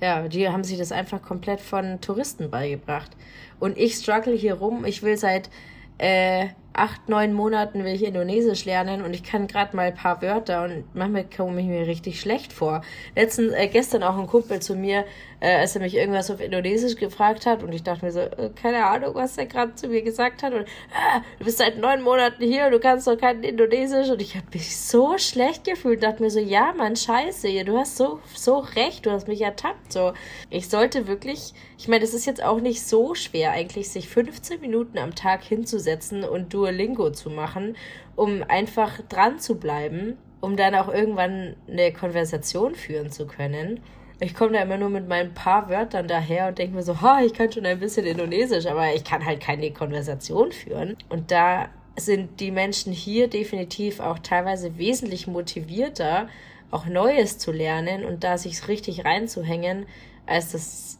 Ja, 0.00 0.28
die 0.28 0.48
haben 0.48 0.64
sich 0.64 0.78
das 0.78 0.92
einfach 0.92 1.20
komplett 1.22 1.60
von 1.60 2.00
Touristen 2.00 2.50
beigebracht. 2.50 3.16
Und 3.58 3.76
ich 3.76 3.94
struggle 3.94 4.34
hier 4.34 4.54
rum. 4.54 4.84
Ich 4.84 5.02
will 5.02 5.16
seit 5.16 5.50
äh, 5.98 6.48
acht, 6.78 7.08
neun 7.08 7.32
Monaten 7.32 7.84
will 7.84 7.94
ich 7.94 8.04
Indonesisch 8.04 8.64
lernen 8.64 9.02
und 9.02 9.12
ich 9.12 9.22
kann 9.22 9.46
gerade 9.46 9.74
mal 9.76 9.88
ein 9.88 9.94
paar 9.94 10.22
Wörter 10.22 10.64
und 10.64 10.84
manchmal 10.94 11.24
komme 11.24 11.60
ich 11.60 11.66
mir 11.66 11.86
richtig 11.86 12.20
schlecht 12.20 12.52
vor. 12.52 12.82
Letzten, 13.16 13.52
äh, 13.52 13.68
gestern 13.68 14.02
auch 14.02 14.16
ein 14.16 14.26
Kumpel 14.26 14.60
zu 14.60 14.74
mir, 14.74 15.04
äh, 15.40 15.56
als 15.56 15.74
er 15.74 15.82
mich 15.82 15.94
irgendwas 15.94 16.30
auf 16.30 16.40
Indonesisch 16.40 16.96
gefragt 16.96 17.46
hat 17.46 17.62
und 17.62 17.72
ich 17.72 17.82
dachte 17.82 18.04
mir 18.04 18.12
so, 18.12 18.20
äh, 18.20 18.50
keine 18.60 18.86
Ahnung, 18.86 19.14
was 19.14 19.38
er 19.38 19.46
gerade 19.46 19.74
zu 19.74 19.88
mir 19.88 20.02
gesagt 20.02 20.42
hat 20.42 20.52
und 20.52 20.62
äh, 20.62 21.20
du 21.38 21.44
bist 21.44 21.58
seit 21.58 21.78
neun 21.78 22.02
Monaten 22.02 22.42
hier 22.44 22.66
und 22.66 22.72
du 22.72 22.80
kannst 22.80 23.06
doch 23.06 23.18
kein 23.18 23.42
Indonesisch 23.42 24.08
und 24.10 24.22
ich 24.22 24.36
habe 24.36 24.46
mich 24.52 24.76
so 24.76 25.18
schlecht 25.18 25.64
gefühlt, 25.64 26.02
dachte 26.02 26.22
mir 26.22 26.30
so, 26.30 26.40
ja, 26.40 26.72
Mann, 26.76 26.96
scheiße, 26.96 27.64
du 27.64 27.76
hast 27.76 27.96
so, 27.96 28.20
so 28.34 28.58
recht, 28.58 29.06
du 29.06 29.10
hast 29.10 29.28
mich 29.28 29.40
ertappt, 29.40 29.92
so. 29.92 30.12
Ich 30.50 30.68
sollte 30.68 31.06
wirklich, 31.06 31.54
ich 31.78 31.88
meine, 31.88 32.04
es 32.04 32.14
ist 32.14 32.26
jetzt 32.26 32.42
auch 32.42 32.60
nicht 32.60 32.82
so 32.82 33.14
schwer 33.14 33.52
eigentlich, 33.52 33.88
sich 33.88 34.08
15 34.08 34.60
Minuten 34.60 34.98
am 34.98 35.14
Tag 35.14 35.42
hinzusetzen 35.42 36.24
und 36.24 36.52
du 36.54 36.67
Duolingo 36.68 37.10
zu 37.10 37.30
machen, 37.30 37.76
um 38.16 38.42
einfach 38.46 39.00
dran 39.08 39.38
zu 39.38 39.58
bleiben, 39.58 40.16
um 40.40 40.56
dann 40.56 40.74
auch 40.74 40.88
irgendwann 40.92 41.56
eine 41.68 41.92
Konversation 41.92 42.74
führen 42.74 43.10
zu 43.10 43.26
können. 43.26 43.80
ich 44.20 44.34
komme 44.34 44.52
da 44.52 44.62
immer 44.62 44.78
nur 44.78 44.90
mit 44.90 45.08
meinen 45.08 45.32
paar 45.32 45.68
Wörtern 45.68 46.08
daher 46.08 46.48
und 46.48 46.58
denke 46.58 46.74
mir 46.74 46.82
so, 46.82 47.00
ha, 47.00 47.22
ich 47.22 47.32
kann 47.34 47.52
schon 47.52 47.66
ein 47.66 47.78
bisschen 47.78 48.04
Indonesisch, 48.04 48.66
aber 48.66 48.92
ich 48.92 49.04
kann 49.04 49.24
halt 49.24 49.40
keine 49.40 49.70
Konversation 49.70 50.50
führen. 50.50 50.96
Und 51.08 51.30
da 51.30 51.68
sind 51.96 52.40
die 52.40 52.50
Menschen 52.50 52.92
hier 52.92 53.28
definitiv 53.28 54.00
auch 54.00 54.18
teilweise 54.18 54.76
wesentlich 54.76 55.28
motivierter, 55.28 56.28
auch 56.70 56.86
Neues 56.86 57.38
zu 57.38 57.52
lernen 57.52 58.04
und 58.04 58.24
da 58.24 58.38
sich 58.38 58.66
richtig 58.66 59.04
reinzuhängen, 59.04 59.86
als 60.26 60.52
das 60.52 60.98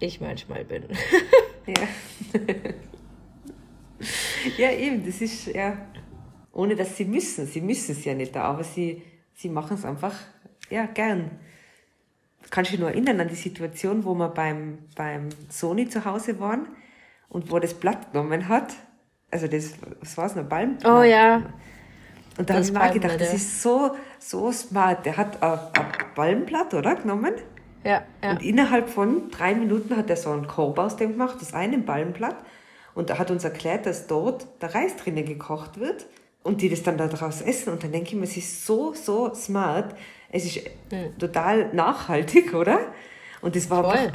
ich 0.00 0.20
manchmal 0.20 0.64
bin. 0.64 0.84
ja. 1.66 1.88
ja, 4.56 4.70
eben, 4.70 5.04
das 5.04 5.20
ist 5.20 5.46
ja, 5.46 5.76
ohne 6.52 6.76
dass 6.76 6.96
sie 6.96 7.04
müssen. 7.04 7.46
Sie 7.46 7.60
müssen 7.60 7.92
es 7.92 8.04
ja 8.04 8.14
nicht, 8.14 8.36
aber 8.36 8.64
sie, 8.64 9.02
sie 9.34 9.48
machen 9.48 9.76
es 9.76 9.84
einfach, 9.84 10.14
ja, 10.70 10.86
gern. 10.86 11.30
Kannst 12.50 12.70
du 12.70 12.76
dich 12.76 12.80
nur 12.80 12.90
erinnern 12.90 13.20
an 13.20 13.28
die 13.28 13.34
Situation, 13.34 14.04
wo 14.04 14.14
wir 14.14 14.28
beim, 14.28 14.78
beim 14.96 15.28
Sony 15.50 15.88
zu 15.88 16.04
Hause 16.04 16.40
waren 16.40 16.68
und 17.28 17.50
wo 17.50 17.58
das 17.58 17.74
Blatt 17.74 18.12
genommen 18.12 18.48
hat? 18.48 18.74
Also 19.30 19.46
das, 19.46 19.74
was 20.00 20.16
war 20.16 20.26
es, 20.26 20.36
ein 20.36 20.48
Balm? 20.48 20.78
Oh 20.84 21.02
ja. 21.02 21.42
Und 22.38 22.48
da 22.48 22.54
habe 22.54 22.64
ich 22.64 22.72
mir 22.72 22.90
gedacht, 22.92 23.20
das 23.20 23.34
ist 23.34 23.62
so, 23.62 23.96
so 24.18 24.50
smart. 24.52 25.04
Der 25.04 25.16
hat 25.16 25.42
ein, 25.42 25.58
ein 25.58 26.14
Ballenblatt, 26.14 26.72
oder? 26.72 26.94
Genommen. 26.94 27.34
Ja, 27.84 28.02
ja. 28.22 28.30
Und 28.30 28.42
innerhalb 28.42 28.88
von 28.88 29.30
drei 29.30 29.54
Minuten 29.54 29.96
hat 29.96 30.08
er 30.08 30.16
so 30.16 30.30
einen 30.30 30.46
Korb 30.46 30.78
aus 30.78 30.96
dem 30.96 31.12
gemacht, 31.12 31.38
das 31.40 31.52
eine 31.52 31.78
Ballenblatt. 31.78 32.36
Und 32.98 33.10
er 33.10 33.20
hat 33.20 33.30
uns 33.30 33.44
erklärt, 33.44 33.86
dass 33.86 34.08
dort 34.08 34.48
der 34.60 34.74
Reis 34.74 34.96
drinnen 34.96 35.24
gekocht 35.24 35.78
wird 35.78 36.06
und 36.42 36.62
die 36.62 36.68
das 36.68 36.82
dann 36.82 36.98
daraus 36.98 37.42
essen. 37.42 37.72
Und 37.72 37.84
dann 37.84 37.92
denke 37.92 38.08
ich 38.08 38.14
mir, 38.16 38.24
es 38.24 38.36
ist 38.36 38.66
so, 38.66 38.92
so 38.92 39.32
smart. 39.34 39.94
Es 40.32 40.44
ist 40.44 40.68
mhm. 40.90 41.16
total 41.16 41.72
nachhaltig, 41.72 42.54
oder? 42.54 42.80
Und 43.40 43.54
das 43.54 43.70
war 43.70 43.84
Voll. 43.84 44.12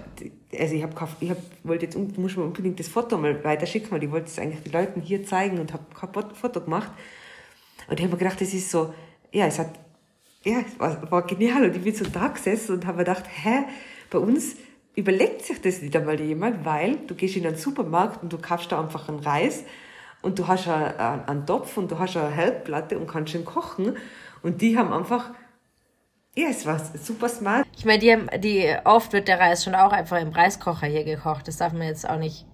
also 0.60 0.76
ich 0.76 0.84
habe 0.84 1.08
ich 1.22 1.30
hab, 1.30 1.38
wollte 1.64 1.86
jetzt 1.86 1.98
muss 1.98 2.36
man 2.36 2.48
unbedingt 2.48 2.78
das 2.78 2.90
Foto 2.90 3.18
mal 3.18 3.42
weiterschicken, 3.42 3.90
weil 3.90 4.04
ich 4.04 4.12
wollte 4.12 4.28
es 4.28 4.38
eigentlich 4.38 4.64
den 4.64 4.74
Leuten 4.74 5.00
hier 5.00 5.26
zeigen 5.26 5.60
und 5.60 5.72
habe 5.72 5.86
kein 5.98 6.36
Foto 6.36 6.60
gemacht. 6.60 6.92
Und 7.88 8.02
ich 8.02 8.04
habe 8.04 8.12
mir 8.12 8.20
gedacht, 8.20 8.42
das 8.42 8.54
ist 8.54 8.70
so, 8.70 8.94
ja, 9.32 9.46
es 9.46 9.60
hat, 9.60 9.70
ja, 10.44 10.58
es 10.60 10.78
war, 10.78 11.10
war 11.10 11.26
genial. 11.26 11.64
Und 11.64 11.74
ich 11.74 11.84
bin 11.84 11.96
so 11.96 12.04
da 12.04 12.28
gesessen 12.28 12.76
und 12.76 12.86
habe 12.86 12.98
mir 12.98 13.06
gedacht, 13.06 13.24
hä, 13.30 13.64
bei 14.10 14.20
uns 14.20 14.58
überlegt 14.96 15.44
sich 15.44 15.62
das 15.62 15.82
nicht 15.82 15.96
einmal 15.96 16.20
jemand, 16.20 16.66
weil 16.66 16.98
du 17.08 17.16
gehst 17.16 17.36
in 17.36 17.48
einen 17.48 17.56
Supermarkt 17.56 18.24
und 18.24 18.32
du 18.32 18.38
kaufst 18.38 18.72
da 18.72 18.80
einfach 18.80 19.10
einen 19.10 19.20
Reis 19.20 19.64
und 20.22 20.40
du 20.40 20.48
hast 20.48 20.68
einen, 20.68 21.26
einen 21.26 21.46
Topf 21.46 21.76
und 21.78 21.92
du 21.92 22.00
hast 22.00 22.16
eine 22.16 22.30
Herdplatte 22.30 22.98
und 22.98 23.08
kannst 23.08 23.34
ihn 23.34 23.46
kochen. 23.46 23.98
Und 24.42 24.62
die 24.62 24.78
haben 24.78 24.94
einfach, 24.94 25.32
ja, 26.36 26.48
es 26.50 26.66
war 26.66 26.80
super 26.80 27.30
smart. 27.30 27.66
Ich 27.76 27.86
meine, 27.86 28.00
die, 28.00 28.12
haben, 28.12 28.30
die, 28.40 28.76
oft 28.86 29.14
wird 29.14 29.28
der 29.28 29.40
Reis 29.40 29.64
schon 29.64 29.76
auch 29.76 29.92
einfach 29.92 30.20
im 30.20 30.30
Reiskocher 30.30 30.88
hier 30.88 31.04
gekocht. 31.04 31.48
Das 31.48 31.58
darf 31.58 31.74
man 31.74 31.84
jetzt 31.84 32.08
auch 32.08 32.20
nicht, 32.20 32.46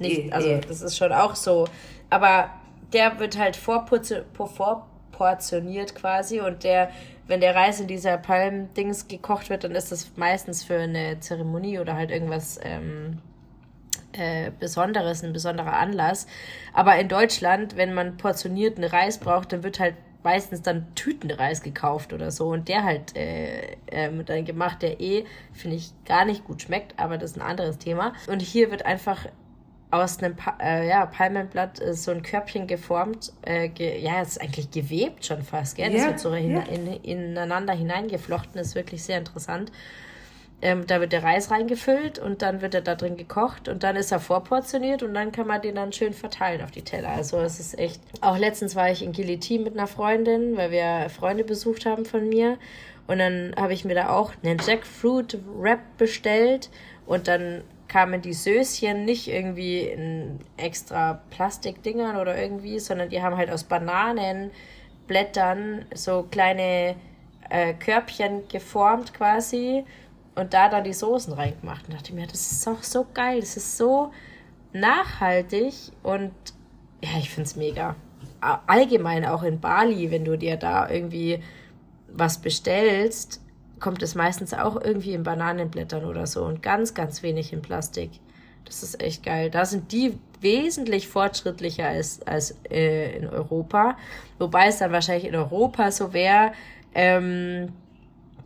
nicht 0.00 0.26
e, 0.26 0.32
also 0.32 0.48
e. 0.48 0.60
das 0.60 0.82
ist 0.82 0.96
schon 0.96 1.12
auch 1.12 1.36
so. 1.36 1.66
Aber 2.10 2.50
der 2.92 3.18
wird 3.18 3.38
halt 3.38 3.56
vorportioniert 3.56 5.94
quasi 5.94 6.40
und 6.40 6.64
der, 6.64 6.90
wenn 7.26 7.40
der 7.40 7.54
Reis 7.54 7.80
in 7.80 7.86
dieser 7.86 8.18
Palmdings 8.18 9.08
gekocht 9.08 9.50
wird, 9.50 9.64
dann 9.64 9.74
ist 9.74 9.92
das 9.92 10.12
meistens 10.16 10.64
für 10.64 10.78
eine 10.78 11.20
Zeremonie 11.20 11.78
oder 11.78 11.94
halt 11.94 12.10
irgendwas 12.10 12.58
ähm, 12.62 13.18
äh, 14.12 14.50
Besonderes, 14.58 15.22
ein 15.22 15.32
besonderer 15.32 15.74
Anlass. 15.74 16.26
Aber 16.72 16.96
in 16.96 17.08
Deutschland, 17.08 17.76
wenn 17.76 17.94
man 17.94 18.16
portionierten 18.16 18.84
Reis 18.84 19.18
braucht, 19.18 19.52
dann 19.52 19.62
wird 19.62 19.80
halt 19.80 19.94
meistens 20.22 20.62
dann 20.62 20.94
Tütenreis 20.94 21.62
gekauft 21.62 22.12
oder 22.12 22.30
so 22.30 22.48
und 22.48 22.68
der 22.68 22.84
halt 22.84 23.16
äh, 23.16 23.72
äh, 23.86 24.24
dann 24.24 24.44
gemacht, 24.44 24.82
der 24.82 25.00
eh, 25.00 25.24
finde 25.52 25.76
ich, 25.76 25.90
gar 26.04 26.24
nicht 26.24 26.44
gut 26.44 26.62
schmeckt, 26.62 26.98
aber 26.98 27.18
das 27.18 27.32
ist 27.32 27.36
ein 27.38 27.42
anderes 27.42 27.78
Thema. 27.78 28.12
Und 28.28 28.40
hier 28.40 28.70
wird 28.70 28.86
einfach 28.86 29.26
aus 29.92 30.18
einem 30.18 30.34
pa 30.34 30.56
äh, 30.60 30.88
ja, 30.88 31.04
Palmenblatt 31.04 31.80
äh, 31.80 31.92
so 31.92 32.10
ein 32.10 32.22
Körbchen 32.22 32.66
geformt. 32.66 33.32
Äh, 33.42 33.68
ge 33.68 34.00
ja, 34.00 34.22
ist 34.22 34.40
eigentlich 34.40 34.70
gewebt 34.70 35.24
schon 35.26 35.42
fast, 35.42 35.76
gell? 35.76 35.92
Das 35.92 36.00
ja, 36.00 36.06
wird 36.08 36.18
so 36.18 36.34
hin 36.34 36.52
ja. 36.52 36.62
in, 36.62 36.86
ineinander 37.02 37.74
hineingeflochten, 37.74 38.58
ist 38.58 38.74
wirklich 38.74 39.04
sehr 39.04 39.18
interessant. 39.18 39.70
Ähm, 40.62 40.86
da 40.86 41.00
wird 41.00 41.12
der 41.12 41.22
Reis 41.22 41.50
reingefüllt 41.50 42.18
und 42.18 42.40
dann 42.40 42.62
wird 42.62 42.74
er 42.74 42.80
da 42.80 42.94
drin 42.94 43.18
gekocht 43.18 43.68
und 43.68 43.82
dann 43.82 43.96
ist 43.96 44.12
er 44.12 44.20
vorportioniert 44.20 45.02
und 45.02 45.12
dann 45.12 45.30
kann 45.30 45.46
man 45.46 45.60
den 45.60 45.74
dann 45.74 45.92
schön 45.92 46.14
verteilen 46.14 46.62
auf 46.62 46.70
die 46.70 46.82
Teller. 46.82 47.10
Also 47.10 47.38
es 47.38 47.60
ist 47.60 47.78
echt. 47.78 48.00
Auch 48.22 48.38
letztens 48.38 48.74
war 48.74 48.90
ich 48.90 49.02
in 49.02 49.12
Giliti 49.12 49.58
mit 49.58 49.74
einer 49.74 49.88
Freundin, 49.88 50.56
weil 50.56 50.70
wir 50.70 51.10
Freunde 51.10 51.44
besucht 51.44 51.84
haben 51.84 52.06
von 52.06 52.28
mir. 52.28 52.56
Und 53.08 53.18
dann 53.18 53.52
habe 53.56 53.74
ich 53.74 53.84
mir 53.84 53.94
da 53.94 54.08
auch 54.08 54.32
einen 54.42 54.58
Jackfruit 54.58 55.38
Wrap 55.58 55.80
bestellt 55.98 56.70
und 57.04 57.28
dann 57.28 57.62
kamen 57.92 58.22
die 58.22 58.32
Söschen 58.32 59.04
nicht 59.04 59.28
irgendwie 59.28 59.80
in 59.80 60.40
extra 60.56 61.20
Plastikdingern 61.28 62.16
oder 62.16 62.40
irgendwie, 62.40 62.78
sondern 62.78 63.10
die 63.10 63.20
haben 63.20 63.36
halt 63.36 63.50
aus 63.50 63.64
Bananenblättern 63.64 65.84
so 65.94 66.26
kleine 66.30 66.96
äh, 67.50 67.74
Körbchen 67.74 68.48
geformt 68.48 69.12
quasi 69.12 69.84
und 70.34 70.54
da 70.54 70.70
dann 70.70 70.84
die 70.84 70.94
Soßen 70.94 71.34
reingemacht. 71.34 71.86
Und 71.86 71.92
dachte 71.92 72.14
mir, 72.14 72.26
das 72.26 72.50
ist 72.50 72.66
auch 72.66 72.82
so 72.82 73.04
geil, 73.12 73.40
das 73.40 73.58
ist 73.58 73.76
so 73.76 74.10
nachhaltig 74.72 75.74
und 76.02 76.32
ja, 77.02 77.10
ich 77.18 77.28
finde 77.28 77.46
es 77.46 77.56
mega. 77.56 77.94
Allgemein 78.40 79.26
auch 79.26 79.42
in 79.42 79.60
Bali, 79.60 80.10
wenn 80.10 80.24
du 80.24 80.38
dir 80.38 80.56
da 80.56 80.88
irgendwie 80.88 81.42
was 82.08 82.38
bestellst, 82.38 83.41
kommt 83.82 84.02
es 84.02 84.14
meistens 84.14 84.54
auch 84.54 84.80
irgendwie 84.80 85.12
in 85.12 85.24
Bananenblättern 85.24 86.06
oder 86.06 86.26
so 86.26 86.44
und 86.44 86.62
ganz, 86.62 86.94
ganz 86.94 87.22
wenig 87.22 87.52
in 87.52 87.60
Plastik. 87.60 88.10
Das 88.64 88.82
ist 88.82 89.02
echt 89.02 89.22
geil. 89.24 89.50
Da 89.50 89.66
sind 89.66 89.92
die 89.92 90.18
wesentlich 90.40 91.08
fortschrittlicher 91.08 91.88
als, 91.88 92.22
als 92.26 92.56
äh, 92.70 93.16
in 93.16 93.28
Europa. 93.28 93.98
Wobei 94.38 94.68
es 94.68 94.78
dann 94.78 94.92
wahrscheinlich 94.92 95.26
in 95.26 95.34
Europa 95.34 95.90
so 95.90 96.12
wäre, 96.12 96.52
ähm, 96.94 97.72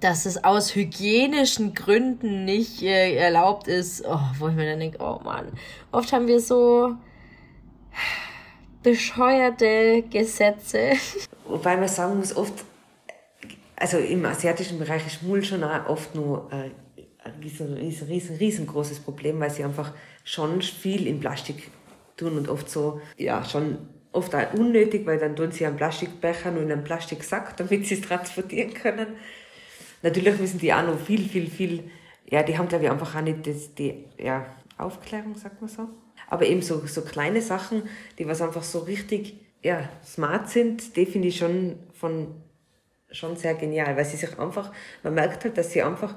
dass 0.00 0.26
es 0.26 0.42
aus 0.42 0.74
hygienischen 0.74 1.74
Gründen 1.74 2.44
nicht 2.44 2.82
äh, 2.82 3.14
erlaubt 3.16 3.68
ist. 3.68 4.04
Oh, 4.06 4.18
wo 4.38 4.48
ich 4.48 4.54
mir 4.54 4.70
dann 4.70 4.80
denke, 4.80 4.98
oh 5.00 5.20
Mann, 5.22 5.52
oft 5.92 6.12
haben 6.12 6.26
wir 6.26 6.40
so 6.40 6.94
bescheuerte 8.82 10.02
Gesetze. 10.10 10.92
Wobei 11.46 11.76
man 11.76 11.88
sagen 11.88 12.18
muss, 12.18 12.34
oft 12.36 12.64
also 13.76 13.98
im 13.98 14.24
asiatischen 14.24 14.78
Bereich 14.78 15.06
ist 15.06 15.22
Mull 15.22 15.44
schon 15.44 15.62
auch 15.62 15.88
oft 15.88 16.14
nur 16.14 16.50
äh, 16.50 16.70
ein 17.24 17.40
riesen, 17.42 17.74
riesen, 17.74 18.36
riesengroßes 18.36 19.00
Problem, 19.00 19.38
weil 19.40 19.50
sie 19.50 19.64
einfach 19.64 19.92
schon 20.24 20.62
viel 20.62 21.06
in 21.06 21.20
Plastik 21.20 21.70
tun 22.16 22.38
und 22.38 22.48
oft 22.48 22.68
so, 22.70 23.00
ja, 23.16 23.44
schon 23.44 23.78
oft 24.12 24.34
auch 24.34 24.54
unnötig, 24.54 25.06
weil 25.06 25.18
dann 25.18 25.36
tun 25.36 25.52
sie 25.52 25.66
einen 25.66 25.76
Plastikbecher 25.76 26.50
nur 26.50 26.62
in 26.62 26.72
einen 26.72 26.84
Plastiksack, 26.84 27.56
damit 27.58 27.86
sie 27.86 27.94
es 27.94 28.00
transportieren 28.00 28.72
können. 28.74 29.08
Natürlich 30.02 30.38
müssen 30.38 30.58
die 30.58 30.72
auch 30.72 30.86
noch 30.86 30.98
viel, 30.98 31.28
viel, 31.28 31.50
viel, 31.50 31.90
ja, 32.30 32.42
die 32.42 32.56
haben, 32.56 32.68
glaube 32.68 32.84
ich, 32.84 32.90
einfach 32.90 33.14
auch 33.14 33.20
nicht 33.20 33.46
das, 33.46 33.74
die 33.74 34.04
ja, 34.18 34.46
Aufklärung, 34.78 35.36
sagt 35.36 35.60
man 35.60 35.68
so. 35.68 35.88
Aber 36.28 36.46
eben 36.46 36.62
so, 36.62 36.86
so 36.86 37.02
kleine 37.02 37.42
Sachen, 37.42 37.82
die 38.18 38.26
was 38.26 38.40
einfach 38.40 38.62
so 38.62 38.80
richtig 38.80 39.40
ja, 39.62 39.88
smart 40.04 40.48
sind, 40.48 40.96
die 40.96 41.06
finde 41.06 41.28
ich 41.28 41.38
schon 41.38 41.78
von 41.92 42.28
schon 43.10 43.36
sehr 43.36 43.54
genial, 43.54 43.96
weil 43.96 44.04
sie 44.04 44.16
sich 44.16 44.38
einfach, 44.38 44.72
man 45.02 45.14
merkt 45.14 45.44
halt, 45.44 45.56
dass 45.56 45.72
sie 45.72 45.82
einfach, 45.82 46.14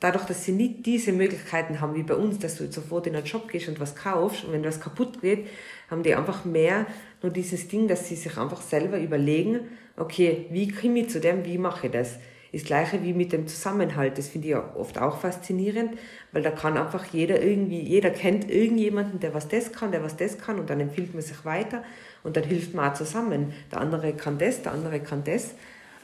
dadurch, 0.00 0.24
dass 0.24 0.44
sie 0.44 0.52
nicht 0.52 0.86
diese 0.86 1.12
Möglichkeiten 1.12 1.80
haben 1.80 1.94
wie 1.94 2.02
bei 2.02 2.14
uns, 2.14 2.38
dass 2.38 2.56
du 2.56 2.70
sofort 2.72 3.06
in 3.06 3.14
einen 3.14 3.26
Shop 3.26 3.48
gehst 3.48 3.68
und 3.68 3.78
was 3.78 3.94
kaufst 3.94 4.44
und 4.44 4.52
wenn 4.52 4.64
was 4.64 4.80
kaputt 4.80 5.20
geht, 5.20 5.46
haben 5.90 6.02
die 6.02 6.14
einfach 6.14 6.44
mehr 6.44 6.86
nur 7.22 7.30
dieses 7.30 7.68
Ding, 7.68 7.86
dass 7.86 8.08
sie 8.08 8.16
sich 8.16 8.36
einfach 8.38 8.62
selber 8.62 8.98
überlegen, 8.98 9.60
okay, 9.96 10.46
wie 10.50 10.68
komme 10.68 11.00
ich 11.00 11.10
zu 11.10 11.20
dem, 11.20 11.44
wie 11.44 11.58
mache 11.58 11.86
ich 11.86 11.92
das? 11.92 12.18
Das 12.52 12.64
gleiche 12.64 13.04
wie 13.04 13.12
mit 13.12 13.32
dem 13.32 13.46
Zusammenhalt, 13.46 14.18
das 14.18 14.26
finde 14.26 14.48
ich 14.48 14.56
oft 14.56 14.98
auch 14.98 15.20
faszinierend, 15.20 15.96
weil 16.32 16.42
da 16.42 16.50
kann 16.50 16.76
einfach 16.76 17.04
jeder 17.04 17.40
irgendwie, 17.40 17.80
jeder 17.80 18.10
kennt 18.10 18.50
irgendjemanden, 18.50 19.20
der 19.20 19.34
was 19.34 19.46
das 19.46 19.70
kann, 19.72 19.92
der 19.92 20.02
was 20.02 20.16
das 20.16 20.36
kann 20.38 20.58
und 20.58 20.68
dann 20.68 20.80
empfiehlt 20.80 21.14
man 21.14 21.22
sich 21.22 21.44
weiter 21.44 21.84
und 22.24 22.36
dann 22.36 22.42
hilft 22.42 22.74
man 22.74 22.90
auch 22.90 22.94
zusammen. 22.94 23.52
Der 23.70 23.80
andere 23.80 24.14
kann 24.14 24.38
das, 24.38 24.62
der 24.62 24.72
andere 24.72 24.98
kann 24.98 25.22
das 25.22 25.54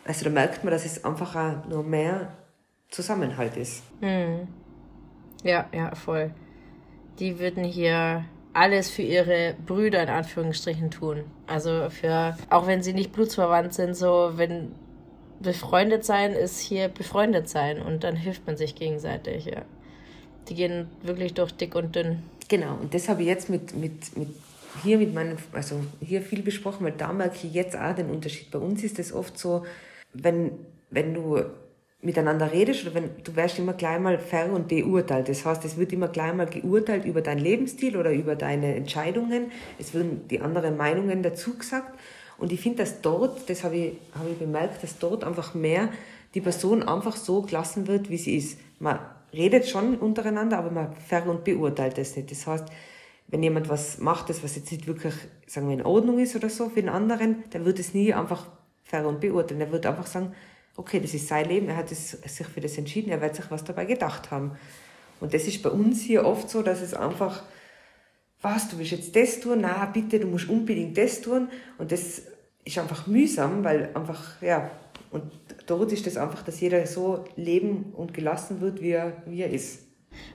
also 0.06 0.24
da 0.24 0.30
merkt 0.30 0.64
man, 0.64 0.72
dass 0.72 0.84
es 0.84 1.04
einfach 1.04 1.34
auch 1.34 1.68
nur 1.68 1.82
mehr 1.82 2.32
Zusammenhalt 2.90 3.56
ist. 3.56 3.82
Mhm. 4.00 4.48
Ja, 5.42 5.66
ja, 5.72 5.94
voll. 5.94 6.32
Die 7.18 7.38
würden 7.38 7.64
hier 7.64 8.24
alles 8.52 8.90
für 8.90 9.02
ihre 9.02 9.54
Brüder 9.66 10.02
in 10.02 10.08
Anführungsstrichen 10.08 10.90
tun. 10.90 11.24
Also 11.46 11.90
für, 11.90 12.36
auch 12.50 12.66
wenn 12.66 12.82
sie 12.82 12.94
nicht 12.94 13.12
blutsverwandt 13.12 13.74
sind, 13.74 13.94
so 13.94 14.32
wenn 14.36 14.72
befreundet 15.40 16.04
sein 16.04 16.32
ist 16.32 16.60
hier 16.60 16.88
befreundet 16.88 17.48
sein 17.48 17.80
und 17.80 18.04
dann 18.04 18.16
hilft 18.16 18.46
man 18.46 18.56
sich 18.56 18.74
gegenseitig, 18.74 19.44
ja. 19.44 19.62
Die 20.48 20.54
gehen 20.54 20.88
wirklich 21.02 21.34
durch 21.34 21.52
dick 21.52 21.74
und 21.74 21.94
dünn. 21.94 22.22
Genau, 22.48 22.76
und 22.80 22.94
das 22.94 23.08
habe 23.08 23.22
ich 23.22 23.28
jetzt 23.28 23.50
mit, 23.50 23.76
mit, 23.76 24.16
mit 24.16 24.28
hier 24.82 24.98
mit 24.98 25.12
meinen, 25.12 25.36
also 25.52 25.80
hier 26.00 26.22
viel 26.22 26.42
besprochen, 26.42 26.86
weil 26.86 26.92
da 26.92 27.12
merke 27.12 27.46
ich 27.46 27.52
jetzt 27.52 27.76
auch 27.76 27.94
den 27.94 28.10
Unterschied. 28.10 28.50
Bei 28.50 28.58
uns 28.58 28.84
ist 28.84 28.98
es 28.98 29.12
oft 29.12 29.38
so, 29.38 29.64
wenn, 30.22 30.52
wenn 30.90 31.14
du 31.14 31.40
miteinander 32.02 32.52
redest 32.52 32.84
oder 32.84 32.94
wenn 32.94 33.10
du 33.22 33.34
wirst 33.36 33.58
immer 33.58 33.72
gleich 33.72 33.98
mal 33.98 34.18
ver- 34.18 34.52
und 34.52 34.68
beurteilt. 34.68 35.28
Das 35.28 35.44
heißt, 35.44 35.64
es 35.64 35.76
wird 35.76 35.92
immer 35.92 36.08
gleich 36.08 36.34
mal 36.34 36.46
geurteilt 36.46 37.04
über 37.04 37.20
deinen 37.20 37.40
Lebensstil 37.40 37.96
oder 37.96 38.12
über 38.12 38.36
deine 38.36 38.74
Entscheidungen. 38.74 39.50
Es 39.78 39.94
werden 39.94 40.26
die 40.28 40.40
anderen 40.40 40.76
Meinungen 40.76 41.22
dazu 41.22 41.56
gesagt. 41.56 41.98
Und 42.38 42.52
ich 42.52 42.60
finde, 42.60 42.78
dass 42.78 43.00
dort, 43.00 43.48
das 43.48 43.64
habe 43.64 43.76
ich, 43.76 43.92
habe 44.14 44.30
ich 44.30 44.38
bemerkt, 44.38 44.82
dass 44.82 44.98
dort 44.98 45.24
einfach 45.24 45.54
mehr 45.54 45.88
die 46.34 46.40
Person 46.40 46.82
einfach 46.82 47.16
so 47.16 47.42
gelassen 47.42 47.86
wird, 47.86 48.10
wie 48.10 48.18
sie 48.18 48.36
ist. 48.36 48.58
Man 48.78 48.98
redet 49.32 49.66
schon 49.66 49.96
untereinander, 49.96 50.58
aber 50.58 50.70
man 50.70 50.94
ver- 50.96 51.26
und 51.26 51.44
beurteilt 51.44 51.98
es 51.98 52.14
nicht. 52.14 52.30
Das 52.30 52.46
heißt, 52.46 52.66
wenn 53.28 53.42
jemand 53.42 53.68
was 53.68 53.98
macht, 53.98 54.28
das 54.28 54.44
was 54.44 54.54
jetzt 54.54 54.70
nicht 54.70 54.86
wirklich, 54.86 55.14
sagen 55.46 55.68
wir, 55.68 55.74
in 55.74 55.84
Ordnung 55.84 56.18
ist 56.18 56.36
oder 56.36 56.50
so 56.50 56.68
für 56.68 56.80
den 56.80 56.90
anderen, 56.90 57.42
dann 57.50 57.64
wird 57.64 57.78
es 57.78 57.94
nie 57.94 58.12
einfach 58.12 58.46
beurteilen. 58.90 59.60
Er 59.60 59.72
wird 59.72 59.86
einfach 59.86 60.06
sagen, 60.06 60.34
okay, 60.76 61.00
das 61.00 61.14
ist 61.14 61.28
sein 61.28 61.48
Leben, 61.48 61.68
er 61.68 61.76
hat 61.76 61.88
sich 61.88 62.46
für 62.46 62.60
das 62.60 62.76
entschieden, 62.78 63.10
er 63.10 63.20
wird 63.20 63.34
sich 63.34 63.50
was 63.50 63.64
dabei 63.64 63.84
gedacht 63.84 64.30
haben. 64.30 64.52
Und 65.20 65.32
das 65.32 65.44
ist 65.44 65.62
bei 65.62 65.70
uns 65.70 66.02
hier 66.02 66.24
oft 66.24 66.50
so, 66.50 66.62
dass 66.62 66.82
es 66.82 66.94
einfach, 66.94 67.42
was, 68.42 68.68
du 68.68 68.78
willst 68.78 68.92
jetzt 68.92 69.16
das 69.16 69.40
tun? 69.40 69.60
Na, 69.62 69.86
bitte, 69.86 70.20
du 70.20 70.26
musst 70.26 70.48
unbedingt 70.48 70.96
das 70.98 71.22
tun. 71.22 71.48
Und 71.78 71.92
das 71.92 72.22
ist 72.64 72.78
einfach 72.78 73.06
mühsam, 73.06 73.64
weil 73.64 73.90
einfach, 73.94 74.42
ja, 74.42 74.70
und 75.10 75.32
dort 75.66 75.92
ist 75.92 76.06
das 76.06 76.16
einfach, 76.16 76.42
dass 76.42 76.60
jeder 76.60 76.86
so 76.86 77.24
leben 77.36 77.92
und 77.94 78.12
gelassen 78.12 78.60
wird, 78.60 78.82
wie 78.82 78.90
er, 78.90 79.22
wie 79.26 79.40
er 79.40 79.50
ist. 79.50 79.85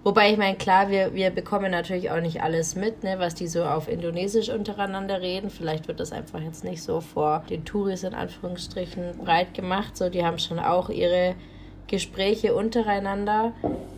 Wobei 0.03 0.31
ich 0.31 0.37
meine, 0.37 0.57
klar, 0.57 0.89
wir, 0.89 1.13
wir 1.13 1.29
bekommen 1.29 1.71
natürlich 1.71 2.11
auch 2.11 2.21
nicht 2.21 2.41
alles 2.41 2.75
mit, 2.75 3.03
ne, 3.03 3.19
was 3.19 3.35
die 3.35 3.47
so 3.47 3.63
auf 3.63 3.87
Indonesisch 3.87 4.49
untereinander 4.49 5.21
reden. 5.21 5.49
Vielleicht 5.49 5.87
wird 5.87 5.99
das 5.99 6.11
einfach 6.11 6.41
jetzt 6.41 6.63
nicht 6.63 6.81
so 6.81 7.01
vor 7.01 7.43
den 7.49 7.65
Touris 7.65 8.03
in 8.03 8.13
Anführungsstrichen 8.13 9.17
breit 9.23 9.53
gemacht. 9.53 9.97
So, 9.97 10.09
die 10.09 10.25
haben 10.25 10.39
schon 10.39 10.59
auch 10.59 10.89
ihre 10.89 11.35
Gespräche 11.87 12.55
untereinander. 12.55 13.53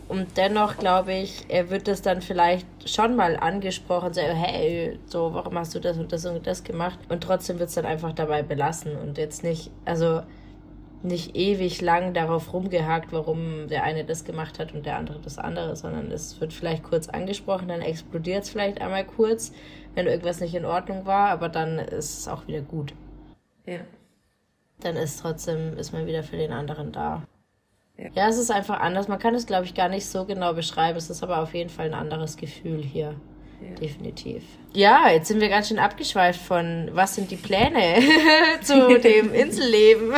Und 0.08 0.36
dennoch 0.36 0.76
glaube 0.76 1.14
ich, 1.14 1.46
wird 1.68 1.88
das 1.88 2.02
dann 2.02 2.20
vielleicht 2.20 2.66
schon 2.86 3.16
mal 3.16 3.36
angesprochen, 3.36 4.12
so, 4.12 4.20
hey, 4.20 4.98
so, 5.06 5.32
warum 5.32 5.58
hast 5.58 5.74
du 5.74 5.80
das 5.80 5.96
und 5.96 6.12
das 6.12 6.26
und 6.26 6.46
das 6.46 6.62
gemacht? 6.64 6.98
Und 7.08 7.22
trotzdem 7.22 7.58
wird 7.58 7.70
es 7.70 7.74
dann 7.74 7.86
einfach 7.86 8.12
dabei 8.12 8.42
belassen 8.42 8.96
und 8.96 9.16
jetzt 9.16 9.42
nicht, 9.42 9.70
also 9.86 10.20
nicht 11.04 11.36
ewig 11.36 11.80
lang 11.80 12.14
darauf 12.14 12.52
rumgehakt, 12.52 13.12
warum 13.12 13.68
der 13.68 13.84
eine 13.84 14.04
das 14.04 14.24
gemacht 14.24 14.58
hat 14.58 14.74
und 14.74 14.86
der 14.86 14.96
andere 14.96 15.20
das 15.20 15.38
andere, 15.38 15.76
sondern 15.76 16.10
es 16.10 16.40
wird 16.40 16.52
vielleicht 16.52 16.82
kurz 16.82 17.08
angesprochen, 17.08 17.68
dann 17.68 17.82
explodiert 17.82 18.44
es 18.44 18.50
vielleicht 18.50 18.80
einmal 18.80 19.04
kurz, 19.04 19.52
wenn 19.94 20.06
irgendwas 20.06 20.40
nicht 20.40 20.54
in 20.54 20.64
Ordnung 20.64 21.06
war, 21.06 21.28
aber 21.28 21.48
dann 21.48 21.78
ist 21.78 22.18
es 22.18 22.28
auch 22.28 22.46
wieder 22.46 22.62
gut. 22.62 22.94
Ja. 23.66 23.80
Dann 24.80 24.96
ist 24.96 25.20
trotzdem, 25.20 25.76
ist 25.76 25.92
man 25.92 26.06
wieder 26.06 26.22
für 26.22 26.36
den 26.36 26.52
anderen 26.52 26.90
da. 26.90 27.22
Ja. 27.96 28.10
ja, 28.14 28.28
es 28.28 28.38
ist 28.38 28.50
einfach 28.50 28.80
anders. 28.80 29.06
Man 29.06 29.20
kann 29.20 29.34
es, 29.34 29.46
glaube 29.46 29.66
ich, 29.66 29.74
gar 29.74 29.88
nicht 29.88 30.06
so 30.06 30.24
genau 30.24 30.52
beschreiben. 30.52 30.98
Es 30.98 31.10
ist 31.10 31.22
aber 31.22 31.40
auf 31.40 31.54
jeden 31.54 31.70
Fall 31.70 31.86
ein 31.86 31.94
anderes 31.94 32.36
Gefühl 32.36 32.82
hier. 32.82 33.14
Ja. 33.60 33.74
Definitiv. 33.76 34.42
Ja, 34.72 35.10
jetzt 35.10 35.28
sind 35.28 35.40
wir 35.40 35.48
ganz 35.48 35.68
schön 35.68 35.78
abgeschweift 35.78 36.40
von, 36.40 36.90
was 36.92 37.14
sind 37.14 37.30
die 37.30 37.36
Pläne 37.36 38.02
zu 38.62 38.98
dem 38.98 39.32
Inselleben? 39.34 40.10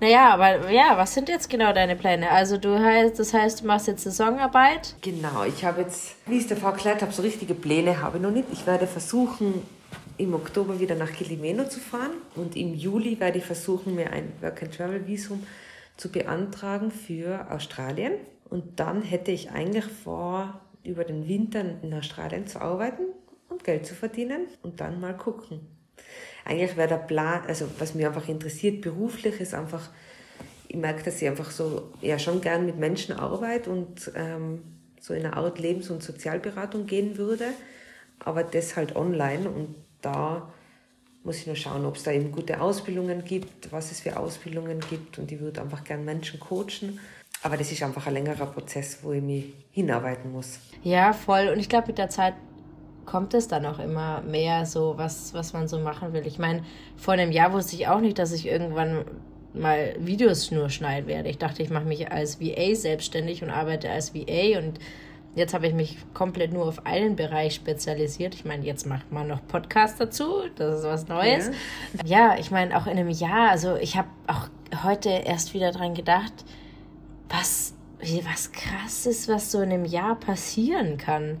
naja, 0.00 0.34
aber 0.34 0.70
ja, 0.70 0.96
was 0.96 1.14
sind 1.14 1.28
jetzt 1.28 1.48
genau 1.48 1.72
deine 1.72 1.96
Pläne? 1.96 2.30
Also 2.30 2.58
du 2.58 2.78
heißt, 2.78 3.18
das 3.18 3.32
heißt, 3.32 3.62
du 3.62 3.66
machst 3.66 3.86
jetzt 3.86 4.04
Saisonarbeit? 4.04 4.94
Genau, 5.00 5.44
ich 5.44 5.64
habe 5.64 5.82
jetzt, 5.82 6.16
wie 6.26 6.36
ich 6.36 6.42
es 6.42 6.48
davor 6.48 6.72
erklärt 6.72 7.02
habe, 7.02 7.12
so 7.12 7.22
richtige 7.22 7.54
Pläne 7.54 8.02
habe 8.02 8.18
ich 8.18 8.22
noch 8.22 8.30
nicht. 8.30 8.48
Ich 8.52 8.66
werde 8.66 8.86
versuchen, 8.86 9.62
im 10.18 10.34
Oktober 10.34 10.80
wieder 10.80 10.94
nach 10.94 11.12
Kilimeno 11.12 11.68
zu 11.68 11.80
fahren 11.80 12.12
und 12.34 12.56
im 12.56 12.74
Juli 12.74 13.20
werde 13.20 13.38
ich 13.38 13.44
versuchen, 13.44 13.94
mir 13.94 14.12
ein 14.12 14.32
Work-and-Travel-Visum 14.40 15.46
zu 15.96 16.10
beantragen 16.10 16.90
für 16.90 17.46
Australien. 17.50 18.12
Und 18.48 18.78
dann 18.78 19.02
hätte 19.02 19.32
ich 19.32 19.50
eigentlich 19.50 19.84
vor, 19.84 20.60
über 20.84 21.04
den 21.04 21.28
Winter 21.28 21.64
in 21.82 21.92
Australien 21.92 22.46
zu 22.46 22.60
arbeiten 22.60 23.02
und 23.48 23.64
Geld 23.64 23.86
zu 23.86 23.94
verdienen 23.94 24.46
und 24.62 24.80
dann 24.80 25.00
mal 25.00 25.16
gucken. 25.16 25.60
Eigentlich 26.44 26.76
wäre 26.76 26.88
der 26.88 26.96
Plan, 26.96 27.42
also 27.46 27.66
was 27.78 27.94
mich 27.94 28.06
einfach 28.06 28.28
interessiert 28.28 28.80
beruflich, 28.80 29.40
ist 29.40 29.54
einfach, 29.54 29.90
ich 30.68 30.76
merke, 30.76 31.02
dass 31.02 31.20
ich 31.20 31.28
einfach 31.28 31.50
so, 31.50 31.90
ja, 32.00 32.18
schon 32.18 32.40
gern 32.40 32.66
mit 32.66 32.78
Menschen 32.78 33.16
arbeite 33.16 33.70
und 33.70 34.12
ähm, 34.14 34.62
so 35.00 35.12
in 35.12 35.24
eine 35.24 35.36
Art 35.36 35.58
Lebens- 35.58 35.90
und 35.90 36.02
Sozialberatung 36.02 36.86
gehen 36.86 37.16
würde, 37.16 37.46
aber 38.20 38.44
das 38.44 38.76
halt 38.76 38.94
online 38.94 39.48
und 39.48 39.74
da 40.02 40.52
muss 41.24 41.38
ich 41.38 41.46
nur 41.48 41.56
schauen, 41.56 41.84
ob 41.84 41.96
es 41.96 42.04
da 42.04 42.12
eben 42.12 42.30
gute 42.30 42.60
Ausbildungen 42.60 43.24
gibt, 43.24 43.72
was 43.72 43.90
es 43.90 44.00
für 44.00 44.16
Ausbildungen 44.16 44.78
gibt 44.88 45.18
und 45.18 45.32
ich 45.32 45.40
würde 45.40 45.60
einfach 45.60 45.82
gern 45.82 46.04
Menschen 46.04 46.38
coachen 46.38 47.00
aber 47.46 47.56
das 47.56 47.70
ist 47.70 47.82
einfach 47.82 48.06
ein 48.08 48.14
längerer 48.14 48.46
Prozess, 48.46 48.98
wo 49.02 49.12
ich 49.12 49.22
mich 49.22 49.54
hinarbeiten 49.70 50.32
muss. 50.32 50.58
Ja, 50.82 51.12
voll. 51.12 51.48
Und 51.52 51.60
ich 51.60 51.68
glaube, 51.68 51.86
mit 51.86 51.98
der 51.98 52.10
Zeit 52.10 52.34
kommt 53.04 53.34
es 53.34 53.46
dann 53.46 53.64
auch 53.66 53.78
immer 53.78 54.20
mehr 54.22 54.66
so, 54.66 54.94
was, 54.96 55.32
was 55.32 55.52
man 55.52 55.68
so 55.68 55.78
machen 55.78 56.12
will. 56.12 56.26
Ich 56.26 56.40
meine, 56.40 56.64
vor 56.96 57.14
einem 57.14 57.30
Jahr 57.30 57.52
wusste 57.52 57.76
ich 57.76 57.86
auch 57.86 58.00
nicht, 58.00 58.18
dass 58.18 58.32
ich 58.32 58.46
irgendwann 58.48 59.04
mal 59.54 59.94
Videos 60.00 60.50
nur 60.50 60.70
schneiden 60.70 61.06
werde. 61.06 61.28
Ich 61.28 61.38
dachte, 61.38 61.62
ich 61.62 61.70
mache 61.70 61.84
mich 61.84 62.10
als 62.10 62.40
VA 62.40 62.74
selbstständig 62.74 63.44
und 63.44 63.50
arbeite 63.50 63.90
als 63.90 64.12
VA 64.12 64.58
und 64.58 64.80
jetzt 65.36 65.54
habe 65.54 65.68
ich 65.68 65.74
mich 65.74 65.98
komplett 66.14 66.52
nur 66.52 66.66
auf 66.66 66.84
einen 66.84 67.14
Bereich 67.14 67.54
spezialisiert. 67.54 68.34
Ich 68.34 68.44
meine, 68.44 68.64
jetzt 68.66 68.86
macht 68.86 69.12
man 69.12 69.28
noch 69.28 69.46
Podcast 69.46 70.00
dazu, 70.00 70.42
das 70.56 70.80
ist 70.80 70.84
was 70.84 71.06
Neues. 71.06 71.50
Ja, 72.04 72.32
ja 72.32 72.38
ich 72.40 72.50
meine, 72.50 72.76
auch 72.76 72.86
in 72.86 72.98
einem 72.98 73.08
Jahr, 73.08 73.50
also 73.50 73.76
ich 73.76 73.96
habe 73.96 74.08
auch 74.26 74.48
heute 74.82 75.10
erst 75.10 75.54
wieder 75.54 75.70
dran 75.70 75.94
gedacht, 75.94 76.44
was, 77.28 77.74
was 78.00 78.52
krass 78.52 79.06
ist, 79.06 79.28
was 79.28 79.50
so 79.50 79.60
in 79.60 79.72
einem 79.72 79.84
Jahr 79.84 80.14
passieren 80.16 80.96
kann. 80.96 81.40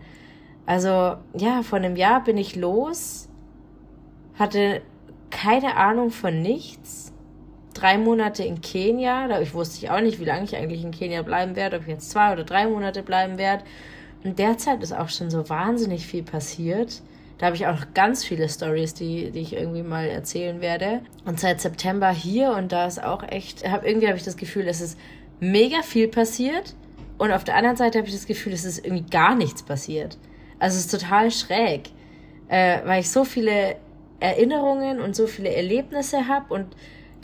Also, 0.66 1.16
ja, 1.34 1.62
vor 1.62 1.78
einem 1.78 1.96
Jahr 1.96 2.24
bin 2.24 2.36
ich 2.36 2.56
los, 2.56 3.28
hatte 4.34 4.82
keine 5.30 5.76
Ahnung 5.76 6.10
von 6.10 6.42
nichts. 6.42 7.12
Drei 7.74 7.98
Monate 7.98 8.42
in 8.42 8.62
Kenia, 8.62 9.28
da 9.28 9.40
ich 9.40 9.54
wusste 9.54 9.84
ich 9.84 9.90
auch 9.90 10.00
nicht, 10.00 10.18
wie 10.18 10.24
lange 10.24 10.44
ich 10.44 10.56
eigentlich 10.56 10.82
in 10.82 10.92
Kenia 10.92 11.22
bleiben 11.22 11.56
werde, 11.56 11.76
ob 11.76 11.82
ich 11.82 11.88
jetzt 11.88 12.10
zwei 12.10 12.32
oder 12.32 12.42
drei 12.42 12.66
Monate 12.66 13.02
bleiben 13.02 13.36
werde. 13.38 13.64
Und 14.24 14.38
derzeit 14.38 14.82
ist 14.82 14.96
auch 14.96 15.10
schon 15.10 15.30
so 15.30 15.48
wahnsinnig 15.48 16.06
viel 16.06 16.22
passiert. 16.22 17.02
Da 17.38 17.46
habe 17.46 17.56
ich 17.56 17.66
auch 17.66 17.78
noch 17.78 17.92
ganz 17.92 18.24
viele 18.24 18.48
Stories, 18.48 18.94
die, 18.94 19.30
die 19.30 19.40
ich 19.40 19.52
irgendwie 19.52 19.82
mal 19.82 20.06
erzählen 20.06 20.62
werde. 20.62 21.02
Und 21.26 21.38
seit 21.38 21.60
September 21.60 22.10
hier 22.10 22.52
und 22.52 22.72
da 22.72 22.86
ist 22.86 23.02
auch 23.02 23.22
echt, 23.22 23.68
hab, 23.70 23.84
irgendwie 23.84 24.08
habe 24.08 24.16
ich 24.16 24.24
das 24.24 24.38
Gefühl, 24.38 24.66
es 24.68 24.80
ist 24.80 24.98
mega 25.40 25.82
viel 25.82 26.08
passiert 26.08 26.74
und 27.18 27.30
auf 27.30 27.44
der 27.44 27.56
anderen 27.56 27.76
Seite 27.76 27.98
habe 27.98 28.08
ich 28.08 28.14
das 28.14 28.26
Gefühl, 28.26 28.52
es 28.52 28.64
ist 28.64 28.84
irgendwie 28.84 29.08
gar 29.10 29.34
nichts 29.34 29.62
passiert. 29.62 30.18
Also 30.58 30.78
es 30.78 30.86
ist 30.86 31.00
total 31.00 31.30
schräg, 31.30 31.90
äh, 32.48 32.80
weil 32.84 33.00
ich 33.00 33.10
so 33.10 33.24
viele 33.24 33.76
Erinnerungen 34.20 35.00
und 35.00 35.14
so 35.14 35.26
viele 35.26 35.50
Erlebnisse 35.50 36.28
habe 36.28 36.52
und 36.54 36.66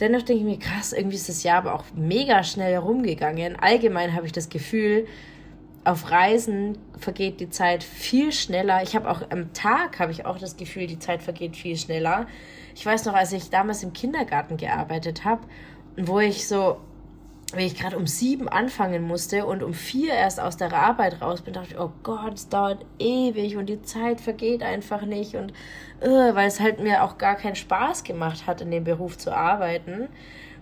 dennoch 0.01 0.23
denke 0.23 0.43
ich 0.43 0.45
mir, 0.45 0.59
krass, 0.59 0.93
irgendwie 0.93 1.17
ist 1.17 1.29
das 1.29 1.43
Jahr 1.43 1.59
aber 1.59 1.75
auch 1.75 1.85
mega 1.95 2.43
schnell 2.43 2.73
herumgegangen. 2.73 3.57
Allgemein 3.57 4.15
habe 4.15 4.27
ich 4.27 4.33
das 4.33 4.49
Gefühl, 4.49 5.07
auf 5.85 6.11
Reisen 6.11 6.79
vergeht 6.99 7.41
die 7.41 7.51
Zeit 7.51 7.83
viel 7.83 8.33
schneller. 8.33 8.83
Ich 8.83 8.95
habe 8.95 9.11
auch 9.11 9.23
am 9.31 9.53
Tag 9.53 9.99
habe 9.99 10.13
ich 10.13 10.25
auch 10.27 10.39
das 10.39 10.57
Gefühl, 10.57 10.87
die 10.87 10.99
Zeit 10.99 11.23
vergeht 11.23 11.57
viel 11.57 11.77
schneller. 11.77 12.27
Ich 12.75 12.87
weiß 12.87 13.05
noch, 13.05 13.15
als 13.15 13.33
ich 13.33 13.51
damals 13.51 13.83
im 13.83 13.93
Kindergarten 13.93 14.57
gearbeitet 14.57 15.25
habe, 15.25 15.43
wo 15.97 16.21
ich 16.21 16.47
so 16.47 16.79
wenn 17.53 17.67
ich 17.67 17.79
gerade 17.79 17.97
um 17.97 18.07
sieben 18.07 18.49
anfangen 18.49 19.03
musste 19.03 19.47
und 19.47 19.63
um 19.63 19.75
vier 19.75 20.15
erst 20.15 20.41
aus 20.41 20.57
der 20.57 20.73
Arbeit 20.73 21.21
raus 21.21 21.43
bin, 21.43 21.55
dachte 21.55 21.73
ich, 21.73 21.79
oh 21.79 21.93
Gott, 22.03 22.35
es 22.35 22.49
dauert 22.49 22.85
ewig 22.99 23.57
und 23.57 23.67
die 23.67 23.83
Zeit 23.83 24.21
vergeht 24.21 24.63
einfach 24.63 25.03
nicht 25.03 25.35
und 25.35 25.53
äh, 26.01 26.35
weil 26.35 26.49
es 26.49 26.61
halt 26.61 26.81
mir 26.81 27.03
auch 27.05 27.19
gar 27.19 27.37
keinen 27.37 27.57
Spaß 27.57 28.05
gemacht 28.05 28.47
hat, 28.47 28.61
in 28.61 28.71
dem 28.71 28.85
Beruf 28.85 29.19
zu 29.19 29.35
arbeiten. 29.35 30.09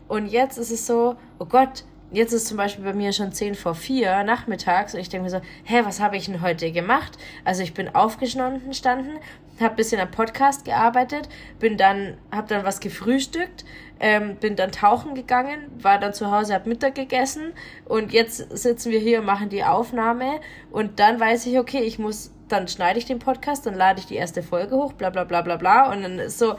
Und 0.09 0.27
jetzt 0.27 0.59
ist 0.59 0.73
es 0.73 0.87
so, 0.87 1.17
oh 1.39 1.45
Gott, 1.45 1.85
jetzt 2.11 2.33
ist 2.33 2.49
zum 2.49 2.57
Beispiel 2.57 2.85
bei 2.85 2.93
mir 2.93 3.13
schon 3.13 3.33
zehn 3.33 3.55
vor 3.55 3.75
vier 3.75 4.25
nachmittags 4.25 4.95
und 4.95 5.01
ich 5.01 5.09
denke 5.09 5.25
mir 5.25 5.31
so, 5.31 5.41
hä, 5.65 5.83
was 5.85 6.01
habe 6.01 6.17
ich 6.17 6.27
denn 6.27 6.43
heute 6.43 6.73
gemacht? 6.73 7.17
Also 7.45 7.63
ich 7.63 7.75
bin 7.75 7.95
aufgestanden, 7.95 9.21
habe 9.61 9.77
bisschen 9.77 10.01
am 10.01 10.11
Podcast 10.11 10.65
gearbeitet, 10.65 11.29
bin 11.59 11.77
dann, 11.77 12.17
habe 12.31 12.49
dann 12.49 12.65
was 12.65 12.81
gefrühstückt, 12.81 13.65
ähm, 14.01 14.37
bin 14.37 14.57
dann 14.57 14.73
tauchen 14.73 15.15
gegangen, 15.15 15.71
war 15.79 15.99
dann 15.99 16.15
zu 16.15 16.31
Hause, 16.31 16.55
habe 16.55 16.69
Mittag 16.69 16.95
gegessen 16.95 17.53
und 17.85 18.13
jetzt 18.13 18.57
sitzen 18.57 18.91
wir 18.91 18.99
hier 18.99 19.21
und 19.21 19.27
machen 19.27 19.49
die 19.49 19.65
Aufnahme 19.65 20.41
und 20.71 20.99
dann 20.99 21.21
weiß 21.21 21.47
ich, 21.47 21.59
okay, 21.59 21.81
ich 21.81 21.99
muss, 21.99 22.33
dann 22.49 22.69
schneide 22.69 22.99
ich 22.99 23.05
den 23.05 23.19
Podcast, 23.19 23.67
dann 23.67 23.75
lade 23.75 24.01
ich 24.01 24.07
die 24.07 24.17
erste 24.17 24.43
Folge 24.43 24.77
hoch, 24.77 24.95
bla 24.95 25.11
bla 25.11 25.25
bla 25.25 25.43
bla 25.43 25.57
bla 25.57 25.93
und 25.93 26.03
dann 26.03 26.19
ist 26.19 26.39
so, 26.39 26.55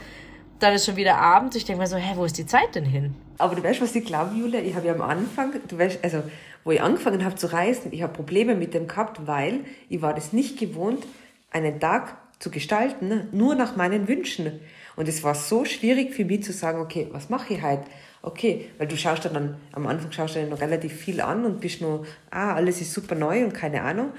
dann 0.59 0.73
ist 0.75 0.85
schon 0.85 0.95
wieder 0.95 1.17
Abend. 1.17 1.55
Ich 1.55 1.65
denke 1.65 1.81
mir 1.81 1.87
so, 1.87 1.97
hä, 1.97 2.13
wo 2.15 2.23
ist 2.23 2.37
die 2.37 2.45
Zeit 2.45 2.75
denn 2.75 2.85
hin? 2.85 3.15
Aber 3.39 3.55
du 3.55 3.63
weißt, 3.63 3.81
was 3.81 3.95
ich 3.95 4.05
glaube, 4.05 4.35
Julia, 4.35 4.59
ich 4.59 4.75
habe 4.75 4.87
ja 4.87 4.93
am 4.93 5.01
Anfang, 5.01 5.53
du 5.67 5.77
weißt, 5.77 6.03
also 6.03 6.21
wo 6.63 6.71
ich 6.71 6.81
angefangen 6.81 7.25
habe 7.25 7.35
zu 7.35 7.51
reisen, 7.51 7.91
ich 7.91 8.03
habe 8.03 8.13
Probleme 8.13 8.53
mit 8.53 8.75
dem 8.75 8.87
gehabt, 8.87 9.25
weil 9.25 9.61
ich 9.89 10.03
war 10.03 10.13
das 10.13 10.31
nicht 10.31 10.59
gewohnt, 10.59 11.03
einen 11.49 11.79
Tag 11.79 12.17
zu 12.41 12.49
gestalten, 12.49 13.07
ne? 13.07 13.27
nur 13.31 13.55
nach 13.55 13.75
meinen 13.75 14.07
Wünschen. 14.07 14.59
Und 14.95 15.07
es 15.07 15.23
war 15.23 15.35
so 15.35 15.63
schwierig 15.63 16.13
für 16.13 16.25
mich 16.25 16.43
zu 16.43 16.51
sagen, 16.51 16.81
okay, 16.81 17.07
was 17.11 17.29
mache 17.29 17.53
ich 17.53 17.61
heute? 17.61 17.85
Okay, 18.23 18.69
weil 18.77 18.87
du 18.87 18.97
schaust 18.97 19.25
dann, 19.25 19.55
am 19.71 19.87
Anfang 19.87 20.11
schaust 20.11 20.35
du 20.35 20.39
dann 20.39 20.49
noch 20.49 20.59
relativ 20.59 20.93
viel 20.93 21.21
an 21.21 21.45
und 21.45 21.61
bist 21.61 21.81
nur, 21.81 22.05
ah, 22.31 22.53
alles 22.53 22.81
ist 22.81 22.93
super 22.93 23.15
neu 23.15 23.43
und 23.43 23.53
keine 23.53 23.83
Ahnung. 23.83 24.11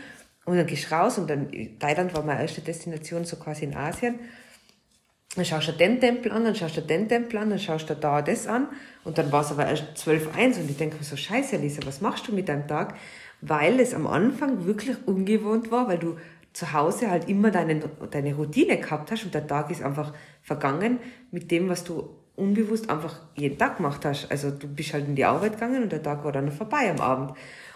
Und 0.44 0.56
dann 0.56 0.66
gehst 0.66 0.90
du 0.90 0.94
raus 0.94 1.18
und 1.18 1.28
dann, 1.28 1.50
Thailand 1.78 2.14
war 2.14 2.22
meine 2.22 2.42
erste 2.42 2.62
Destination, 2.62 3.24
so 3.24 3.36
quasi 3.36 3.64
in 3.64 3.76
Asien. 3.76 4.18
Dann 5.34 5.44
schaust 5.44 5.68
du 5.68 5.72
den 5.72 6.00
Tempel 6.00 6.30
an, 6.30 6.44
dann 6.44 6.54
schaust 6.54 6.76
du 6.76 6.82
den 6.82 7.08
Tempel 7.08 7.38
an, 7.38 7.50
dann 7.50 7.58
schaust 7.58 7.88
du 7.88 7.94
da 7.94 8.22
das 8.22 8.46
an. 8.46 8.68
Und 9.02 9.18
dann 9.18 9.32
war 9.32 9.42
es 9.42 9.50
aber 9.50 9.66
erst 9.66 9.84
12.1 9.96 10.60
und 10.60 10.70
ich 10.70 10.76
denke 10.76 10.96
mir 10.96 11.04
so, 11.04 11.16
scheiße, 11.16 11.56
Lisa, 11.56 11.80
was 11.86 12.00
machst 12.00 12.28
du 12.28 12.34
mit 12.34 12.48
deinem 12.48 12.68
Tag? 12.68 12.96
Weil 13.40 13.80
es 13.80 13.94
am 13.94 14.06
Anfang 14.06 14.66
wirklich 14.66 14.96
ungewohnt 15.06 15.70
war, 15.70 15.88
weil 15.88 15.98
du 15.98 16.18
zu 16.53 16.72
Hause 16.72 17.11
halt 17.11 17.28
immer 17.28 17.50
deine, 17.50 17.80
deine 18.11 18.34
Routine 18.34 18.78
gehabt 18.78 19.11
hast 19.11 19.24
und 19.24 19.34
der 19.34 19.46
Tag 19.46 19.70
ist 19.70 19.82
einfach 19.82 20.12
vergangen 20.42 20.98
mit 21.30 21.50
dem, 21.50 21.68
was 21.68 21.84
du 21.84 22.11
unbewusst 22.36 22.90
einfach 22.90 23.20
jeden 23.36 23.59
Tag 23.59 23.78
gemacht 23.78 24.05
hast. 24.05 24.30
Also 24.30 24.50
du 24.50 24.66
bist 24.68 24.92
halt 24.92 25.07
in 25.07 25.14
die 25.14 25.24
Arbeit 25.24 25.55
gegangen 25.55 25.82
und 25.82 25.92
der 25.92 26.03
Tag 26.03 26.24
war 26.24 26.32
dann 26.32 26.50
vorbei 26.50 26.90
am 26.90 27.00
Abend. 27.00 27.32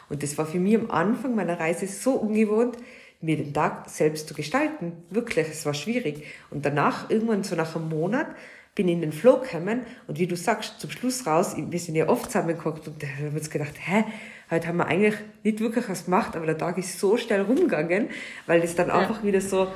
Und 0.08 0.22
das 0.22 0.38
war 0.38 0.46
für 0.46 0.58
mich 0.58 0.76
am 0.76 0.90
Anfang 0.90 1.34
meiner 1.34 1.58
Reise 1.58 1.86
so 1.86 2.12
ungewohnt, 2.12 2.76
mir 3.20 3.36
den 3.36 3.52
Tag 3.52 3.88
selbst 3.88 4.28
zu 4.28 4.34
gestalten. 4.34 4.92
Wirklich, 5.10 5.48
es 5.48 5.66
war 5.66 5.74
schwierig. 5.74 6.24
Und 6.50 6.64
danach, 6.64 7.10
irgendwann 7.10 7.44
so 7.44 7.56
nach 7.56 7.74
einem 7.74 7.88
Monat, 7.88 8.28
bin 8.74 8.88
ich 8.88 8.94
in 8.94 9.00
den 9.00 9.12
Flow 9.12 9.40
gekommen 9.40 9.80
und 10.06 10.18
wie 10.18 10.26
du 10.26 10.36
sagst, 10.36 10.80
zum 10.80 10.90
Schluss 10.90 11.26
raus, 11.26 11.56
wir 11.56 11.78
sind 11.78 11.94
ja 11.94 12.08
oft 12.08 12.26
zusammengeguckt 12.26 12.86
und 12.86 13.02
da 13.02 13.06
haben 13.06 13.32
wir 13.32 13.40
uns 13.40 13.50
gedacht, 13.50 13.74
hä, 13.78 14.04
heute 14.50 14.68
haben 14.68 14.76
wir 14.76 14.86
eigentlich 14.86 15.14
nicht 15.42 15.60
wirklich 15.60 15.88
was 15.88 16.04
gemacht, 16.04 16.36
aber 16.36 16.46
der 16.46 16.58
Tag 16.58 16.78
ist 16.78 16.98
so 16.98 17.16
schnell 17.16 17.42
rumgegangen, 17.42 18.08
weil 18.46 18.62
es 18.62 18.74
dann 18.74 18.88
ja. 18.88 18.98
einfach 18.98 19.22
wieder 19.22 19.40
so, 19.40 19.68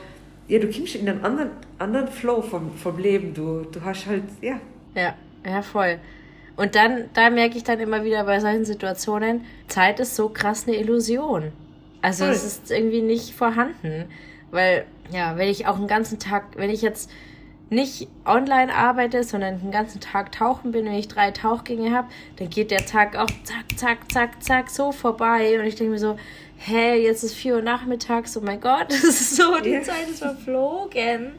ja, 0.49 0.59
du 0.59 0.71
kommst 0.71 0.95
in 0.97 1.09
einen 1.09 1.25
anderen, 1.25 1.51
anderen 1.79 2.09
Flow 2.09 2.43
vom, 2.43 2.75
vom 2.77 2.99
Leben, 2.99 3.35
du, 3.35 3.63
du 3.63 3.81
hast 3.85 4.07
halt, 4.07 4.25
ja. 4.41 4.61
Ja, 4.95 5.15
ja, 5.45 5.63
voll. 5.63 5.99
Und 6.57 6.75
dann, 6.75 7.09
da 7.15 7.31
merke 7.31 7.57
ich 7.57 7.65
dann 7.65 7.81
immer 7.81 8.05
wieder 8.05 8.25
bei 8.25 8.39
solchen 8.41 8.65
Situationen, 8.65 9.47
Zeit 9.69 9.99
ist 10.01 10.15
so 10.15 10.29
krass 10.29 10.67
eine 10.67 10.77
Illusion. 10.77 11.53
Also 12.03 12.25
Voll. 12.25 12.35
es 12.35 12.45
ist 12.45 12.71
irgendwie 12.71 13.03
nicht 13.03 13.35
vorhanden. 13.35 14.07
Weil, 14.51 14.85
ja, 15.11 15.37
wenn 15.37 15.49
ich 15.49 15.67
auch 15.67 15.77
einen 15.77 15.87
ganzen 15.87 16.19
Tag, 16.19 16.45
wenn 16.57 16.71
ich 16.71 16.83
jetzt 16.83 17.11
nicht 17.71 18.09
online 18.25 18.75
arbeite, 18.75 19.23
sondern 19.23 19.61
den 19.61 19.71
ganzen 19.71 20.01
Tag 20.01 20.33
tauchen 20.33 20.73
bin, 20.73 20.85
wenn 20.85 20.95
ich 20.95 21.07
drei 21.07 21.31
Tauchgänge 21.31 21.93
habe, 21.93 22.09
dann 22.37 22.51
geht 22.51 22.73
der 22.73 22.85
Tag 22.85 23.17
auch 23.17 23.31
zack, 23.45 23.79
zack, 23.79 24.13
zack, 24.13 24.43
zack 24.43 24.71
so 24.71 24.91
vorbei. 24.91 25.59
Und 25.59 25.67
ich 25.67 25.77
denke 25.77 25.93
mir 25.93 25.99
so, 25.99 26.17
hä, 26.59 26.97
jetzt 26.97 27.23
ist 27.23 27.35
vier 27.35 27.55
Uhr 27.55 27.63
nachmittags, 27.63 28.37
oh 28.37 28.41
mein 28.41 28.61
Gott, 28.61 28.87
das 28.91 29.05
ist 29.05 29.37
so, 29.37 29.61
die. 29.61 29.81
Zeit 29.83 30.09
ist 30.11 30.19
verflogen, 30.19 31.33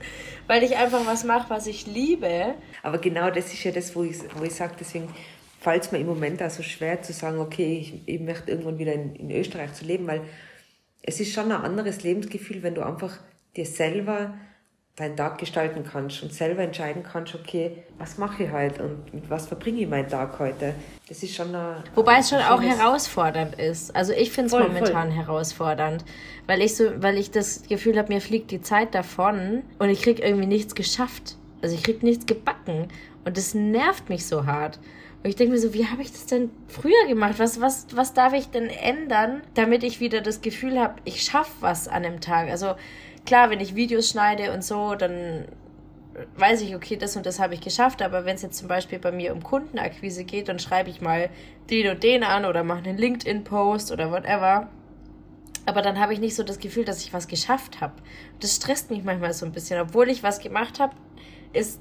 weil 0.48 0.64
ich 0.64 0.78
einfach 0.78 1.06
was 1.06 1.26
mache, 1.26 1.50
was 1.50 1.68
ich 1.68 1.86
liebe. 1.86 2.56
Aber 2.82 2.98
genau 2.98 3.30
das 3.30 3.54
ist 3.54 3.64
ja 3.66 3.72
das, 3.72 3.94
wo 3.96 4.04
ich, 4.04 4.18
wo 4.38 4.44
ich 4.46 4.56
sage, 4.56 4.74
deswegen 4.80 5.10
fällt 5.60 5.84
es 5.84 5.92
mir 5.92 6.00
im 6.00 6.08
Moment 6.08 6.42
auch 6.42 6.50
so 6.50 6.64
schwer 6.64 7.02
zu 7.02 7.12
sagen, 7.12 7.40
okay, 7.40 7.78
ich, 7.78 7.94
ich 8.08 8.22
möchte 8.22 8.52
irgendwann 8.52 8.80
wieder 8.80 8.94
in, 8.94 9.16
in 9.16 9.32
Österreich 9.32 9.74
zu 9.74 9.84
leben, 9.84 10.08
weil 10.08 10.22
es 11.04 11.20
ist 11.20 11.34
schon 11.34 11.52
ein 11.52 11.62
anderes 11.62 12.04
Lebensgefühl, 12.04 12.64
wenn 12.64 12.76
du 12.76 12.84
einfach 12.84 13.18
dir 13.56 13.66
selber 13.66 14.34
deinen 15.02 15.18
Tag 15.18 15.38
gestalten 15.38 15.84
kannst 15.84 16.22
und 16.24 16.34
selber 16.34 16.62
entscheiden 16.62 17.04
kannst, 17.04 17.36
okay, 17.36 17.84
was 17.98 18.18
mache 18.18 18.44
ich 18.44 18.52
heute 18.52 18.84
und 18.84 19.14
mit 19.14 19.30
was 19.30 19.48
verbringe 19.48 19.82
ich 19.82 19.88
meinen 19.88 20.08
Tag 20.08 20.38
heute. 20.40 20.74
Das 21.08 21.24
ist 21.24 21.36
schon 21.36 21.50
eine, 21.50 21.84
Wobei 21.96 22.20
es 22.20 22.30
schon 22.30 22.40
auch 22.40 22.62
herausfordernd 22.62 23.56
ist. 23.56 23.96
Also 23.96 24.14
ich 24.14 24.32
finde 24.32 24.48
es 24.48 24.54
momentan 24.54 25.10
voll. 25.10 25.18
herausfordernd, 25.18 26.06
weil 26.48 26.62
ich 26.62 26.76
so, 26.76 26.86
weil 27.02 27.18
ich 27.18 27.32
das 27.32 27.64
Gefühl 27.64 27.98
habe, 27.98 28.14
mir 28.14 28.22
fliegt 28.22 28.52
die 28.52 28.62
Zeit 28.62 28.96
davon 28.96 29.64
und 29.80 29.90
ich 29.90 30.02
kriege 30.02 30.22
irgendwie 30.22 30.48
nichts 30.48 30.76
geschafft. 30.76 31.38
Also 31.62 31.76
ich 31.76 31.84
kriege 31.84 32.06
nichts 32.06 32.26
gebacken 32.26 32.88
und 33.26 33.38
das 33.38 33.54
nervt 33.54 34.10
mich 34.10 34.26
so 34.26 34.46
hart. 34.46 34.80
Und 35.24 35.30
ich 35.30 35.36
denke 35.36 35.54
mir 35.54 35.60
so, 35.60 35.74
wie 35.76 35.86
habe 35.86 36.02
ich 36.02 36.12
das 36.12 36.26
denn 36.26 36.50
früher 36.68 37.08
gemacht? 37.08 37.36
Was, 37.38 37.62
was, 37.62 37.86
was 37.94 38.14
darf 38.14 38.34
ich 38.34 38.50
denn 38.50 38.70
ändern, 38.70 39.42
damit 39.54 39.84
ich 39.84 40.00
wieder 40.00 40.22
das 40.22 40.42
Gefühl 40.42 40.80
habe, 40.80 40.96
ich 41.06 41.22
schaffe 41.22 41.52
was 41.60 41.88
an 41.88 42.06
einem 42.06 42.22
Tag? 42.22 42.50
Also 42.50 42.74
klar, 43.26 43.50
wenn 43.50 43.60
ich 43.60 43.76
Videos 43.76 44.10
schneide 44.10 44.54
und 44.54 44.64
so, 44.64 44.96
dann 44.96 45.46
weiß 46.36 46.62
ich, 46.62 46.76
okay, 46.76 46.98
das 46.98 47.16
und 47.16 47.26
das 47.26 47.40
habe 47.40 47.54
ich 47.54 47.62
geschafft, 47.62 48.02
aber 48.02 48.26
wenn 48.26 48.36
es 48.36 48.42
jetzt 48.42 48.58
zum 48.58 48.68
Beispiel 48.68 49.00
bei 49.00 49.12
mir 49.12 49.34
um 49.34 49.44
Kundenakquise 49.44 50.24
geht, 50.24 50.50
dann 50.50 50.60
schreibe 50.60 50.90
ich 50.90 51.02
mal 51.02 51.30
den 51.70 51.90
und 51.90 52.04
den 52.04 52.24
an 52.24 52.46
oder 52.46 52.64
mache 52.64 52.84
einen 52.84 52.98
LinkedIn-Post 52.98 53.92
oder 53.92 54.12
whatever. 54.12 54.70
Aber 55.66 55.82
dann 55.82 56.00
habe 56.00 56.14
ich 56.14 56.20
nicht 56.20 56.36
so 56.36 56.44
das 56.44 56.60
Gefühl, 56.60 56.86
dass 56.86 57.04
ich 57.04 57.14
was 57.14 57.28
geschafft 57.28 57.82
habe. 57.82 57.94
Das 58.40 58.56
stresst 58.56 58.90
mich 58.90 59.04
manchmal 59.04 59.34
so 59.34 59.46
ein 59.46 59.52
bisschen. 59.52 59.80
Obwohl 59.80 60.10
ich 60.10 60.24
was 60.24 60.40
gemacht 60.40 60.80
habe, 60.80 60.94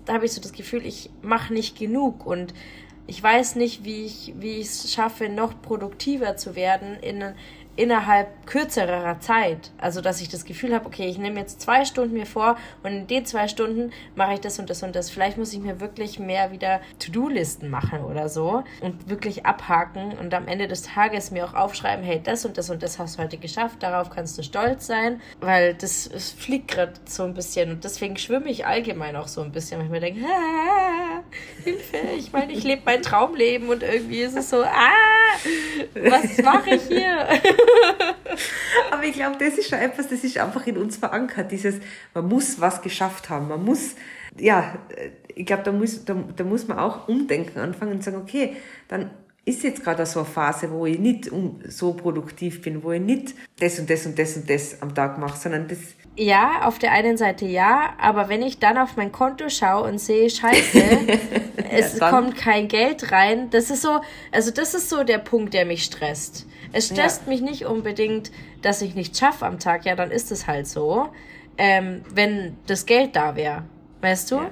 habe 0.08 0.26
ich 0.26 0.32
so 0.32 0.40
das 0.40 0.52
Gefühl, 0.52 0.84
ich 0.84 1.10
mache 1.22 1.52
nicht 1.52 1.78
genug 1.78 2.26
und 2.26 2.54
ich 3.06 3.20
weiß 3.22 3.56
nicht, 3.56 3.84
wie 3.84 4.04
ich, 4.04 4.34
wie 4.38 4.60
es 4.60 4.92
schaffe, 4.92 5.28
noch 5.28 5.60
produktiver 5.62 6.36
zu 6.36 6.54
werden 6.54 6.96
in, 7.00 7.34
innerhalb 7.76 8.46
kürzerer 8.46 9.20
Zeit. 9.20 9.70
Also, 9.78 10.00
dass 10.00 10.20
ich 10.20 10.28
das 10.28 10.44
Gefühl 10.44 10.74
habe, 10.74 10.86
okay, 10.86 11.08
ich 11.08 11.18
nehme 11.18 11.40
jetzt 11.40 11.60
zwei 11.60 11.84
Stunden 11.84 12.14
mir 12.14 12.26
vor 12.26 12.56
und 12.82 12.92
in 12.92 13.06
den 13.06 13.24
zwei 13.24 13.48
Stunden 13.48 13.92
mache 14.16 14.34
ich 14.34 14.40
das 14.40 14.58
und 14.58 14.68
das 14.68 14.82
und 14.82 14.96
das. 14.96 15.10
Vielleicht 15.10 15.38
muss 15.38 15.52
ich 15.52 15.60
mir 15.60 15.80
wirklich 15.80 16.18
mehr 16.18 16.52
wieder 16.52 16.80
To-Do-Listen 16.98 17.70
machen 17.70 18.04
oder 18.04 18.28
so 18.28 18.64
und 18.80 19.08
wirklich 19.08 19.46
abhaken 19.46 20.18
und 20.18 20.34
am 20.34 20.48
Ende 20.48 20.68
des 20.68 20.82
Tages 20.82 21.30
mir 21.30 21.44
auch 21.44 21.54
aufschreiben, 21.54 22.04
hey, 22.04 22.20
das 22.22 22.44
und 22.44 22.58
das 22.58 22.70
und 22.70 22.82
das 22.82 22.98
hast 22.98 23.18
du 23.18 23.22
heute 23.22 23.38
geschafft, 23.38 23.82
darauf 23.82 24.10
kannst 24.10 24.36
du 24.36 24.42
stolz 24.42 24.86
sein, 24.86 25.20
weil 25.40 25.74
das, 25.74 26.08
das 26.12 26.30
fliegt 26.30 26.68
gerade 26.68 26.94
so 27.04 27.22
ein 27.22 27.34
bisschen 27.34 27.70
und 27.70 27.84
deswegen 27.84 28.16
schwimme 28.16 28.50
ich 28.50 28.66
allgemein 28.66 29.16
auch 29.16 29.28
so 29.28 29.42
ein 29.42 29.52
bisschen, 29.52 29.78
weil 29.78 29.86
ich 29.86 29.90
mir 29.92 30.00
denke, 30.00 30.20
Hilfe, 31.64 31.96
ich 32.18 32.32
meine, 32.32 32.52
ich 32.52 32.64
lebe 32.64 32.82
mein 32.84 33.02
Traumleben 33.02 33.68
und 33.68 33.82
irgendwie 33.82 34.20
ist 34.20 34.36
es 34.36 34.50
so, 34.50 34.62
ah, 34.62 34.90
was 35.94 36.38
mache 36.42 36.74
ich 36.74 36.82
hier? 36.82 37.28
Aber 38.90 39.04
ich 39.04 39.14
glaube, 39.14 39.36
das 39.38 39.58
ist 39.58 39.68
schon 39.68 39.78
etwas, 39.78 40.08
das 40.08 40.24
ist 40.24 40.38
einfach 40.38 40.66
in 40.66 40.76
uns 40.76 40.96
verankert. 40.96 41.52
Dieses, 41.52 41.76
man 42.14 42.28
muss 42.28 42.60
was 42.60 42.82
geschafft 42.82 43.30
haben. 43.30 43.48
Man 43.48 43.64
muss, 43.64 43.94
ja, 44.38 44.78
ich 45.34 45.46
glaube, 45.46 45.62
da 45.62 45.72
muss, 45.72 46.04
da, 46.04 46.14
da 46.36 46.44
muss 46.44 46.68
man 46.68 46.78
auch 46.78 47.08
umdenken, 47.08 47.58
anfangen 47.58 47.92
und 47.92 48.04
sagen, 48.04 48.18
okay, 48.18 48.56
dann 48.88 49.10
ist 49.44 49.62
jetzt 49.62 49.82
gerade 49.82 50.04
so 50.06 50.20
eine 50.20 50.28
Phase, 50.28 50.70
wo 50.70 50.86
ich 50.86 50.98
nicht 50.98 51.30
so 51.68 51.94
produktiv 51.94 52.62
bin, 52.62 52.82
wo 52.84 52.92
ich 52.92 53.00
nicht 53.00 53.34
das 53.58 53.78
und 53.78 53.88
das 53.88 54.06
und 54.06 54.18
das 54.18 54.36
und 54.36 54.48
das 54.48 54.82
am 54.82 54.94
Tag 54.94 55.18
mache, 55.18 55.38
sondern 55.38 55.66
das. 55.66 55.78
Ja, 56.16 56.62
auf 56.66 56.78
der 56.78 56.92
einen 56.92 57.16
Seite 57.16 57.46
ja, 57.46 57.94
aber 57.98 58.28
wenn 58.28 58.42
ich 58.42 58.58
dann 58.58 58.76
auf 58.76 58.96
mein 58.96 59.12
Konto 59.12 59.48
schaue 59.48 59.88
und 59.88 59.98
sehe, 59.98 60.28
scheiße, 60.28 60.82
es 61.70 61.98
ja, 61.98 62.10
kommt 62.10 62.36
kein 62.36 62.68
Geld 62.68 63.10
rein, 63.12 63.48
das 63.50 63.70
ist 63.70 63.82
so, 63.82 64.00
also 64.30 64.50
das 64.50 64.74
ist 64.74 64.90
so 64.90 65.04
der 65.04 65.18
Punkt, 65.18 65.54
der 65.54 65.64
mich 65.64 65.84
stresst. 65.84 66.46
Es 66.72 66.86
stresst 66.86 67.22
ja. 67.26 67.32
mich 67.32 67.40
nicht 67.40 67.66
unbedingt, 67.66 68.30
dass 68.62 68.82
ich 68.82 68.94
nichts 68.94 69.18
schaffe 69.18 69.46
am 69.46 69.58
Tag, 69.58 69.84
ja, 69.84 69.96
dann 69.96 70.10
ist 70.10 70.30
es 70.30 70.46
halt 70.46 70.66
so, 70.66 71.08
ähm, 71.58 72.02
wenn 72.12 72.56
das 72.66 72.86
Geld 72.86 73.16
da 73.16 73.36
wäre, 73.36 73.64
weißt 74.00 74.30
du? 74.30 74.36
Ja. 74.36 74.50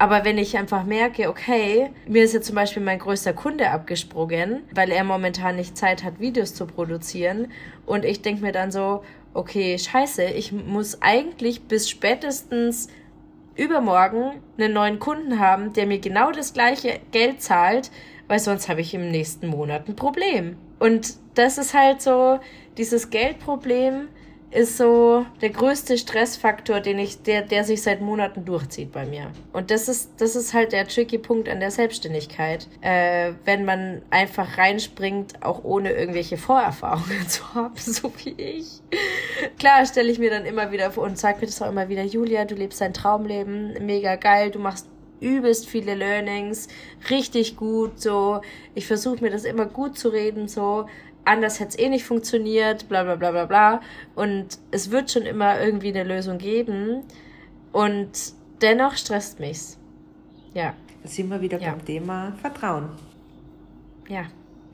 Aber 0.00 0.24
wenn 0.24 0.38
ich 0.38 0.56
einfach 0.56 0.84
merke, 0.84 1.28
okay, 1.28 1.90
mir 2.06 2.22
ist 2.22 2.32
jetzt 2.32 2.46
zum 2.46 2.54
Beispiel 2.54 2.82
mein 2.82 3.00
größter 3.00 3.32
Kunde 3.32 3.70
abgesprungen, 3.70 4.62
weil 4.72 4.92
er 4.92 5.02
momentan 5.02 5.56
nicht 5.56 5.76
Zeit 5.76 6.04
hat, 6.04 6.20
Videos 6.20 6.54
zu 6.54 6.66
produzieren. 6.66 7.50
Und 7.84 8.04
ich 8.04 8.22
denke 8.22 8.42
mir 8.42 8.52
dann 8.52 8.70
so, 8.70 9.02
okay, 9.34 9.76
scheiße, 9.76 10.22
ich 10.22 10.52
muss 10.52 11.02
eigentlich 11.02 11.62
bis 11.62 11.90
spätestens 11.90 12.88
übermorgen 13.56 14.40
einen 14.56 14.72
neuen 14.72 15.00
Kunden 15.00 15.40
haben, 15.40 15.72
der 15.72 15.86
mir 15.86 15.98
genau 15.98 16.30
das 16.30 16.52
gleiche 16.52 17.00
Geld 17.10 17.42
zahlt, 17.42 17.90
weil 18.28 18.38
sonst 18.38 18.68
habe 18.68 18.80
ich 18.80 18.94
im 18.94 19.10
nächsten 19.10 19.48
Monat 19.48 19.88
ein 19.88 19.96
Problem. 19.96 20.56
Und 20.78 21.14
das 21.34 21.58
ist 21.58 21.74
halt 21.74 22.02
so, 22.02 22.40
dieses 22.76 23.10
Geldproblem 23.10 24.08
ist 24.50 24.78
so 24.78 25.26
der 25.42 25.50
größte 25.50 25.98
Stressfaktor, 25.98 26.80
den 26.80 26.98
ich, 26.98 27.22
der, 27.22 27.42
der 27.42 27.64
sich 27.64 27.82
seit 27.82 28.00
Monaten 28.00 28.46
durchzieht 28.46 28.92
bei 28.92 29.04
mir. 29.04 29.30
Und 29.52 29.70
das 29.70 29.88
ist, 29.88 30.12
das 30.18 30.36
ist 30.36 30.54
halt 30.54 30.72
der 30.72 30.88
tricky 30.88 31.18
Punkt 31.18 31.48
an 31.50 31.60
der 31.60 31.70
Selbstständigkeit. 31.70 32.66
Äh, 32.80 33.32
wenn 33.44 33.66
man 33.66 34.00
einfach 34.08 34.56
reinspringt, 34.56 35.42
auch 35.42 35.64
ohne 35.64 35.92
irgendwelche 35.92 36.38
Vorerfahrungen 36.38 37.28
zu 37.28 37.54
haben, 37.54 37.76
so 37.76 38.10
wie 38.24 38.40
ich. 38.40 38.80
Klar 39.58 39.84
stelle 39.84 40.10
ich 40.10 40.18
mir 40.18 40.30
dann 40.30 40.46
immer 40.46 40.72
wieder 40.72 40.90
vor 40.92 41.04
und 41.04 41.18
sage 41.18 41.40
mir 41.40 41.46
das 41.46 41.60
auch 41.60 41.68
immer 41.68 41.90
wieder, 41.90 42.04
Julia, 42.04 42.46
du 42.46 42.54
lebst 42.54 42.80
dein 42.80 42.94
Traumleben, 42.94 43.74
mega 43.84 44.16
geil, 44.16 44.50
du 44.50 44.60
machst 44.60 44.88
übelst 45.20 45.68
viele 45.68 45.94
Learnings, 45.94 46.68
richtig 47.10 47.56
gut, 47.56 48.00
so. 48.00 48.40
Ich 48.74 48.86
versuche 48.86 49.22
mir 49.22 49.30
das 49.30 49.44
immer 49.44 49.66
gut 49.66 49.98
zu 49.98 50.08
reden, 50.08 50.48
so. 50.48 50.86
Anders 51.24 51.60
hätte 51.60 51.70
es 51.70 51.78
eh 51.78 51.88
nicht 51.88 52.04
funktioniert, 52.04 52.88
bla 52.88 53.02
bla 53.04 53.16
bla 53.16 53.30
bla 53.30 53.44
bla. 53.44 53.80
Und 54.14 54.58
es 54.70 54.90
wird 54.90 55.10
schon 55.10 55.22
immer 55.22 55.60
irgendwie 55.60 55.88
eine 55.88 56.04
Lösung 56.04 56.38
geben. 56.38 57.02
Und 57.72 58.32
dennoch 58.62 58.96
stresst 58.96 59.38
mich's. 59.38 59.78
Ja. 60.54 60.74
Da 61.02 61.08
sind 61.08 61.28
wir 61.28 61.40
wieder 61.40 61.60
ja. 61.60 61.70
beim 61.70 61.84
Thema 61.84 62.32
Vertrauen. 62.40 62.88
Ja, 64.08 64.24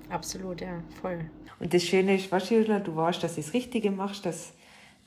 absolut, 0.09 0.61
ja, 0.61 0.83
voll. 1.03 1.29
Und 1.59 1.75
das 1.75 1.83
Schöne 1.83 2.15
ist, 2.15 2.31
weißt 2.31 2.51
du, 2.51 2.81
du 2.81 2.97
weißt, 2.97 3.23
dass 3.23 3.35
du 3.35 3.43
das 3.43 3.53
Richtige 3.53 3.91
machst, 3.91 4.25
dass, 4.25 4.55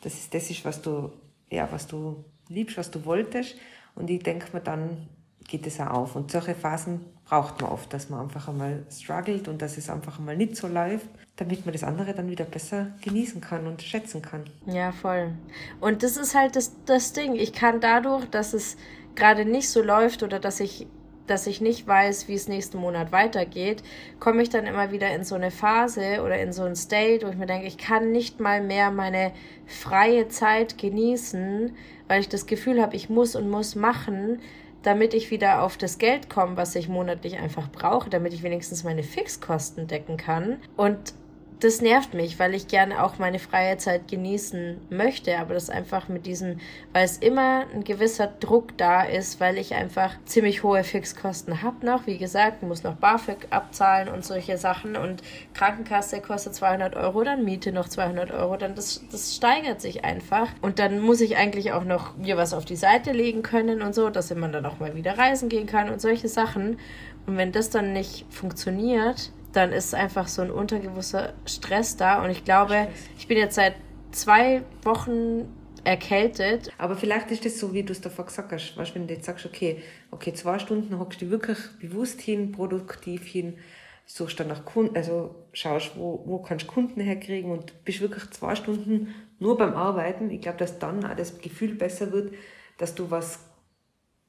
dass 0.02 0.14
es 0.14 0.30
das 0.30 0.50
ist, 0.50 0.66
was 0.66 0.82
du, 0.82 1.12
ja, 1.50 1.68
was 1.72 1.88
du 1.88 2.26
liebst, 2.50 2.78
was 2.78 2.92
du 2.92 3.06
wolltest. 3.06 3.56
Und 3.96 4.10
ich 4.10 4.22
denke 4.22 4.48
mir, 4.54 4.62
dann 4.62 5.08
geht 5.48 5.66
es 5.66 5.80
auch 5.80 5.92
auf. 5.92 6.16
Und 6.16 6.32
solche 6.32 6.56
Phasen 6.56 7.06
braucht 7.26 7.62
man 7.62 7.72
oft, 7.72 7.92
dass 7.94 8.10
man 8.10 8.22
einfach 8.22 8.48
einmal 8.48 8.86
struggelt 8.92 9.48
und 9.48 9.62
dass 9.62 9.78
es 9.78 9.90
einfach 9.90 10.20
einmal 10.20 10.38
nicht 10.38 10.56
so 10.56 10.68
läuft, 10.68 11.08
damit 11.36 11.66
man 11.66 11.74
das 11.74 11.84
andere 11.84 12.14
dann 12.14 12.30
wieder 12.30 12.46
besser 12.46 12.88
genießen 13.02 13.42
kann 13.42 13.68
und 13.68 13.82
schätzen 13.82 14.22
kann. 14.22 14.46
Ja, 14.66 14.92
voll. 14.92 15.34
Und 15.82 16.04
das 16.04 16.18
ist 16.18 16.36
halt 16.36 16.56
das, 16.56 16.74
das 16.86 17.14
Ding. 17.14 17.36
Ich 17.36 17.54
kann 17.54 17.80
dadurch, 17.80 18.26
dass 18.26 18.54
es 18.54 18.78
gerade 19.16 19.46
nicht 19.46 19.70
so 19.70 19.82
läuft 19.82 20.24
oder 20.24 20.40
dass 20.40 20.60
ich 20.60 20.88
dass 21.28 21.46
ich 21.46 21.62
nicht 21.62 21.86
weiß, 21.86 22.28
wie 22.28 22.34
es 22.34 22.48
nächsten 22.48 22.78
Monat 22.78 23.12
weitergeht, 23.12 23.84
komme 24.20 24.42
ich 24.42 24.50
dann 24.50 24.66
immer 24.66 24.92
wieder 24.92 25.14
in 25.14 25.24
so 25.24 25.36
eine 25.36 25.52
Phase 25.52 26.22
oder 26.24 26.40
in 26.40 26.54
so 26.54 26.64
ein 26.64 26.76
State, 26.76 27.26
wo 27.26 27.30
ich 27.30 27.38
mir 27.38 27.46
denke, 27.46 27.68
ich 27.68 27.78
kann 27.78 28.12
nicht 28.12 28.40
mal 28.40 28.64
mehr 28.64 28.92
meine 28.92 29.34
freie 29.66 30.30
Zeit 30.30 30.78
genießen, 30.78 31.76
weil 32.08 32.22
ich 32.22 32.30
das 32.30 32.46
Gefühl 32.46 32.82
habe, 32.82 32.96
ich 32.96 33.10
muss 33.10 33.36
und 33.36 33.50
muss 33.50 33.76
machen, 33.76 34.40
damit 34.84 35.14
ich 35.14 35.32
wieder 35.32 35.62
auf 35.64 35.78
das 35.78 35.98
Geld 35.98 36.30
komme, 36.30 36.58
was 36.58 36.76
ich 36.76 36.88
monatlich 36.88 37.38
einfach 37.38 37.70
brauche, 37.70 38.10
damit 38.10 38.34
ich 38.34 38.44
wenigstens 38.44 38.84
meine 38.84 39.04
Fixkosten 39.04 39.88
decken 39.88 40.18
kann. 40.18 40.58
Und 40.76 41.14
das 41.60 41.82
nervt 41.82 42.14
mich, 42.14 42.38
weil 42.38 42.54
ich 42.54 42.68
gerne 42.68 43.04
auch 43.04 43.18
meine 43.18 43.40
freie 43.40 43.78
Zeit 43.78 44.08
genießen 44.08 44.80
möchte, 44.90 45.38
aber 45.40 45.56
das 45.56 45.72
einfach 45.72 46.08
mit 46.08 46.28
diesem, 46.28 46.60
weil 46.94 47.06
es 47.06 47.18
immer 47.18 47.66
ein 47.74 47.84
gewisser 47.84 48.28
Druck 48.28 48.78
da 48.78 49.04
ist, 49.04 49.40
weil 49.40 49.58
ich 49.58 49.74
einfach 49.74 50.14
ziemlich 50.26 50.62
hohe 50.62 50.84
Fixkosten 50.84 51.64
habe 51.64 51.84
noch. 51.86 52.06
Wie 52.06 52.20
gesagt, 52.20 52.62
muss 52.62 52.84
noch 52.84 52.96
BAföG 52.96 53.48
abzahlen 53.50 54.08
und 54.08 54.24
solche 54.24 54.58
Sachen 54.58 54.96
und 54.96 55.24
Krankenkasse 55.56 56.22
kostet 56.22 56.54
200 56.54 56.96
Euro, 56.96 57.24
dann 57.24 57.44
Miete 57.44 57.72
noch 57.72 57.90
200 57.90 58.30
Euro, 58.32 58.58
dann 58.58 58.76
das, 58.76 59.04
das 59.12 59.36
steigert 59.36 59.82
sich 59.82 60.06
einfach 60.06 60.50
und 60.62 60.78
dann 60.78 61.00
muss 61.00 61.22
ich 61.22 61.38
eigentlich 61.38 61.72
auch 61.72 61.86
noch 61.86 62.18
mir 62.18 62.38
was 62.38 62.54
auf 62.54 62.66
die 62.66 62.76
Seite 62.76 63.12
legen 63.14 63.42
können 63.42 63.82
und 63.82 63.96
so, 63.96 64.10
dass 64.10 64.34
man 64.36 64.52
dann 64.52 64.66
auch 64.66 64.80
mal 64.80 64.96
wieder 64.96 65.18
reisen 65.18 65.50
gehen 65.50 65.66
kann 65.66 65.90
und 65.90 66.02
solche 66.02 66.28
Sachen. 66.28 66.78
Und 67.26 67.36
wenn 67.36 67.52
das 67.52 67.70
dann 67.70 67.92
nicht 67.92 68.26
funktioniert, 68.30 69.32
dann 69.54 69.72
ist 69.72 69.94
einfach 69.94 70.28
so 70.28 70.42
ein 70.42 70.52
untergewusster 70.52 71.34
Stress 71.46 71.98
da. 71.98 72.24
Und 72.24 72.30
ich 72.30 72.44
glaube, 72.44 72.88
ich 73.18 73.28
bin 73.28 73.38
jetzt 73.38 73.56
seit 73.56 73.76
zwei 74.12 74.64
Wochen 74.84 75.48
erkältet. 75.84 76.72
Aber 76.78 76.96
vielleicht 76.96 77.32
ist 77.32 77.46
das 77.46 77.60
so, 77.60 77.74
wie 77.74 77.84
du 77.84 77.94
es 77.94 78.02
davor 78.02 78.26
gesagt 78.26 78.52
hast. 78.52 78.76
Weißt, 78.76 78.94
wenn 78.94 79.08
du 79.08 79.14
jetzt 79.14 79.26
sagst, 79.26 79.46
okay, 79.46 79.82
okay, 80.12 80.34
zwei 80.34 80.60
Stunden 80.60 81.00
hockst 81.00 81.22
du 81.22 81.30
wirklich 81.30 81.58
bewusst 81.80 82.20
hin, 82.20 82.52
produktiv 82.52 83.26
hin, 83.26 83.58
suchst 84.06 84.40
dann 84.40 84.48
nach 84.48 84.66
Kunden, 84.66 84.96
also 84.96 85.36
schaust, 85.54 85.92
wo, 85.96 86.24
wo 86.26 86.40
kannst 86.40 86.68
du 86.68 86.72
Kunden 86.72 87.02
herkriegen 87.02 87.52
und 87.52 87.84
bist 87.86 88.02
wirklich 88.02 88.30
zwei 88.32 88.56
Stunden 88.56 89.14
nur 89.40 89.58
beim 89.58 89.76
Arbeiten. 89.76 90.30
Ich 90.30 90.42
glaube, 90.42 90.58
dass 90.58 90.80
dann 90.80 91.06
auch 91.06 91.16
das 91.16 91.40
Gefühl 91.40 91.76
besser 91.76 92.12
wird, 92.12 92.34
dass 92.78 92.96
du 92.96 93.12
was 93.12 93.40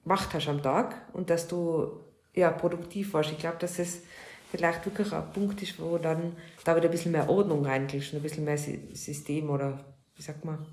gemacht 0.02 0.30
hast 0.32 0.48
am 0.48 0.62
Tag 0.62 1.08
und 1.12 1.30
dass 1.30 1.48
du 1.48 2.00
ja 2.34 2.50
produktiv 2.50 3.14
warst. 3.14 3.32
Ich 3.32 3.38
glaube, 3.38 3.58
dass 3.58 3.78
es 3.78 4.02
vielleicht 4.50 4.84
wirklich 4.86 5.12
ein 5.12 5.30
Punkt 5.32 5.62
ist, 5.62 5.80
wo 5.80 5.98
dann 5.98 6.36
da 6.64 6.76
wieder 6.76 6.88
ein 6.88 6.90
bisschen 6.90 7.12
mehr 7.12 7.28
Ordnung 7.28 7.64
reinkriegst, 7.64 8.14
ein 8.14 8.22
bisschen 8.22 8.44
mehr 8.44 8.58
System 8.58 9.50
oder, 9.50 9.78
wie 10.16 10.22
sagt 10.22 10.44
man, 10.44 10.66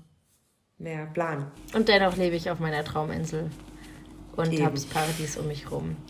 mehr 0.78 1.06
Plan. 1.06 1.50
Und 1.74 1.88
dennoch 1.88 2.16
lebe 2.16 2.36
ich 2.36 2.50
auf 2.50 2.58
meiner 2.58 2.84
Trauminsel 2.84 3.50
und 4.36 4.60
habe 4.60 4.74
das 4.74 4.86
Paradies 4.86 5.36
um 5.36 5.48
mich 5.48 5.70
rum. 5.70 5.96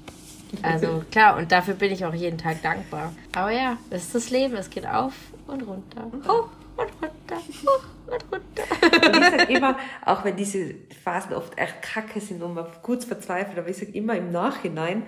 Also 0.62 1.02
klar, 1.10 1.36
und 1.36 1.50
dafür 1.50 1.74
bin 1.74 1.90
ich 1.90 2.04
auch 2.04 2.14
jeden 2.14 2.38
Tag 2.38 2.62
dankbar. 2.62 3.12
Aber 3.34 3.50
ja, 3.50 3.78
das 3.90 4.04
ist 4.04 4.14
das 4.14 4.30
Leben, 4.30 4.54
es 4.54 4.70
geht 4.70 4.86
auf 4.86 5.12
und 5.48 5.62
runter. 5.62 6.04
Hoch 6.22 6.50
und 6.76 6.88
runter, 7.02 7.36
hoch 7.66 7.84
und 8.06 8.24
runter. 8.32 9.06
Und 9.06 9.16
ich 9.16 9.40
sage 9.40 9.52
immer, 9.52 9.76
auch 10.04 10.24
wenn 10.24 10.36
diese 10.36 10.74
Phasen 11.02 11.34
oft 11.34 11.58
echt 11.58 11.82
kacke 11.82 12.20
sind 12.20 12.42
und 12.42 12.54
man 12.54 12.66
kurz 12.82 13.04
verzweifelt, 13.04 13.58
aber 13.58 13.68
ich 13.68 13.76
sage 13.76 13.92
immer 13.92 14.14
im 14.14 14.30
Nachhinein, 14.30 15.02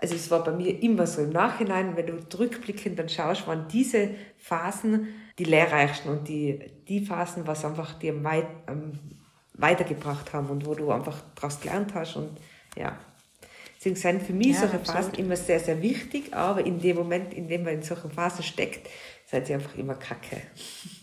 also 0.00 0.14
es 0.14 0.30
war 0.30 0.44
bei 0.44 0.52
mir 0.52 0.82
immer 0.82 1.06
so 1.06 1.22
im 1.22 1.30
Nachhinein, 1.30 1.96
wenn 1.96 2.06
du 2.06 2.28
zurückblickend 2.28 2.98
dann 2.98 3.08
schaust, 3.08 3.46
waren 3.46 3.66
diese 3.68 4.10
Phasen 4.38 5.08
die 5.38 5.44
lehrreichsten 5.44 6.10
und 6.10 6.28
die, 6.28 6.58
die 6.88 7.04
Phasen, 7.04 7.46
was 7.46 7.64
einfach 7.64 7.98
dir 7.98 8.24
weit, 8.24 8.46
ähm, 8.68 8.98
weitergebracht 9.54 10.32
haben 10.32 10.48
und 10.48 10.66
wo 10.66 10.74
du 10.74 10.90
einfach 10.90 11.22
daraus 11.34 11.60
gelernt 11.60 11.94
hast 11.94 12.16
und 12.16 12.30
ja. 12.76 12.98
Deswegen 13.76 13.96
sind 13.96 14.22
für 14.22 14.32
mich 14.32 14.48
ja, 14.48 14.60
solche 14.60 14.76
absolut. 14.76 15.04
Phasen 15.04 15.14
immer 15.14 15.36
sehr, 15.36 15.60
sehr 15.60 15.80
wichtig, 15.80 16.34
aber 16.34 16.66
in 16.66 16.80
dem 16.80 16.96
Moment, 16.96 17.32
in 17.32 17.48
dem 17.48 17.62
man 17.62 17.74
in 17.74 17.82
solchen 17.82 18.10
Phasen 18.10 18.42
steckt, 18.42 18.88
seid 19.26 19.48
ihr 19.48 19.56
einfach 19.56 19.76
immer 19.76 19.94
kacke. 19.94 20.42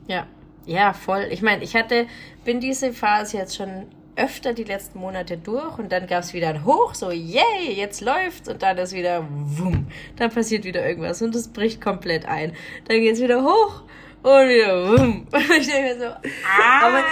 Ja, 0.08 0.28
ja, 0.66 0.94
voll. 0.94 1.28
Ich 1.32 1.42
meine, 1.42 1.64
ich 1.64 1.76
hatte, 1.76 2.08
bin 2.44 2.60
diese 2.60 2.92
Phase 2.92 3.38
jetzt 3.38 3.56
schon 3.56 3.88
öfter 4.16 4.54
die 4.54 4.64
letzten 4.64 5.00
Monate 5.00 5.38
durch 5.38 5.78
und 5.78 5.92
dann 5.92 6.08
gab 6.08 6.24
es 6.24 6.34
wieder 6.34 6.50
ein 6.50 6.66
Hoch, 6.66 6.94
so 6.94 7.12
yay, 7.12 7.74
jetzt 7.74 8.02
läuft's 8.02 8.50
und 8.50 8.62
dann 8.64 8.78
ist 8.78 8.94
wieder 8.94 9.26
wumm, 9.30 9.88
dann 10.16 10.32
passiert 10.32 10.64
wieder 10.64 10.86
irgendwas 10.86 11.22
und 11.22 11.36
es 11.36 11.48
bricht 11.50 11.82
komplett 11.82 12.26
ein. 12.26 12.54
Dann 12.88 13.00
geht 13.02 13.14
es 13.14 13.22
wieder 13.22 13.44
hoch 13.44 13.84
und 14.26 14.50
wieder 14.50 14.88
wumm. 14.88 15.28
Und 15.34 15.58
ich 15.60 15.68
denke 15.68 15.94
mir 15.94 16.00
so, 16.00 16.06
ah. 16.08 16.82
Aber 16.82 17.04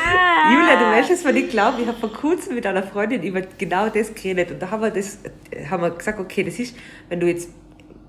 Julia, 0.51 0.79
du 0.79 0.85
weißt 0.97 1.11
es, 1.11 1.23
was 1.23 1.35
ich 1.35 1.47
glaube, 1.47 1.81
ich 1.81 1.87
habe 1.87 1.99
vor 1.99 2.11
kurzem 2.11 2.55
mit 2.55 2.65
einer 2.65 2.81
Freundin 2.81 3.21
über 3.21 3.41
genau 3.41 3.87
das 3.89 4.15
geredet 4.15 4.49
und 4.49 4.59
da 4.59 4.71
haben 4.71 4.81
wir 4.81 4.89
das, 4.89 5.19
haben 5.69 5.83
wir 5.83 5.91
gesagt, 5.91 6.19
okay, 6.19 6.43
das 6.43 6.57
ist, 6.57 6.75
wenn 7.09 7.19
du 7.19 7.27
jetzt 7.27 7.49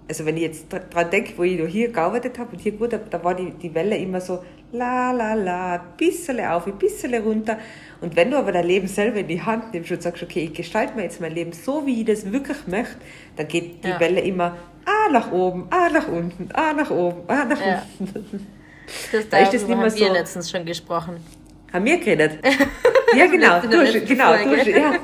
also 0.08 0.26
wenn 0.26 0.36
ich 0.36 0.42
jetzt 0.42 0.66
dran 0.70 1.10
denke, 1.10 1.32
wo 1.36 1.42
ich 1.44 1.60
hier 1.70 1.88
gearbeitet 1.88 2.38
habe 2.38 2.52
und 2.52 2.60
hier 2.60 2.72
gut 2.72 2.92
habe, 2.92 3.04
da 3.08 3.22
war 3.24 3.34
die, 3.34 3.50
die 3.50 3.74
Welle 3.74 3.96
immer 3.96 4.20
so 4.20 4.44
la 4.72 5.12
la 5.12 5.34
la, 5.34 5.78
bisschen 5.96 6.40
auf, 6.40 6.66
ein 6.66 6.76
bisschen 6.78 7.14
runter. 7.14 7.58
Und 8.00 8.16
wenn 8.16 8.30
du 8.30 8.36
aber 8.36 8.52
dein 8.52 8.66
Leben 8.66 8.86
selber 8.86 9.20
in 9.20 9.28
die 9.28 9.40
Hand 9.40 9.72
nimmst 9.72 9.90
und 9.92 10.02
sagst, 10.02 10.22
okay, 10.22 10.44
ich 10.44 10.52
gestalte 10.52 10.94
mir 10.94 11.04
jetzt 11.04 11.20
mein 11.20 11.32
Leben 11.32 11.52
so, 11.52 11.86
wie 11.86 12.00
ich 12.00 12.06
das 12.06 12.30
wirklich 12.30 12.66
möchte, 12.66 12.96
dann 13.36 13.48
geht 13.48 13.84
die 13.84 13.88
ja. 13.88 14.00
Welle 14.00 14.20
immer 14.20 14.56
ah 14.84 15.10
nach 15.10 15.32
oben, 15.32 15.66
ah 15.70 15.88
nach 15.88 16.08
unten, 16.08 16.48
ah 16.52 16.72
nach 16.74 16.90
oben, 16.90 17.22
ah 17.28 17.44
nach 17.44 17.60
ja. 17.60 17.82
unten. 17.98 18.46
Das 19.12 19.28
da 19.30 19.38
ist 19.38 19.54
das 19.54 19.62
nicht 19.62 19.68
mehr 19.68 19.90
haben 19.90 19.96
wir 19.96 20.12
letztens 20.12 20.50
schon 20.50 20.66
gesprochen. 20.66 21.16
Haben 21.72 21.84
wir 21.86 21.98
geredet? 21.98 22.38
ja, 23.16 23.26
genau, 23.26 23.60
du, 23.60 23.80
hast, 23.80 24.06
genau, 24.06 24.36
du, 24.36 24.70
ja. 24.70 24.94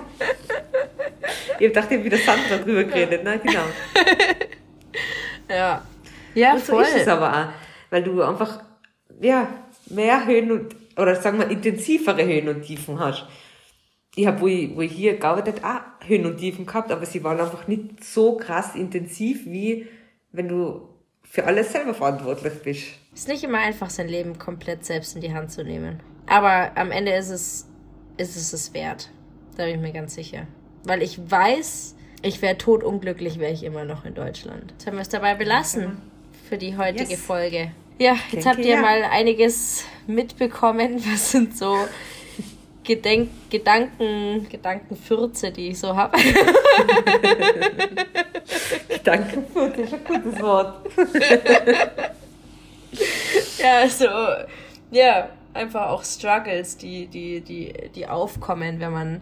Ich 1.59 1.73
dachte, 1.73 1.95
ich 1.95 2.01
habe 2.01 2.05
wieder 2.05 2.19
Sandra 2.19 2.59
drüber 2.63 2.85
geredet, 2.85 3.25
ne, 3.25 3.41
genau. 3.43 3.63
ja. 5.49 5.83
Ja, 6.35 6.53
und 6.55 6.65
so 6.65 6.73
voll. 6.75 6.83
ist 6.83 6.97
es 6.97 7.09
aber 7.09 7.33
auch, 7.33 7.47
weil 7.91 8.03
du 8.03 8.23
einfach, 8.23 8.63
ja, 9.21 9.49
mehr 9.87 10.27
Höhen 10.27 10.53
und 10.53 10.77
oder 10.97 11.17
sagen 11.17 11.39
wir 11.39 11.49
intensivere 11.49 12.25
Höhen 12.25 12.49
und 12.49 12.63
Tiefen 12.63 12.99
hast. 12.99 13.27
Ich 14.15 14.27
habe, 14.27 14.41
wo 14.41 14.47
ich, 14.47 14.77
wo 14.77 14.81
ich 14.81 14.93
hier 14.93 15.17
gearbeitet 15.17 15.65
auch 15.65 15.81
Höhen 16.07 16.27
und 16.27 16.39
Tiefen 16.39 16.67
gehabt, 16.67 16.91
aber 16.91 17.07
sie 17.07 17.23
waren 17.25 17.41
einfach 17.41 17.67
nicht 17.69 18.05
so 18.05 18.37
krass 18.37 18.75
intensiv, 18.75 19.47
wie 19.47 19.87
wenn 20.33 20.49
du 20.49 20.89
für 21.23 21.45
alles 21.45 21.73
selber 21.73 21.95
verantwortlich 21.95 22.55
bist. 22.63 22.83
Es 23.15 23.21
ist 23.21 23.29
nicht 23.29 23.45
immer 23.45 23.59
einfach, 23.59 23.89
sein 23.89 24.09
Leben 24.09 24.39
komplett 24.39 24.85
selbst 24.85 25.15
in 25.15 25.21
die 25.21 25.33
Hand 25.33 25.53
zu 25.53 25.65
nehmen. 25.65 26.01
Aber 26.27 26.73
am 26.77 26.91
Ende 26.91 27.13
ist 27.13 27.31
es, 27.31 27.69
ist 28.17 28.37
es 28.37 28.53
es 28.53 28.75
wert. 28.75 29.11
Da 29.57 29.65
bin 29.65 29.77
ich 29.77 29.81
mir 29.81 29.93
ganz 29.93 30.15
sicher. 30.15 30.47
Weil 30.85 31.03
ich 31.03 31.19
weiß, 31.31 31.95
ich 32.23 32.43
wäre 32.43 32.59
totunglücklich, 32.59 33.39
wäre 33.39 33.53
ich 33.53 33.63
immer 33.63 33.85
noch 33.85 34.05
in 34.05 34.15
Deutschland. 34.15 34.73
Jetzt 34.73 34.87
haben 34.87 34.97
wir 34.97 35.03
es 35.03 35.09
dabei 35.09 35.35
belassen 35.35 35.99
für 36.49 36.59
die 36.59 36.77
heutige 36.77 37.11
yes. 37.11 37.21
Folge. 37.21 37.73
Ja, 37.99 38.13
jetzt 38.13 38.33
Denke, 38.33 38.49
habt 38.49 38.59
ihr 38.61 38.75
ja. 38.77 38.81
mal 38.81 39.05
einiges 39.05 39.85
mitbekommen. 40.07 41.03
Was 41.13 41.31
sind 41.31 41.57
so 41.57 41.77
Gedenk 42.83 43.29
Gedanken, 43.51 44.49
Gedankenfürze, 44.49 45.51
die 45.51 45.69
ich 45.69 45.79
so 45.79 45.95
habe? 45.95 46.17
Gedankenfürze 48.89 49.83
ist 49.83 49.95
ein 49.95 50.05
gutes 50.05 50.41
Wort. 50.41 50.87
ja, 53.59 53.89
so, 53.89 54.07
ja, 54.91 55.29
einfach 55.55 55.89
auch 55.91 56.05
Struggles, 56.05 56.77
die, 56.77 57.07
die, 57.07 57.41
die, 57.41 57.73
die 57.95 58.07
aufkommen, 58.07 58.81
wenn 58.81 58.93
man 58.93 59.21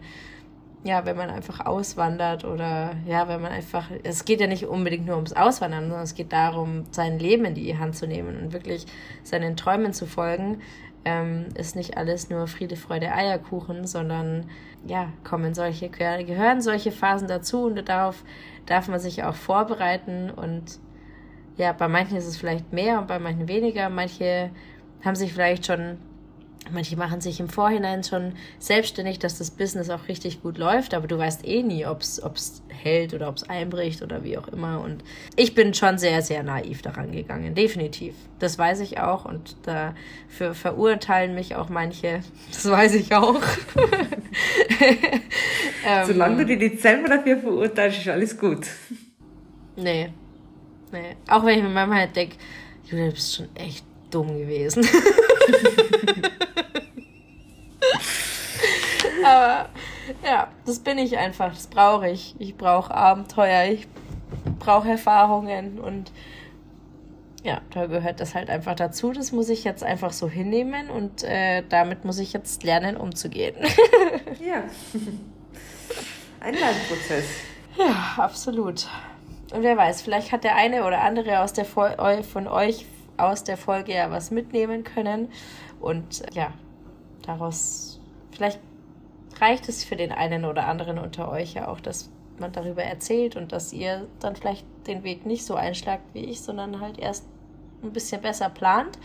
ja, 0.83 1.05
wenn 1.05 1.17
man 1.17 1.29
einfach 1.29 1.65
auswandert 1.65 2.45
oder 2.45 2.91
ja, 3.05 3.27
wenn 3.27 3.41
man 3.41 3.51
einfach, 3.51 3.89
es 4.03 4.23
geht 4.23 4.39
ja 4.39 4.47
nicht 4.47 4.65
unbedingt 4.65 5.05
nur 5.05 5.15
ums 5.15 5.33
Auswandern, 5.33 5.85
sondern 5.85 6.03
es 6.03 6.15
geht 6.15 6.31
darum, 6.31 6.85
sein 6.91 7.19
Leben 7.19 7.45
in 7.45 7.53
die 7.53 7.77
Hand 7.77 7.97
zu 7.97 8.07
nehmen 8.07 8.41
und 8.41 8.53
wirklich 8.53 8.85
seinen 9.23 9.57
Träumen 9.57 9.93
zu 9.93 10.05
folgen. 10.05 10.61
Ähm, 11.05 11.47
ist 11.55 11.75
nicht 11.75 11.97
alles 11.97 12.29
nur 12.29 12.47
Friede, 12.47 12.75
Freude, 12.75 13.13
Eierkuchen, 13.13 13.87
sondern 13.87 14.45
ja, 14.85 15.11
kommen 15.23 15.53
solche, 15.53 15.89
gehören 15.89 16.61
solche 16.61 16.91
Phasen 16.91 17.27
dazu 17.27 17.65
und 17.65 17.87
darauf 17.87 18.23
darf 18.65 18.87
man 18.87 18.99
sich 18.99 19.23
auch 19.23 19.35
vorbereiten 19.35 20.29
und 20.29 20.79
ja, 21.57 21.73
bei 21.73 21.89
manchen 21.89 22.17
ist 22.17 22.25
es 22.25 22.37
vielleicht 22.37 22.71
mehr 22.71 22.99
und 22.99 23.07
bei 23.07 23.19
manchen 23.19 23.49
weniger. 23.49 23.89
Manche 23.89 24.49
haben 25.03 25.15
sich 25.15 25.33
vielleicht 25.33 25.65
schon 25.65 25.97
Manche 26.71 26.97
machen 26.97 27.21
sich 27.21 27.39
im 27.39 27.49
Vorhinein 27.49 28.03
schon 28.03 28.33
selbstständig, 28.59 29.19
dass 29.19 29.37
das 29.37 29.51
Business 29.51 29.89
auch 29.89 30.07
richtig 30.07 30.41
gut 30.41 30.57
läuft, 30.57 30.93
aber 30.93 31.07
du 31.07 31.17
weißt 31.17 31.47
eh 31.47 31.63
nie, 31.63 31.85
ob 31.85 32.01
es 32.01 32.21
hält 32.69 33.13
oder 33.13 33.29
ob 33.29 33.37
es 33.37 33.49
einbricht 33.49 34.01
oder 34.01 34.23
wie 34.23 34.37
auch 34.37 34.47
immer. 34.47 34.81
Und 34.81 35.03
ich 35.35 35.55
bin 35.55 35.73
schon 35.73 35.97
sehr, 35.97 36.21
sehr 36.21 36.43
naiv 36.43 36.81
daran 36.81 37.11
gegangen, 37.11 37.55
definitiv. 37.55 38.15
Das 38.39 38.57
weiß 38.57 38.79
ich 38.81 38.99
auch 38.99 39.25
und 39.25 39.55
dafür 39.63 40.53
verurteilen 40.53 41.35
mich 41.35 41.55
auch 41.55 41.69
manche. 41.69 42.21
Das 42.51 42.69
weiß 42.69 42.95
ich 42.95 43.13
auch. 43.13 43.39
Solange 46.05 46.45
du 46.45 46.55
nicht 46.55 46.81
selber 46.81 47.07
dafür 47.07 47.37
verurteilst, 47.37 47.99
ist 47.99 48.07
alles 48.07 48.37
gut. 48.37 48.67
Nee. 49.75 50.09
Nee. 50.91 51.15
Auch 51.27 51.45
wenn 51.45 51.57
ich 51.57 51.63
mir 51.63 51.69
manchmal 51.69 51.99
halt 51.99 52.15
denke, 52.15 52.35
Julia, 52.85 53.07
du 53.07 53.13
bist 53.13 53.35
schon 53.35 53.55
echt 53.55 53.85
dumm 54.11 54.27
gewesen. 54.27 54.87
Aber 59.29 59.69
ja, 60.23 60.47
das 60.65 60.79
bin 60.79 60.97
ich 60.97 61.17
einfach. 61.17 61.53
Das 61.53 61.67
brauche 61.67 62.09
ich. 62.09 62.35
Ich 62.39 62.55
brauche 62.55 62.93
Abenteuer. 62.93 63.71
Ich 63.71 63.87
brauche 64.59 64.89
Erfahrungen 64.89 65.79
und 65.79 66.11
ja, 67.43 67.61
da 67.73 67.85
gehört 67.85 68.19
das 68.19 68.35
halt 68.35 68.49
einfach 68.49 68.75
dazu. 68.75 69.13
Das 69.13 69.31
muss 69.31 69.49
ich 69.49 69.63
jetzt 69.63 69.83
einfach 69.83 70.11
so 70.11 70.27
hinnehmen 70.27 70.89
und 70.89 71.23
äh, 71.23 71.63
damit 71.67 72.03
muss 72.03 72.19
ich 72.19 72.33
jetzt 72.33 72.63
lernen, 72.63 72.97
umzugehen. 72.97 73.55
ja. 74.45 74.63
Ein 76.41 76.53
Lernprozess. 76.53 77.25
Ja, 77.77 78.23
absolut. 78.23 78.87
Und 79.53 79.63
wer 79.63 79.77
weiß, 79.77 80.01
vielleicht 80.01 80.31
hat 80.31 80.43
der 80.43 80.55
eine 80.55 80.85
oder 80.85 81.01
andere 81.01 81.39
aus 81.39 81.53
der 81.53 81.65
Vol 81.65 81.95
von 82.23 82.47
euch 82.47 82.85
aus 83.17 83.43
der 83.43 83.57
Folge 83.57 83.93
ja 83.93 84.11
was 84.11 84.31
mitnehmen 84.31 84.83
können. 84.83 85.31
Und 85.79 86.23
ja, 86.33 86.53
daraus, 87.25 87.99
vielleicht 88.31 88.59
reicht 89.39 89.69
es 89.69 89.83
für 89.83 89.95
den 89.95 90.11
einen 90.11 90.45
oder 90.45 90.67
anderen 90.67 90.97
unter 90.97 91.29
euch 91.29 91.53
ja 91.53 91.67
auch, 91.67 91.79
dass 91.79 92.09
man 92.39 92.51
darüber 92.51 92.83
erzählt 92.83 93.35
und 93.35 93.51
dass 93.51 93.73
ihr 93.73 94.07
dann 94.19 94.35
vielleicht 94.35 94.65
den 94.87 95.03
Weg 95.03 95.25
nicht 95.25 95.45
so 95.45 95.55
einschlagt 95.55 96.03
wie 96.13 96.25
ich, 96.25 96.41
sondern 96.41 96.79
halt 96.79 96.97
erst 96.97 97.25
ein 97.83 97.91
bisschen 97.91 98.21
besser 98.21 98.49
plant. 98.49 98.97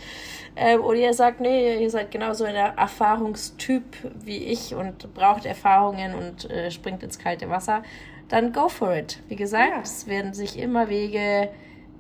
Ähm, 0.57 0.81
oder 0.81 0.99
ihr 0.99 1.15
sagt, 1.15 1.41
nee, 1.41 1.81
ihr 1.81 1.91
seid 1.91 2.11
genauso 2.11 2.45
ein 2.45 2.55
Erfahrungstyp 2.55 3.85
wie 4.25 4.39
ich 4.39 4.75
und 4.75 5.15
braucht 5.15 5.47
Erfahrungen 5.47 6.15
und 6.15 6.51
äh, 6.51 6.71
springt 6.71 7.03
ins 7.03 7.19
kalte 7.19 7.49
Wasser. 7.49 7.83
Dann 8.29 8.53
go 8.53 8.69
for 8.69 8.95
it. 8.95 9.21
Wie 9.29 9.37
gesagt, 9.37 9.71
ja. 9.71 9.81
es 9.83 10.07
werden 10.07 10.35
sich 10.35 10.59
immer 10.59 10.89
Wege, 10.89 11.51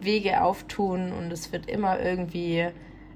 Wege 0.00 0.42
auftun 0.42 1.12
und 1.12 1.32
es 1.32 1.52
wird 1.52 1.68
immer 1.68 2.00
irgendwie 2.00 2.68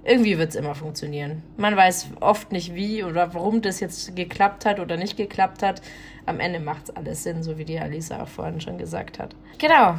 irgendwie 0.04 0.38
wird 0.38 0.50
es 0.50 0.56
immer 0.56 0.74
funktionieren. 0.74 1.42
Man 1.56 1.76
weiß 1.76 2.08
oft 2.20 2.52
nicht 2.52 2.74
wie 2.74 3.04
oder 3.04 3.34
warum 3.34 3.62
das 3.62 3.80
jetzt 3.80 4.14
geklappt 4.16 4.64
hat 4.64 4.80
oder 4.80 4.96
nicht 4.96 5.16
geklappt 5.16 5.62
hat. 5.62 5.82
Am 6.26 6.40
Ende 6.40 6.60
macht 6.60 6.88
es 6.88 6.96
alles 6.96 7.22
Sinn, 7.22 7.42
so 7.42 7.58
wie 7.58 7.64
die 7.64 7.78
Alisa 7.78 8.22
auch 8.22 8.28
vorhin 8.28 8.60
schon 8.60 8.78
gesagt 8.78 9.18
hat. 9.18 9.34
Genau. 9.58 9.94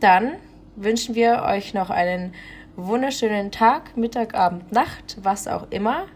Dann 0.00 0.32
wünschen 0.76 1.14
wir 1.14 1.42
euch 1.42 1.74
noch 1.74 1.90
einen 1.90 2.32
wunderschönen 2.76 3.50
Tag, 3.50 3.96
Mittag, 3.96 4.34
Abend, 4.34 4.72
Nacht, 4.72 5.18
was 5.22 5.48
auch 5.48 5.66
immer. 5.70 6.06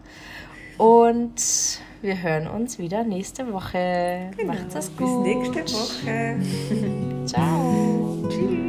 Und 0.77 1.79
wir 2.01 2.21
hören 2.21 2.47
uns 2.47 2.79
wieder 2.79 3.03
nächste 3.03 3.51
Woche. 3.51 4.31
Genau, 4.37 4.53
Macht 4.53 4.75
es 4.75 4.95
gut. 4.95 5.23
Bis 5.23 5.53
nächste 5.53 5.73
Woche. 5.73 7.25
Ciao. 7.25 8.27
Tschüss. 8.29 8.64